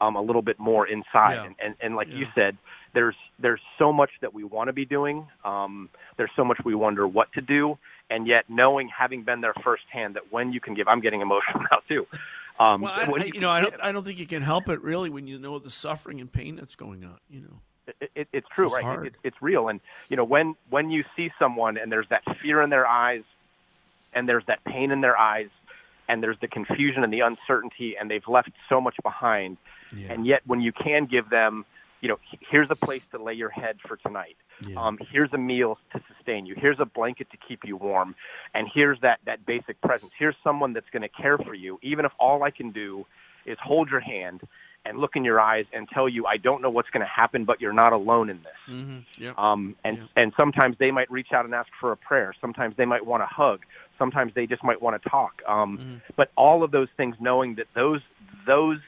um, 0.04 0.16
a 0.16 0.22
little 0.22 0.42
bit 0.42 0.58
more 0.58 0.86
inside. 0.86 1.34
Yeah. 1.34 1.44
And, 1.44 1.54
and 1.64 1.74
and 1.80 1.96
like 1.96 2.08
you 2.08 2.26
said, 2.34 2.56
there's 2.92 3.16
there's 3.38 3.60
so 3.78 3.92
much 3.92 4.10
that 4.20 4.34
we 4.34 4.44
want 4.44 4.68
to 4.68 4.72
be 4.72 4.84
doing. 4.84 5.26
Um, 5.44 5.88
there's 6.16 6.30
so 6.36 6.44
much 6.44 6.58
we 6.64 6.74
wonder 6.74 7.06
what 7.06 7.32
to 7.32 7.40
do, 7.40 7.78
and 8.10 8.26
yet 8.26 8.44
knowing, 8.48 8.88
having 8.88 9.22
been 9.22 9.40
there 9.40 9.54
firsthand, 9.62 10.14
that 10.16 10.32
when 10.32 10.52
you 10.52 10.60
can 10.60 10.74
give, 10.74 10.88
I'm 10.88 11.00
getting 11.00 11.20
emotional 11.20 11.60
now 11.70 11.78
too. 11.88 12.06
Um, 12.58 12.82
Well, 12.82 12.92
I, 12.92 13.04
I, 13.04 13.24
you 13.24 13.40
know, 13.40 13.50
I 13.50 13.62
don't, 13.62 13.74
I 13.82 13.92
don't 13.92 14.04
think 14.04 14.18
you 14.20 14.26
can 14.26 14.42
help 14.42 14.68
it 14.68 14.80
really 14.82 15.10
when 15.10 15.26
you 15.26 15.38
know 15.38 15.58
the 15.58 15.70
suffering 15.70 16.20
and 16.20 16.32
pain 16.32 16.56
that's 16.56 16.76
going 16.76 17.04
on. 17.04 17.18
You 17.28 17.40
know, 17.40 17.94
it, 18.00 18.10
it, 18.14 18.28
it's 18.32 18.46
true, 18.54 18.66
It's 18.66 18.84
right? 18.84 19.06
It, 19.06 19.14
it's 19.24 19.36
real, 19.40 19.68
and 19.68 19.80
you 20.08 20.16
know 20.16 20.24
when 20.24 20.54
when 20.70 20.90
you 20.90 21.04
see 21.16 21.30
someone 21.38 21.76
and 21.76 21.90
there's 21.90 22.08
that 22.08 22.22
fear 22.40 22.62
in 22.62 22.70
their 22.70 22.86
eyes, 22.86 23.22
and 24.12 24.28
there's 24.28 24.44
that 24.46 24.62
pain 24.64 24.90
in 24.92 25.00
their 25.00 25.16
eyes, 25.18 25.48
and 26.08 26.22
there's 26.22 26.38
the 26.40 26.48
confusion 26.48 27.04
and 27.04 27.12
the 27.12 27.20
uncertainty, 27.20 27.96
and 27.98 28.10
they've 28.10 28.26
left 28.28 28.50
so 28.68 28.80
much 28.80 28.96
behind, 29.02 29.56
and 30.12 30.26
yet 30.26 30.42
when 30.46 30.60
you 30.60 30.72
can 30.72 31.06
give 31.06 31.30
them, 31.30 31.64
you 32.00 32.08
know, 32.08 32.18
here's 32.50 32.70
a 32.70 32.74
place 32.76 33.02
to 33.12 33.22
lay 33.22 33.34
your 33.34 33.50
head 33.50 33.78
for 33.86 33.96
tonight. 33.96 34.36
Um, 34.76 34.98
here's 35.10 35.32
a 35.32 35.38
meal 35.38 35.78
to 35.92 36.02
sustain 36.14 36.46
you. 36.46 36.54
Here's 36.56 36.78
a 36.78 36.84
blanket 36.84 37.30
to 37.30 37.36
keep 37.36 37.64
you 37.64 37.76
warm, 37.76 38.14
and 38.54 38.68
here's 38.72 39.00
that 39.00 39.20
that 39.26 39.44
basic 39.46 39.80
presence. 39.80 40.12
Here's 40.18 40.36
someone 40.44 40.72
that's 40.72 40.90
going 40.90 41.02
to 41.02 41.08
care 41.08 41.38
for 41.38 41.54
you, 41.54 41.78
even 41.82 42.04
if 42.04 42.12
all 42.18 42.42
I 42.42 42.50
can 42.50 42.70
do 42.70 43.06
is 43.46 43.58
hold 43.62 43.90
your 43.90 44.00
hand 44.00 44.40
and 44.86 44.98
look 44.98 45.16
in 45.16 45.24
your 45.24 45.40
eyes 45.40 45.64
and 45.72 45.88
tell 45.88 46.08
you 46.08 46.26
I 46.26 46.36
don't 46.36 46.62
know 46.62 46.70
what's 46.70 46.90
going 46.90 47.00
to 47.00 47.06
happen, 47.06 47.44
but 47.44 47.60
you're 47.60 47.72
not 47.72 47.92
alone 47.92 48.30
in 48.30 48.38
this. 48.42 48.74
mm-hmm. 48.74 48.98
Yep. 49.22 49.38
Um, 49.38 49.76
and 49.84 50.08
and 50.16 50.32
sometimes 50.36 50.76
they 50.78 50.90
might 50.90 51.10
reach 51.10 51.32
out 51.32 51.44
and 51.44 51.54
ask 51.54 51.70
for 51.80 51.92
a 51.92 51.96
prayer. 51.96 52.34
Sometimes 52.40 52.76
they 52.76 52.84
might 52.84 53.04
want 53.04 53.22
a 53.22 53.26
hug. 53.26 53.60
Sometimes 53.98 54.32
they 54.34 54.46
just 54.46 54.62
might 54.64 54.80
want 54.82 55.00
to 55.02 55.08
talk. 55.08 55.42
Um, 55.46 56.02
But 56.16 56.30
all 56.36 56.62
of 56.62 56.70
those 56.70 56.88
things, 56.96 57.16
knowing 57.20 57.54
that 57.56 57.66
those 57.74 58.00
those 58.46 58.78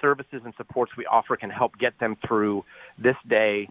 services 0.00 0.42
and 0.44 0.54
supports 0.56 0.96
we 0.96 1.06
offer 1.06 1.36
can 1.36 1.50
help 1.50 1.76
get 1.78 1.98
them 1.98 2.16
through 2.26 2.64
this 2.98 3.16
day 3.26 3.68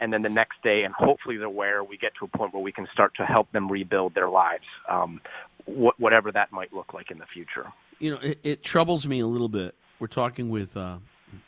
and 0.00 0.12
then 0.12 0.22
the 0.22 0.28
next 0.28 0.62
day, 0.62 0.84
and 0.84 0.94
hopefully 0.94 1.36
they're 1.36 1.48
where 1.48 1.82
we 1.82 1.96
get 1.96 2.12
to 2.20 2.24
a 2.24 2.28
point 2.28 2.52
where 2.54 2.62
we 2.62 2.70
can 2.72 2.86
start 2.92 3.14
to 3.16 3.24
help 3.24 3.50
them 3.52 3.68
rebuild 3.70 4.14
their 4.14 4.28
lives, 4.28 4.64
um, 4.88 5.20
wh- 5.66 5.98
whatever 5.98 6.30
that 6.30 6.52
might 6.52 6.72
look 6.72 6.94
like 6.94 7.10
in 7.10 7.18
the 7.18 7.26
future. 7.26 7.66
you 7.98 8.12
know, 8.12 8.18
it, 8.22 8.38
it 8.44 8.62
troubles 8.62 9.06
me 9.08 9.18
a 9.18 9.26
little 9.26 9.48
bit. 9.48 9.74
We're 9.98 10.06
talking 10.06 10.50
with 10.50 10.76
uh, 10.76 10.98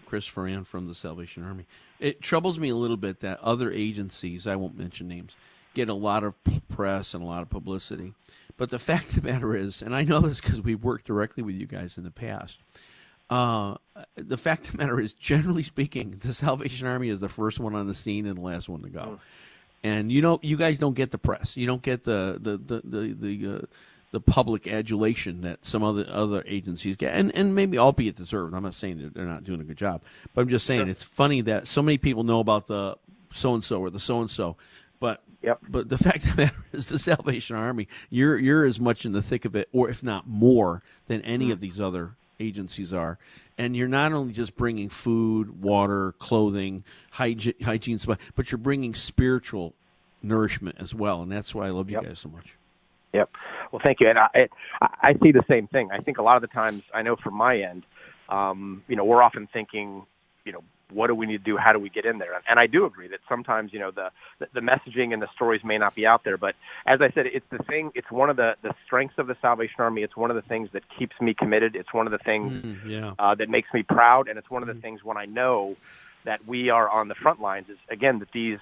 Chris 0.06 0.28
Ferran 0.28 0.66
from 0.66 0.88
the 0.88 0.96
Salvation 0.96 1.44
Army. 1.44 1.66
It 2.00 2.20
troubles 2.22 2.58
me 2.58 2.70
a 2.70 2.74
little 2.74 2.96
bit 2.96 3.20
that 3.20 3.38
other 3.40 3.70
agencies, 3.70 4.46
I 4.48 4.56
won't 4.56 4.76
mention 4.76 5.06
names, 5.06 5.36
get 5.74 5.88
a 5.88 5.94
lot 5.94 6.24
of 6.24 6.34
press 6.68 7.14
and 7.14 7.22
a 7.22 7.26
lot 7.26 7.42
of 7.42 7.50
publicity. 7.50 8.14
But 8.56 8.70
the 8.70 8.78
fact 8.90 9.10
of 9.10 9.22
the 9.22 9.30
matter 9.30 9.54
is, 9.54 9.82
and 9.82 9.94
I 9.94 10.04
know 10.04 10.20
this 10.20 10.40
because 10.40 10.60
we've 10.60 10.82
worked 10.82 11.06
directly 11.06 11.42
with 11.42 11.54
you 11.54 11.66
guys 11.66 11.98
in 11.98 12.04
the 12.04 12.10
past. 12.10 12.60
Uh, 13.28 13.76
the 14.16 14.36
fact 14.36 14.66
of 14.66 14.72
the 14.72 14.78
matter 14.78 15.00
is, 15.00 15.14
generally 15.14 15.62
speaking, 15.62 16.16
the 16.20 16.34
Salvation 16.34 16.86
Army 16.86 17.08
is 17.08 17.20
the 17.20 17.28
first 17.28 17.60
one 17.60 17.74
on 17.74 17.86
the 17.86 17.94
scene 17.94 18.26
and 18.26 18.36
the 18.36 18.42
last 18.42 18.68
one 18.68 18.82
to 18.82 18.88
go. 18.88 19.20
And 19.82 20.12
you 20.12 20.20
know, 20.20 20.40
you 20.42 20.56
guys 20.56 20.78
don't 20.78 20.94
get 20.94 21.10
the 21.10 21.18
press. 21.18 21.56
You 21.56 21.66
don't 21.66 21.80
get 21.80 22.04
the 22.04 22.38
the 22.38 22.58
the 22.58 22.82
the 22.84 23.12
the, 23.14 23.56
uh, 23.56 23.60
the 24.10 24.20
public 24.20 24.66
adulation 24.66 25.40
that 25.42 25.64
some 25.64 25.82
other 25.82 26.04
other 26.10 26.44
agencies 26.46 26.96
get, 26.96 27.14
and 27.14 27.34
and 27.34 27.54
maybe 27.54 27.78
albeit 27.78 28.16
deserved. 28.16 28.54
I'm 28.54 28.62
not 28.62 28.74
saying 28.74 28.98
that 28.98 29.14
they're 29.14 29.24
not 29.24 29.44
doing 29.44 29.60
a 29.60 29.64
good 29.64 29.78
job, 29.78 30.02
but 30.34 30.42
I'm 30.42 30.50
just 30.50 30.66
saying 30.66 30.88
it's 30.88 31.04
funny 31.04 31.40
that 31.42 31.66
so 31.66 31.80
many 31.80 31.96
people 31.96 32.24
know 32.24 32.40
about 32.40 32.66
the 32.66 32.96
so 33.32 33.54
and 33.54 33.64
so 33.64 33.80
or 33.80 33.88
the 33.88 34.00
so 34.00 34.20
and 34.20 34.30
so, 34.30 34.56
but 35.00 35.22
but 35.68 35.88
the 35.88 35.98
fact 36.06 36.24
of 36.26 36.36
the 36.36 36.42
matter 36.44 36.64
is, 36.72 36.88
the 36.88 36.98
Salvation 36.98 37.56
Army, 37.56 37.88
you're 38.10 38.38
you're 38.38 38.64
as 38.64 38.78
much 38.78 39.04
in 39.04 39.12
the 39.12 39.22
thick 39.22 39.44
of 39.44 39.56
it, 39.56 39.68
or 39.72 39.90
if 39.90 40.02
not 40.02 40.28
more, 40.28 40.82
than 41.08 41.22
any 41.22 41.50
of 41.50 41.60
these 41.60 41.80
other 41.80 42.12
agencies 42.38 42.92
are. 42.92 43.18
And 43.58 43.76
you're 43.76 43.88
not 43.88 44.12
only 44.12 44.32
just 44.32 44.56
bringing 44.56 44.88
food, 44.88 45.62
water, 45.62 46.12
clothing, 46.12 46.84
hygiene, 47.10 47.54
hygiene 47.62 47.98
supply, 47.98 48.16
but 48.34 48.50
you're 48.50 48.58
bringing 48.58 48.94
spiritual 48.94 49.74
nourishment 50.22 50.76
as 50.78 50.94
well. 50.94 51.22
And 51.22 51.30
that's 51.30 51.54
why 51.54 51.66
I 51.66 51.70
love 51.70 51.90
you 51.90 52.00
guys 52.00 52.20
so 52.20 52.30
much. 52.30 52.56
Yep. 53.12 53.30
Well, 53.72 53.80
thank 53.82 54.00
you. 54.00 54.08
And 54.08 54.18
I, 54.18 54.48
I 54.80 54.88
I 55.02 55.14
see 55.22 55.32
the 55.32 55.44
same 55.48 55.66
thing. 55.66 55.90
I 55.90 55.98
think 56.00 56.18
a 56.18 56.22
lot 56.22 56.36
of 56.36 56.42
the 56.42 56.48
times, 56.48 56.82
I 56.94 57.02
know 57.02 57.16
from 57.16 57.34
my 57.34 57.58
end, 57.58 57.84
um, 58.28 58.82
you 58.88 58.96
know, 58.96 59.04
we're 59.04 59.22
often 59.22 59.48
thinking, 59.52 60.06
you 60.44 60.52
know, 60.52 60.62
what 60.92 61.06
do 61.08 61.14
we 61.14 61.26
need 61.26 61.38
to 61.44 61.50
do? 61.50 61.56
How 61.56 61.72
do 61.72 61.78
we 61.78 61.88
get 61.88 62.04
in 62.04 62.18
there? 62.18 62.40
And 62.48 62.58
I 62.58 62.66
do 62.66 62.84
agree 62.86 63.08
that 63.08 63.20
sometimes, 63.28 63.72
you 63.72 63.78
know, 63.78 63.90
the 63.90 64.10
the 64.52 64.60
messaging 64.60 65.12
and 65.12 65.22
the 65.22 65.28
stories 65.34 65.62
may 65.64 65.78
not 65.78 65.94
be 65.94 66.06
out 66.06 66.24
there. 66.24 66.36
But 66.36 66.54
as 66.86 67.00
I 67.00 67.10
said, 67.10 67.26
it's 67.26 67.46
the 67.50 67.58
thing. 67.64 67.90
It's 67.94 68.10
one 68.10 68.30
of 68.30 68.36
the 68.36 68.54
the 68.62 68.74
strengths 68.84 69.18
of 69.18 69.26
the 69.26 69.36
Salvation 69.40 69.76
Army. 69.78 70.02
It's 70.02 70.16
one 70.16 70.30
of 70.30 70.36
the 70.36 70.42
things 70.48 70.68
that 70.72 70.82
keeps 70.98 71.20
me 71.20 71.34
committed. 71.34 71.76
It's 71.76 71.92
one 71.92 72.06
of 72.06 72.12
the 72.12 72.18
things 72.18 72.40
Mm, 72.50 72.78
yeah. 72.86 73.12
uh, 73.18 73.34
that 73.36 73.48
makes 73.48 73.68
me 73.72 73.82
proud, 73.82 74.28
and 74.28 74.38
it's 74.38 74.50
one 74.50 74.62
of 74.62 74.68
the 74.68 74.80
things 74.80 75.04
when 75.04 75.16
I 75.16 75.26
know 75.26 75.76
that 76.24 76.46
we 76.46 76.70
are 76.70 76.88
on 76.88 77.08
the 77.08 77.14
front 77.14 77.40
lines 77.40 77.68
is 77.68 77.78
again 77.90 78.18
that 78.18 78.28
these 78.32 78.58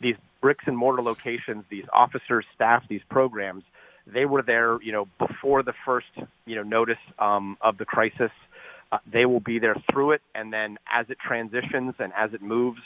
these 0.00 0.16
bricks 0.40 0.64
and 0.66 0.76
mortar 0.76 1.02
locations, 1.02 1.64
these 1.70 1.84
officers, 1.92 2.44
staff, 2.54 2.82
these 2.88 3.02
programs, 3.10 3.62
they 4.06 4.24
were 4.24 4.42
there, 4.42 4.80
you 4.82 4.92
know, 4.92 5.06
before 5.18 5.62
the 5.62 5.74
first, 5.84 6.06
you 6.46 6.56
know, 6.56 6.62
notice 6.62 6.98
um, 7.18 7.56
of 7.60 7.78
the 7.78 7.84
crisis. 7.84 8.30
Uh, 8.92 8.98
they 9.12 9.24
will 9.24 9.40
be 9.40 9.58
there 9.58 9.76
through 9.92 10.12
it, 10.12 10.22
and 10.34 10.52
then 10.52 10.76
as 10.92 11.06
it 11.08 11.18
transitions 11.24 11.94
and 11.98 12.12
as 12.16 12.32
it 12.34 12.42
moves, 12.42 12.80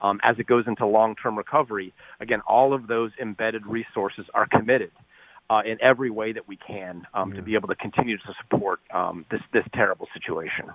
um, 0.00 0.18
as 0.22 0.38
it 0.38 0.46
goes 0.46 0.64
into 0.66 0.86
long-term 0.86 1.36
recovery, 1.36 1.92
again, 2.20 2.40
all 2.46 2.72
of 2.72 2.86
those 2.86 3.10
embedded 3.20 3.66
resources 3.66 4.24
are 4.32 4.46
committed. 4.46 4.90
uh, 5.50 5.62
in 5.66 5.76
every 5.82 6.10
way 6.10 6.32
that 6.32 6.46
we 6.46 6.56
can 6.56 7.04
um, 7.12 7.32
to 7.32 7.42
be 7.42 7.54
able 7.56 7.66
to 7.68 7.74
continue 7.74 8.16
to 8.16 8.32
support 8.40 8.78
um, 8.94 9.24
this 9.32 9.40
this 9.52 9.64
terrible 9.74 10.06
situation. 10.14 10.70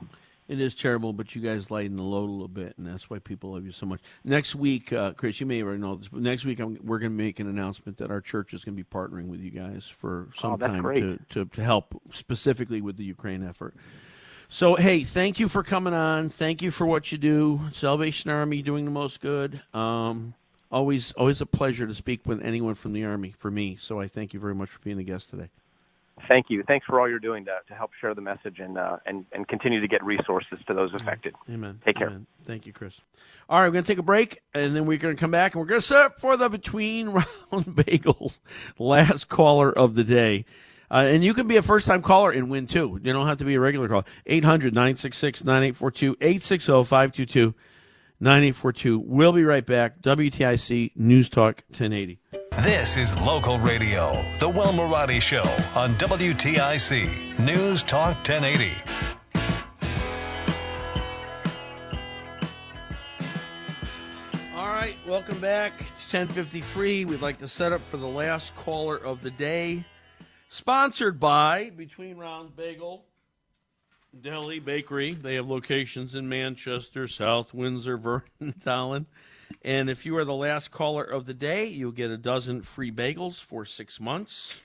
It 0.47 0.59
is 0.59 0.75
terrible, 0.75 1.11
but 1.13 1.33
you 1.33 1.41
guys 1.41 1.71
lighten 1.71 1.95
the 1.95 2.03
load 2.03 2.29
a 2.29 2.31
little 2.31 2.47
bit, 2.49 2.77
and 2.77 2.85
that's 2.85 3.09
why 3.09 3.17
people 3.19 3.53
love 3.53 3.65
you 3.65 3.71
so 3.71 3.85
much. 3.87 4.01
Next 4.23 4.53
week, 4.53 4.91
uh, 4.93 5.13
Chris, 5.13 5.39
you 5.39 5.47
may 5.47 5.63
already 5.63 5.79
know 5.81 5.95
this, 5.95 6.09
but 6.09 6.21
next 6.21 6.43
week 6.45 6.59
I'm, 6.59 6.77
we're 6.83 6.99
going 6.99 7.11
to 7.13 7.17
make 7.17 7.39
an 7.39 7.47
announcement 7.47 7.97
that 7.97 8.11
our 8.11 8.21
church 8.21 8.53
is 8.53 8.63
going 8.63 8.77
to 8.77 8.83
be 8.83 8.87
partnering 8.87 9.27
with 9.27 9.39
you 9.39 9.49
guys 9.49 9.87
for 9.87 10.27
some 10.39 10.53
Oh, 10.53 10.57
time 10.57 10.83
to, 10.83 11.19
to, 11.29 11.45
to 11.45 11.63
help 11.63 11.99
specifically 12.11 12.79
with 12.81 12.97
the 12.97 13.05
Ukraine 13.05 13.43
effort. 13.47 13.73
So, 14.49 14.75
hey, 14.75 15.03
thank 15.03 15.39
you 15.39 15.47
for 15.47 15.63
coming 15.63 15.93
on. 15.93 16.29
Thank 16.29 16.62
you 16.62 16.71
for 16.71 16.86
what 16.86 17.12
you 17.12 17.17
do. 17.17 17.62
Salvation 17.73 18.29
Army 18.29 18.62
doing 18.62 18.86
the 18.86 18.91
most 18.91 19.21
good. 19.21 19.62
Um, 19.73 20.34
always, 20.71 21.12
always 21.13 21.41
a 21.41 21.45
pleasure 21.45 21.88
to 21.88 21.93
speak 21.93 22.25
with 22.25 22.43
anyone 22.43 22.75
from 22.75 22.93
the 22.93 23.03
Army 23.03 23.31
for 23.38 23.49
me. 23.49 23.75
So, 23.79 23.99
I 23.99 24.08
thank 24.08 24.34
you 24.34 24.39
very 24.39 24.55
much 24.55 24.69
for 24.69 24.79
being 24.79 24.99
a 24.99 25.03
guest 25.03 25.29
today. 25.29 25.49
Thank 26.27 26.49
you. 26.49 26.63
Thanks 26.63 26.86
for 26.86 26.99
all 26.99 27.10
you're 27.10 27.19
doing 27.19 27.45
to, 27.45 27.58
to 27.67 27.73
help 27.73 27.91
share 27.99 28.13
the 28.15 28.21
message 28.21 28.60
and, 28.60 28.77
uh, 28.77 28.97
and 29.05 29.25
and 29.34 29.47
continue 29.47 29.81
to 29.81 29.88
get 29.88 30.03
resources 30.03 30.60
to 30.67 30.73
those 30.73 30.93
affected. 30.93 31.36
Amen. 31.49 31.81
Take 31.86 31.97
care. 31.97 32.08
Amen. 32.08 32.25
Thank 32.45 32.65
you, 32.65 32.73
Chris. 32.73 32.93
All 33.49 33.60
right, 33.60 33.67
we're 33.67 33.73
going 33.73 33.84
to 33.84 33.88
take 33.88 33.99
a 33.99 34.03
break, 34.03 34.41
and 34.53 34.75
then 34.75 34.86
we're 34.86 34.97
going 34.97 35.15
to 35.15 35.19
come 35.19 35.31
back, 35.31 35.53
and 35.53 35.60
we're 35.60 35.67
going 35.67 35.81
to 35.81 35.86
set 35.86 35.97
up 35.97 36.19
for 36.19 36.38
the 36.38 36.49
between 36.49 37.10
round 37.51 37.75
bagel 37.75 38.31
last 38.79 39.27
caller 39.27 39.71
of 39.71 39.95
the 39.95 40.03
day. 40.05 40.45
Uh, 40.95 40.99
and 40.99 41.25
you 41.25 41.34
can 41.34 41.45
be 41.45 41.58
a 41.58 41.62
first 41.62 41.86
time 41.86 42.01
caller 42.01 42.31
and 42.31 42.49
win 42.49 42.67
too. 42.67 42.97
You 43.03 43.12
don't 43.12 43.27
have 43.27 43.39
to 43.39 43.43
be 43.43 43.55
a 43.55 43.60
regular 43.60 43.89
caller. 43.89 44.05
800 44.27 44.73
966 44.73 45.43
9842 45.43 46.15
860 46.21 46.71
522 46.86 47.53
9842. 48.21 48.99
We'll 48.99 49.34
be 49.34 49.43
right 49.43 49.65
back. 49.65 49.99
WTIC 49.99 50.93
News 50.95 51.27
Talk 51.27 51.65
1080. 51.67 52.21
This 52.62 52.95
is 52.95 53.13
local 53.19 53.60
radio, 53.60 54.23
The 54.39 54.47
Will 54.47 54.71
Marotti 54.71 55.21
Show 55.21 55.43
on 55.77 55.95
WTIC 55.95 57.39
News 57.39 57.84
Talk 57.84 58.15
1080. 58.19 58.71
All 64.55 64.67
right, 64.67 64.95
welcome 65.05 65.41
back. 65.41 65.73
It's 65.93 66.13
1053. 66.13 67.03
We'd 67.03 67.19
like 67.19 67.39
to 67.39 67.49
set 67.49 67.73
up 67.73 67.86
for 67.89 67.97
the 67.97 68.08
last 68.08 68.55
caller 68.55 68.95
of 68.95 69.21
the 69.21 69.31
day. 69.31 69.84
Sponsored 70.47 71.19
by 71.19 71.71
Between 71.75 72.17
Rounds 72.17 72.51
Bagel 72.51 73.05
Deli 74.19 74.60
Bakery. 74.60 75.12
They 75.13 75.36
have 75.36 75.47
locations 75.47 76.15
in 76.15 76.29
Manchester, 76.29 77.08
South 77.08 77.53
Windsor, 77.53 77.97
Vernon, 78.39 78.53
Tolland. 78.60 79.05
And 79.63 79.89
if 79.89 80.05
you 80.05 80.17
are 80.17 80.25
the 80.25 80.34
last 80.34 80.71
caller 80.71 81.03
of 81.03 81.25
the 81.25 81.34
day, 81.34 81.65
you'll 81.65 81.91
get 81.91 82.12
a 82.12 82.17
dozen 82.17 82.62
free 82.62 82.91
bagels 82.91 83.41
for 83.41 83.65
six 83.65 83.99
months. 83.99 84.62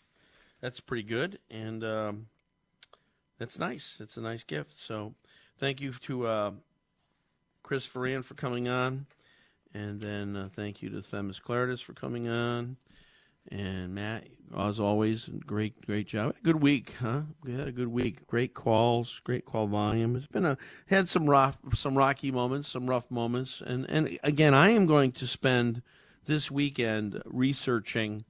That's 0.61 0.81
pretty 0.81 1.03
good. 1.03 1.39
And 1.51 1.83
um, 1.83 2.27
that's 3.39 3.59
nice. 3.59 3.99
It's 4.01 4.17
a 4.17 4.23
nice 4.23 4.45
gift. 4.45 4.79
So 4.79 5.15
thank 5.59 5.81
you 5.81 5.93
to 5.93 6.27
uh, 6.27 6.51
Chris 7.63 7.87
Ferran 7.87 8.25
for 8.25 8.35
coming 8.35 8.69
on. 8.69 9.07
And 9.73 10.01
then 10.01 10.37
uh, 10.37 10.49
thank 10.51 10.83
you 10.83 10.91
to 10.91 11.03
Themis 11.03 11.41
Klarides 11.41 11.83
for 11.83 11.95
coming 11.95 12.29
on. 12.29 12.77
And 13.51 13.95
Matt, 13.95 14.27
as 14.57 14.81
always, 14.81 15.29
great, 15.47 15.87
great 15.87 16.07
job. 16.07 16.35
Good 16.43 16.61
week, 16.61 16.95
huh? 17.01 17.23
We 17.43 17.55
had 17.55 17.69
a 17.69 17.73
good 17.73 17.89
week. 17.89 18.27
Great 18.27 18.55
calls, 18.55 19.21
great 19.25 19.45
call 19.45 19.67
volume. 19.67 20.17
It's 20.17 20.27
been 20.27 20.45
a 20.45 20.57
had 20.87 21.09
some 21.09 21.29
rough, 21.29 21.59
some 21.75 21.97
rocky 21.97 22.31
moments, 22.31 22.69
some 22.69 22.89
rough 22.89 23.11
moments, 23.11 23.63
and 23.65 23.89
and 23.89 24.19
again, 24.23 24.55
I 24.55 24.71
am 24.71 24.87
going 24.87 25.13
to 25.13 25.27
spend 25.27 25.83
this 26.27 26.51
weekend 26.51 27.23
researching 27.25 28.25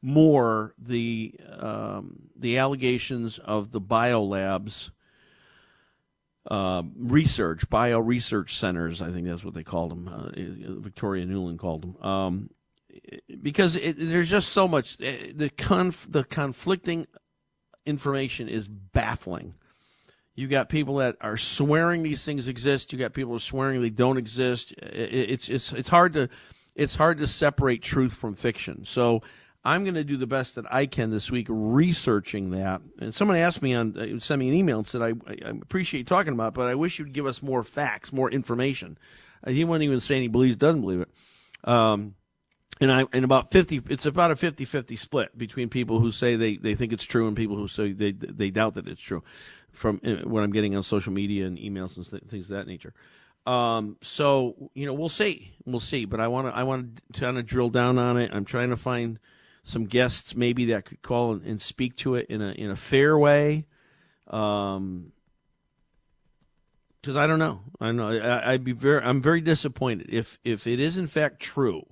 more 0.00 0.74
the 0.78 1.34
um, 1.58 2.28
the 2.36 2.58
allegations 2.58 3.38
of 3.38 3.72
the 3.72 3.80
biolabs 3.80 4.90
uh, 6.50 6.82
research, 6.96 7.68
bio 7.70 7.98
research 7.98 8.56
centers. 8.56 9.00
I 9.00 9.10
think 9.10 9.26
that's 9.26 9.44
what 9.44 9.54
they 9.54 9.62
called 9.62 9.90
them. 9.90 10.08
Uh, 10.08 10.80
Victoria 10.80 11.24
Nuland 11.24 11.58
called 11.58 11.82
them. 11.82 12.02
Um, 12.04 12.50
because 13.40 13.76
it, 13.76 13.96
there's 13.98 14.30
just 14.30 14.50
so 14.50 14.68
much 14.68 14.96
eh, 15.00 15.32
the 15.34 15.50
conf, 15.50 16.06
the 16.10 16.24
conflicting 16.24 17.06
information 17.86 18.48
is 18.48 18.68
baffling. 18.68 19.54
You 20.34 20.48
got 20.48 20.68
people 20.68 20.96
that 20.96 21.16
are 21.20 21.36
swearing 21.36 22.02
these 22.02 22.24
things 22.24 22.48
exist. 22.48 22.92
You 22.92 22.98
got 22.98 23.12
people 23.12 23.38
swearing 23.38 23.82
they 23.82 23.90
don't 23.90 24.16
exist. 24.16 24.72
It's 24.78 25.48
it's 25.48 25.72
it's 25.72 25.88
hard 25.88 26.14
to 26.14 26.28
it's 26.74 26.96
hard 26.96 27.18
to 27.18 27.26
separate 27.26 27.82
truth 27.82 28.14
from 28.14 28.34
fiction. 28.34 28.84
So 28.86 29.22
I'm 29.64 29.84
going 29.84 29.94
to 29.94 30.04
do 30.04 30.16
the 30.16 30.26
best 30.26 30.54
that 30.54 30.64
I 30.72 30.86
can 30.86 31.10
this 31.10 31.30
week 31.30 31.46
researching 31.50 32.50
that. 32.50 32.80
And 32.98 33.14
someone 33.14 33.36
asked 33.36 33.62
me 33.62 33.74
on 33.74 33.96
uh, 33.96 34.18
sent 34.20 34.40
me 34.40 34.48
an 34.48 34.54
email 34.54 34.78
and 34.78 34.86
said 34.86 35.02
I, 35.02 35.12
I 35.28 35.50
appreciate 35.50 36.00
you 36.00 36.04
talking 36.04 36.32
about, 36.32 36.48
it, 36.48 36.54
but 36.54 36.68
I 36.68 36.74
wish 36.74 36.98
you'd 36.98 37.12
give 37.12 37.26
us 37.26 37.42
more 37.42 37.62
facts, 37.62 38.12
more 38.12 38.30
information. 38.30 38.96
Uh, 39.44 39.50
he 39.50 39.64
wasn't 39.64 39.84
even 39.84 40.00
saying 40.00 40.22
he 40.22 40.28
believes 40.28 40.56
doesn't 40.56 40.80
believe 40.80 41.00
it. 41.00 41.10
Um, 41.64 42.14
and 42.80 42.92
I 42.92 43.04
and 43.12 43.24
about 43.24 43.50
50 43.50 43.82
it's 43.88 44.06
about 44.06 44.30
a 44.30 44.34
50-50 44.34 44.98
split 44.98 45.36
between 45.36 45.68
people 45.68 46.00
who 46.00 46.10
say 46.10 46.36
they, 46.36 46.56
they 46.56 46.74
think 46.74 46.92
it's 46.92 47.04
true 47.04 47.28
and 47.28 47.36
people 47.36 47.56
who 47.56 47.68
say 47.68 47.92
they 47.92 48.12
they 48.12 48.50
doubt 48.50 48.74
that 48.74 48.88
it's 48.88 49.02
true 49.02 49.22
from 49.70 50.00
uh, 50.04 50.16
what 50.24 50.42
I'm 50.42 50.52
getting 50.52 50.76
on 50.76 50.82
social 50.82 51.12
media 51.12 51.46
and 51.46 51.58
emails 51.58 51.96
and 51.96 52.08
th- 52.08 52.22
things 52.24 52.50
of 52.50 52.56
that 52.56 52.66
nature. 52.66 52.92
Um, 53.46 53.96
so 54.02 54.70
you 54.74 54.86
know 54.86 54.92
we'll 54.92 55.08
see 55.08 55.52
we'll 55.64 55.80
see 55.80 56.04
but 56.04 56.20
I 56.20 56.28
want 56.28 56.48
to 56.48 56.56
I 56.56 56.62
want 56.62 57.00
to 57.12 57.20
kind 57.20 57.38
of 57.38 57.46
drill 57.46 57.70
down 57.70 57.98
on 57.98 58.16
it. 58.16 58.30
I'm 58.32 58.44
trying 58.44 58.70
to 58.70 58.76
find 58.76 59.18
some 59.64 59.84
guests 59.84 60.34
maybe 60.34 60.66
that 60.66 60.84
could 60.84 61.02
call 61.02 61.32
and, 61.32 61.42
and 61.42 61.62
speak 61.62 61.96
to 61.96 62.14
it 62.14 62.26
in 62.28 62.42
a 62.42 62.52
in 62.52 62.70
a 62.70 62.76
fair 62.76 63.18
way. 63.18 63.66
Um, 64.28 65.12
because 67.00 67.16
I 67.16 67.26
don't 67.26 67.40
know. 67.40 67.62
I 67.80 67.90
know 67.90 68.10
I, 68.10 68.52
I'd 68.52 68.64
be 68.64 68.72
very. 68.72 69.02
I'm 69.02 69.20
very 69.20 69.40
disappointed 69.40 70.06
if 70.08 70.38
if 70.44 70.68
it 70.68 70.78
is 70.78 70.96
in 70.96 71.08
fact 71.08 71.40
true 71.40 71.84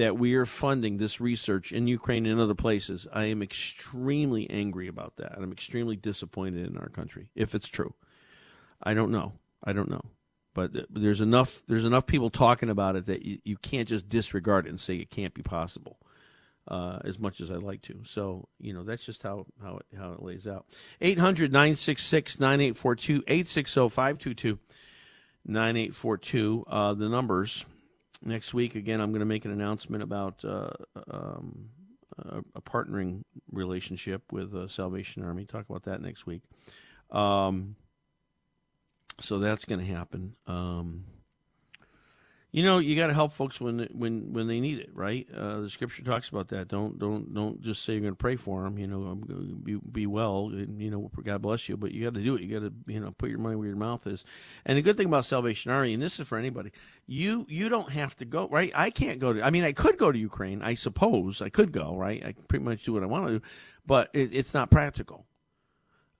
that 0.00 0.18
we 0.18 0.34
are 0.34 0.46
funding 0.46 0.96
this 0.96 1.20
research 1.20 1.72
in 1.72 1.86
Ukraine 1.86 2.24
and 2.24 2.40
other 2.40 2.54
places. 2.54 3.06
I 3.12 3.26
am 3.26 3.42
extremely 3.42 4.48
angry 4.48 4.88
about 4.88 5.16
that. 5.16 5.34
I'm 5.36 5.52
extremely 5.52 5.94
disappointed 5.94 6.66
in 6.66 6.78
our 6.78 6.88
country 6.88 7.28
if 7.34 7.54
it's 7.54 7.68
true. 7.68 7.92
I 8.82 8.94
don't 8.94 9.10
know. 9.10 9.34
I 9.62 9.74
don't 9.74 9.90
know. 9.90 10.00
But 10.54 10.70
there's 10.88 11.20
enough 11.20 11.62
there's 11.68 11.84
enough 11.84 12.06
people 12.06 12.30
talking 12.30 12.70
about 12.70 12.96
it 12.96 13.06
that 13.06 13.26
you, 13.26 13.40
you 13.44 13.58
can't 13.58 13.86
just 13.86 14.08
disregard 14.08 14.64
it 14.64 14.70
and 14.70 14.80
say 14.80 14.96
it 14.96 15.10
can't 15.10 15.34
be 15.34 15.42
possible. 15.42 15.98
Uh, 16.66 17.00
as 17.04 17.18
much 17.18 17.40
as 17.40 17.50
I'd 17.50 17.62
like 17.62 17.82
to. 17.82 18.00
So, 18.04 18.46
you 18.60 18.72
know, 18.72 18.84
that's 18.84 19.04
just 19.04 19.22
how, 19.22 19.46
how, 19.60 19.78
it, 19.78 19.86
how 19.98 20.12
it 20.12 20.22
lays 20.22 20.46
out. 20.46 20.66
800 21.00 21.52
966 21.52 22.38
9842 22.38 23.24
860 23.26 23.88
522 23.88 24.58
9842. 25.46 26.64
Uh, 26.68 26.94
The 26.94 27.08
numbers. 27.08 27.64
Next 28.22 28.52
week, 28.52 28.74
again, 28.74 29.00
I'm 29.00 29.12
going 29.12 29.20
to 29.20 29.26
make 29.26 29.44
an 29.44 29.50
announcement 29.50 30.02
about 30.02 30.44
uh, 30.44 30.70
um, 31.10 31.70
a, 32.18 32.38
a 32.54 32.60
partnering 32.60 33.22
relationship 33.50 34.30
with 34.30 34.54
uh, 34.54 34.68
Salvation 34.68 35.24
Army. 35.24 35.46
Talk 35.46 35.68
about 35.68 35.84
that 35.84 36.02
next 36.02 36.26
week. 36.26 36.42
Um, 37.10 37.76
so 39.20 39.38
that's 39.38 39.64
going 39.64 39.80
to 39.80 39.86
happen. 39.86 40.34
Um, 40.46 41.04
you 42.52 42.64
know, 42.64 42.78
you 42.78 42.96
got 42.96 43.06
to 43.06 43.14
help 43.14 43.32
folks 43.32 43.60
when 43.60 43.88
when 43.92 44.32
when 44.32 44.48
they 44.48 44.58
need 44.58 44.78
it, 44.80 44.90
right? 44.92 45.28
Uh, 45.34 45.60
the 45.60 45.70
scripture 45.70 46.02
talks 46.02 46.28
about 46.28 46.48
that. 46.48 46.66
Don't 46.66 46.98
don't 46.98 47.32
don't 47.32 47.62
just 47.62 47.84
say 47.84 47.92
you're 47.92 48.02
going 48.02 48.12
to 48.12 48.18
pray 48.18 48.34
for 48.34 48.64
them. 48.64 48.76
You 48.76 48.88
know, 48.88 49.06
um, 49.06 49.60
be 49.62 49.76
be 49.76 50.06
well. 50.06 50.46
And, 50.48 50.82
you 50.82 50.90
know, 50.90 51.10
God 51.22 51.42
bless 51.42 51.68
you, 51.68 51.76
but 51.76 51.92
you 51.92 52.02
got 52.02 52.14
to 52.14 52.24
do 52.24 52.34
it. 52.34 52.42
You 52.42 52.60
got 52.60 52.66
to 52.66 52.92
you 52.92 52.98
know 52.98 53.12
put 53.12 53.30
your 53.30 53.38
money 53.38 53.54
where 53.54 53.68
your 53.68 53.76
mouth 53.76 54.04
is. 54.08 54.24
And 54.64 54.76
the 54.76 54.82
good 54.82 54.96
thing 54.96 55.06
about 55.06 55.26
Salvation 55.26 55.70
Army, 55.70 55.94
and 55.94 56.02
this 56.02 56.18
is 56.18 56.26
for 56.26 56.38
anybody, 56.38 56.72
you 57.06 57.46
you 57.48 57.68
don't 57.68 57.90
have 57.90 58.16
to 58.16 58.24
go, 58.24 58.48
right? 58.48 58.72
I 58.74 58.90
can't 58.90 59.20
go 59.20 59.32
to. 59.32 59.46
I 59.46 59.50
mean, 59.50 59.62
I 59.62 59.70
could 59.70 59.96
go 59.96 60.10
to 60.10 60.18
Ukraine. 60.18 60.60
I 60.60 60.74
suppose 60.74 61.40
I 61.40 61.50
could 61.50 61.70
go, 61.70 61.94
right? 61.94 62.24
I 62.24 62.34
pretty 62.48 62.64
much 62.64 62.84
do 62.84 62.94
what 62.94 63.04
I 63.04 63.06
want 63.06 63.28
to 63.28 63.38
do, 63.38 63.44
but 63.86 64.10
it, 64.12 64.34
it's 64.34 64.54
not 64.54 64.72
practical. 64.72 65.24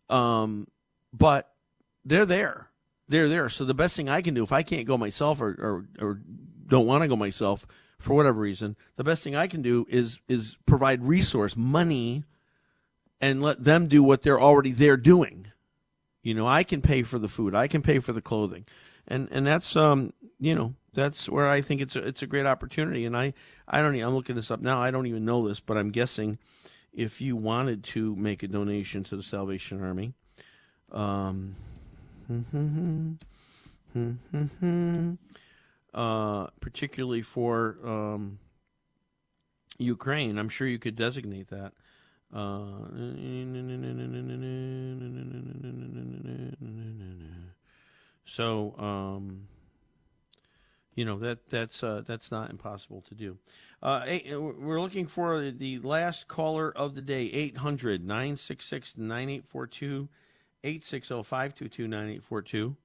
Um, 0.08 0.68
but 1.12 1.52
they're 2.04 2.26
there 2.26 2.69
they're 3.10 3.28
there. 3.28 3.48
So 3.48 3.64
the 3.64 3.74
best 3.74 3.96
thing 3.96 4.08
I 4.08 4.22
can 4.22 4.34
do, 4.34 4.42
if 4.42 4.52
I 4.52 4.62
can't 4.62 4.86
go 4.86 4.96
myself 4.96 5.40
or 5.40 5.48
or, 5.48 5.84
or 6.00 6.20
don't 6.66 6.86
want 6.86 7.02
to 7.02 7.08
go 7.08 7.16
myself 7.16 7.66
for 7.98 8.14
whatever 8.14 8.40
reason, 8.40 8.76
the 8.96 9.04
best 9.04 9.22
thing 9.22 9.36
I 9.36 9.48
can 9.48 9.60
do 9.60 9.84
is 9.88 10.20
is 10.28 10.56
provide 10.64 11.04
resource 11.04 11.56
money, 11.56 12.24
and 13.20 13.42
let 13.42 13.64
them 13.64 13.88
do 13.88 14.02
what 14.02 14.22
they're 14.22 14.40
already 14.40 14.72
there 14.72 14.96
doing. 14.96 15.48
You 16.22 16.34
know, 16.34 16.46
I 16.46 16.62
can 16.62 16.80
pay 16.82 17.02
for 17.02 17.18
the 17.18 17.28
food, 17.28 17.54
I 17.54 17.66
can 17.66 17.82
pay 17.82 17.98
for 17.98 18.12
the 18.12 18.22
clothing, 18.22 18.64
and 19.06 19.28
and 19.30 19.46
that's 19.46 19.74
um 19.76 20.12
you 20.38 20.54
know 20.54 20.74
that's 20.92 21.28
where 21.28 21.48
I 21.48 21.60
think 21.60 21.80
it's 21.80 21.96
a, 21.96 22.06
it's 22.06 22.22
a 22.22 22.26
great 22.26 22.46
opportunity. 22.46 23.04
And 23.04 23.16
I 23.16 23.34
I 23.66 23.82
don't 23.82 24.00
I'm 24.00 24.14
looking 24.14 24.36
this 24.36 24.50
up 24.50 24.60
now. 24.60 24.80
I 24.80 24.90
don't 24.90 25.06
even 25.06 25.24
know 25.24 25.46
this, 25.46 25.60
but 25.60 25.76
I'm 25.76 25.90
guessing 25.90 26.38
if 26.92 27.20
you 27.20 27.36
wanted 27.36 27.84
to 27.84 28.14
make 28.16 28.42
a 28.42 28.48
donation 28.48 29.02
to 29.04 29.16
the 29.16 29.22
Salvation 29.22 29.82
Army. 29.82 30.12
Um, 30.92 31.54
uh, 35.94 36.46
particularly 36.60 37.22
for 37.22 37.78
um, 37.84 38.38
Ukraine. 39.78 40.38
I'm 40.38 40.48
sure 40.48 40.66
you 40.66 40.78
could 40.78 40.96
designate 40.96 41.48
that. 41.48 41.72
Uh, 42.32 42.86
so, 48.24 48.74
um, 48.78 49.48
you 50.94 51.04
know 51.04 51.18
that 51.18 51.48
that's 51.48 51.82
uh, 51.82 52.02
that's 52.06 52.30
not 52.30 52.50
impossible 52.50 53.02
to 53.08 53.14
do. 53.14 53.38
Uh, 53.82 54.02
eight, 54.06 54.38
we're 54.38 54.80
looking 54.80 55.06
for 55.06 55.50
the 55.50 55.78
last 55.78 56.28
caller 56.28 56.70
of 56.70 56.94
the 56.94 57.00
day 57.00 57.22
800 57.22 58.04
966 58.04 58.98
9842 58.98 60.08
860 60.64 61.22
522 61.22 61.88
9842. 61.88 62.76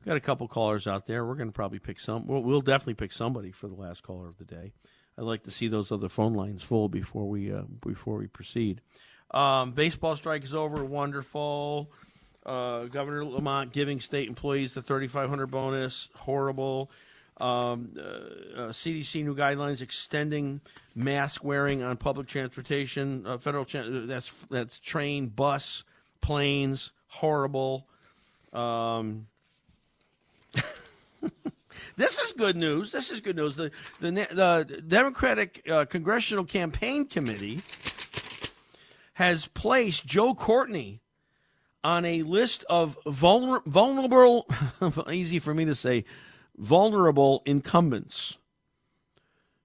We've 0.00 0.06
got 0.06 0.16
a 0.16 0.20
couple 0.20 0.48
callers 0.48 0.86
out 0.86 1.06
there. 1.06 1.26
We're 1.26 1.34
going 1.34 1.48
to 1.48 1.52
probably 1.52 1.78
pick 1.78 2.00
some. 2.00 2.26
We'll, 2.26 2.42
we'll, 2.42 2.62
definitely 2.62 2.94
pick 2.94 3.12
somebody 3.12 3.50
for 3.52 3.68
the 3.68 3.74
last 3.74 4.02
caller 4.02 4.28
of 4.28 4.38
the 4.38 4.44
day. 4.44 4.72
I'd 5.18 5.24
like 5.24 5.42
to 5.44 5.50
see 5.50 5.68
those 5.68 5.92
other 5.92 6.08
phone 6.08 6.32
lines 6.32 6.62
full 6.62 6.88
before 6.88 7.28
we 7.28 7.52
uh, 7.52 7.64
before 7.82 8.16
we 8.16 8.26
proceed. 8.26 8.80
Um, 9.32 9.72
baseball 9.72 10.16
strike 10.16 10.44
is 10.44 10.54
over. 10.54 10.84
Wonderful. 10.84 11.92
Uh, 12.44 12.84
Governor 12.84 13.24
Lamont 13.24 13.72
giving 13.72 14.00
state 14.00 14.28
employees 14.28 14.72
the 14.72 14.80
3,500 14.80 15.48
bonus. 15.48 16.08
Horrible. 16.14 16.90
Um, 17.36 17.94
uh, 17.98 18.68
CDC 18.68 19.20
uh, 19.20 19.24
new 19.24 19.34
guidelines 19.34 19.82
extending 19.82 20.60
mask 20.94 21.44
wearing 21.44 21.82
on 21.82 21.96
public 21.96 22.26
transportation. 22.26 23.26
Uh, 23.26 23.38
federal 23.38 23.64
tra- 23.64 23.88
that's 23.88 24.32
that's 24.50 24.78
train, 24.78 25.28
bus, 25.28 25.84
planes. 26.20 26.92
Horrible. 27.10 27.86
Um, 28.52 29.26
this 31.96 32.18
is 32.18 32.32
good 32.32 32.56
news. 32.56 32.92
This 32.92 33.10
is 33.10 33.20
good 33.20 33.36
news. 33.36 33.56
The 33.56 33.70
the, 34.00 34.10
the 34.10 34.82
Democratic 34.86 35.62
uh, 35.68 35.84
Congressional 35.84 36.44
Campaign 36.44 37.06
Committee 37.06 37.62
has 39.14 39.46
placed 39.48 40.06
Joe 40.06 40.34
Courtney 40.34 41.00
on 41.82 42.04
a 42.04 42.22
list 42.22 42.64
of 42.70 42.98
vulner- 43.04 43.64
vulnerable, 43.66 44.48
easy 45.10 45.38
for 45.38 45.52
me 45.52 45.64
to 45.64 45.74
say, 45.74 46.04
vulnerable 46.56 47.42
incumbents. 47.44 48.38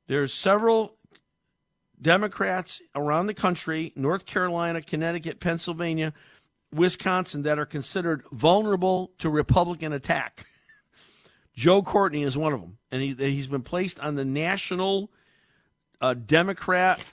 There's 0.07 0.33
several 0.33 0.95
Democrats 2.01 2.81
around 2.93 3.27
the 3.27 3.33
country, 3.33 3.93
North 3.95 4.25
Carolina, 4.25 4.81
Connecticut, 4.81 5.39
Pennsylvania, 5.39 6.13
Wisconsin, 6.73 7.43
that 7.43 7.59
are 7.59 7.65
considered 7.65 8.23
vulnerable 8.31 9.11
to 9.19 9.29
Republican 9.29 9.93
attack. 9.93 10.45
Joe 11.55 11.81
Courtney 11.81 12.23
is 12.23 12.37
one 12.37 12.53
of 12.53 12.59
them, 12.59 12.77
and 12.91 13.01
he, 13.01 13.13
he's 13.13 13.47
been 13.47 13.61
placed 13.61 13.99
on 14.01 14.15
the 14.15 14.25
National 14.25 15.09
uh, 16.01 16.13
Democrat 16.13 17.05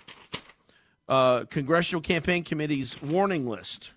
uh, 1.08 1.44
Congressional 1.44 2.02
Campaign 2.02 2.42
Committee's 2.42 3.00
warning 3.00 3.46
list. 3.46 3.92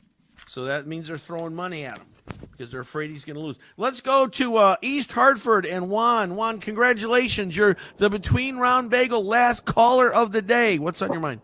So 0.48 0.66
that 0.66 0.86
means 0.86 1.08
they're 1.08 1.18
throwing 1.18 1.56
money 1.56 1.86
at 1.86 1.98
him 1.98 2.08
because 2.52 2.72
they're 2.72 2.82
afraid 2.82 3.10
he's 3.10 3.26
going 3.26 3.36
to 3.36 3.42
lose. 3.42 3.58
Let's 3.78 4.02
go 4.02 4.28
to 4.28 4.58
uh, 4.58 4.76
East 4.82 5.12
Hartford 5.12 5.66
and 5.66 5.90
Juan. 5.90 6.36
Juan, 6.36 6.60
congratulations! 6.60 7.56
You're 7.56 7.78
the 7.98 8.10
Between 8.10 8.58
Round 8.58 8.90
Bagel 8.90 9.24
last 9.24 9.66
caller 9.66 10.14
of 10.14 10.32
the 10.32 10.42
day. 10.42 10.78
What's 10.78 11.02
on 11.02 11.12
your 11.12 11.22
mind? 11.22 11.42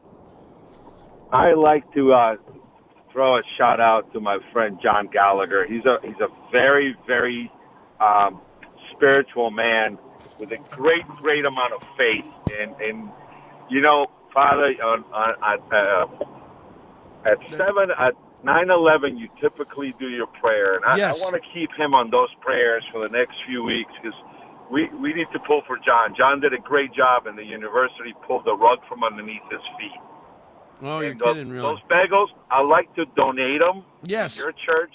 I 1.32 1.54
like 1.54 1.92
to 1.94 2.14
uh, 2.14 2.36
throw 3.12 3.38
a 3.38 3.42
shout 3.58 3.80
out 3.80 4.12
to 4.14 4.20
my 4.20 4.40
friend 4.52 4.80
John 4.82 5.08
Gallagher. 5.08 5.66
He's 5.68 5.86
a 5.86 5.98
he's 6.04 6.20
a 6.22 6.28
very 6.52 6.96
very 7.08 7.52
um, 8.00 8.42
spiritual 8.94 9.52
man 9.52 9.98
with 10.40 10.52
a 10.52 10.58
great, 10.76 11.08
great 11.22 11.46
amount 11.46 11.74
of 11.74 11.82
faith. 11.98 12.26
And, 12.60 12.76
and 12.82 13.10
you 13.70 13.82
know, 13.82 14.08
Father, 14.34 14.74
on, 14.82 15.06
on, 15.14 15.32
uh, 15.72 17.30
at 17.30 17.38
seven, 17.52 17.94
at 17.98 18.14
nine 18.44 18.70
eleven, 18.70 19.18
you 19.18 19.30
typically 19.40 19.94
do 20.00 20.10
your 20.10 20.28
prayer, 20.28 20.76
and 20.76 20.84
I, 20.86 20.98
yes. 20.98 21.22
I 21.22 21.24
want 21.24 21.36
to 21.36 21.46
keep 21.54 21.70
him 21.78 21.94
on 21.94 22.10
those 22.10 22.30
prayers 22.42 22.84
for 22.92 23.08
the 23.08 23.12
next 23.14 23.38
few 23.46 23.64
weeks 23.64 23.92
because 24.02 24.18
we 24.72 24.90
we 24.98 25.14
need 25.14 25.28
to 25.34 25.40
pull 25.46 25.62
for 25.68 25.78
John. 25.78 26.16
John 26.18 26.42
did 26.42 26.54
a 26.54 26.58
great 26.58 26.94
job, 26.94 27.28
and 27.28 27.38
the 27.38 27.46
university 27.46 28.16
pulled 28.26 28.46
the 28.46 28.56
rug 28.56 28.80
from 28.90 29.04
underneath 29.04 29.46
his 29.52 29.62
feet. 29.78 30.02
Oh, 30.82 31.00
you're 31.00 31.12
and 31.12 31.22
uh, 31.22 31.26
kidding, 31.26 31.44
those, 31.50 31.54
really? 31.54 31.76
Those 31.76 31.82
bagels, 31.90 32.28
I 32.50 32.62
like 32.64 32.94
to 32.96 33.06
donate 33.16 33.60
them. 33.60 33.84
Yes. 34.04 34.36
To 34.36 34.44
your 34.44 34.52
church, 34.52 34.92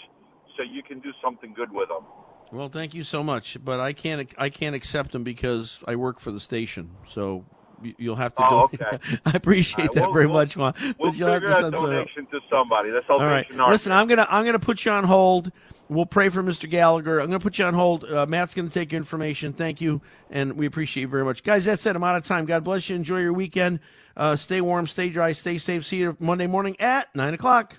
so 0.57 0.63
you 0.63 0.83
can 0.83 1.01
do 1.01 1.13
something 1.23 1.55
good 1.55 1.73
with 1.73 1.89
them. 1.89 2.05
Well, 2.53 2.69
thank 2.69 2.95
you 2.95 3.03
so 3.03 3.23
much, 3.23 3.59
but 3.65 3.81
I 3.81 3.93
can't 3.93 4.33
I 4.39 4.51
can't 4.51 4.75
accept 4.75 5.13
them 5.13 5.25
because 5.25 5.81
I 5.87 5.97
work 5.97 6.21
for 6.21 6.31
the 6.31 6.41
station. 6.41 6.91
So 7.07 7.45
you'll 7.83 8.17
have 8.17 8.35
to. 8.35 8.47
Oh, 8.47 8.69
do 8.69 8.79
okay. 8.83 8.99
I 9.27 9.33
appreciate 9.35 9.79
right, 9.79 9.93
that 9.93 10.05
we'll, 10.05 10.13
very 10.13 10.27
we'll, 10.27 10.35
much, 10.35 10.57
Juan. 10.57 10.75
We'll 10.99 11.11
but 11.11 11.19
you'll 11.19 11.29
have 11.29 11.43
to 11.43 11.55
send 11.55 11.73
donation 11.73 12.27
to 12.27 12.41
somebody. 12.51 12.91
That's 12.91 13.07
All 13.09 13.19
right. 13.19 13.47
Listen, 13.69 13.93
I'm 13.93 14.07
gonna 14.07 14.27
I'm 14.31 14.45
gonna 14.45 14.59
put 14.59 14.85
you 14.85 14.93
on 14.93 15.05
hold. 15.05 15.51
We'll 15.89 16.07
pray 16.07 16.29
for 16.31 16.43
Mr. 16.43 16.69
Gallagher. 16.69 17.21
I'm 17.21 17.27
gonna 17.27 17.39
put 17.39 17.59
you 17.59 17.65
on 17.65 17.75
hold. 17.75 18.05
Uh, 18.05 18.27
Matt's 18.27 18.55
gonna 18.55 18.69
take 18.69 18.93
your 18.93 18.99
information. 18.99 19.53
Thank 19.53 19.81
you, 19.81 20.01
and 20.31 20.55
we 20.55 20.67
appreciate 20.67 21.03
you 21.03 21.09
very 21.09 21.25
much, 21.25 21.45
guys. 21.45 21.65
That's 21.65 21.87
it. 21.87 21.95
I'm 21.95 22.03
out 22.03 22.17
of 22.17 22.25
time. 22.25 22.45
God 22.45 22.65
bless 22.65 22.89
you. 22.89 22.97
Enjoy 22.97 23.21
your 23.21 23.33
weekend. 23.33 23.81
Uh, 24.17 24.35
stay 24.35 24.61
warm, 24.61 24.87
stay 24.87 25.11
dry, 25.11 25.33
stay 25.33 25.59
safe. 25.59 25.85
See 25.85 25.99
you 25.99 26.17
Monday 26.19 26.47
morning 26.47 26.77
at 26.81 27.15
nine 27.15 27.35
o'clock. 27.35 27.79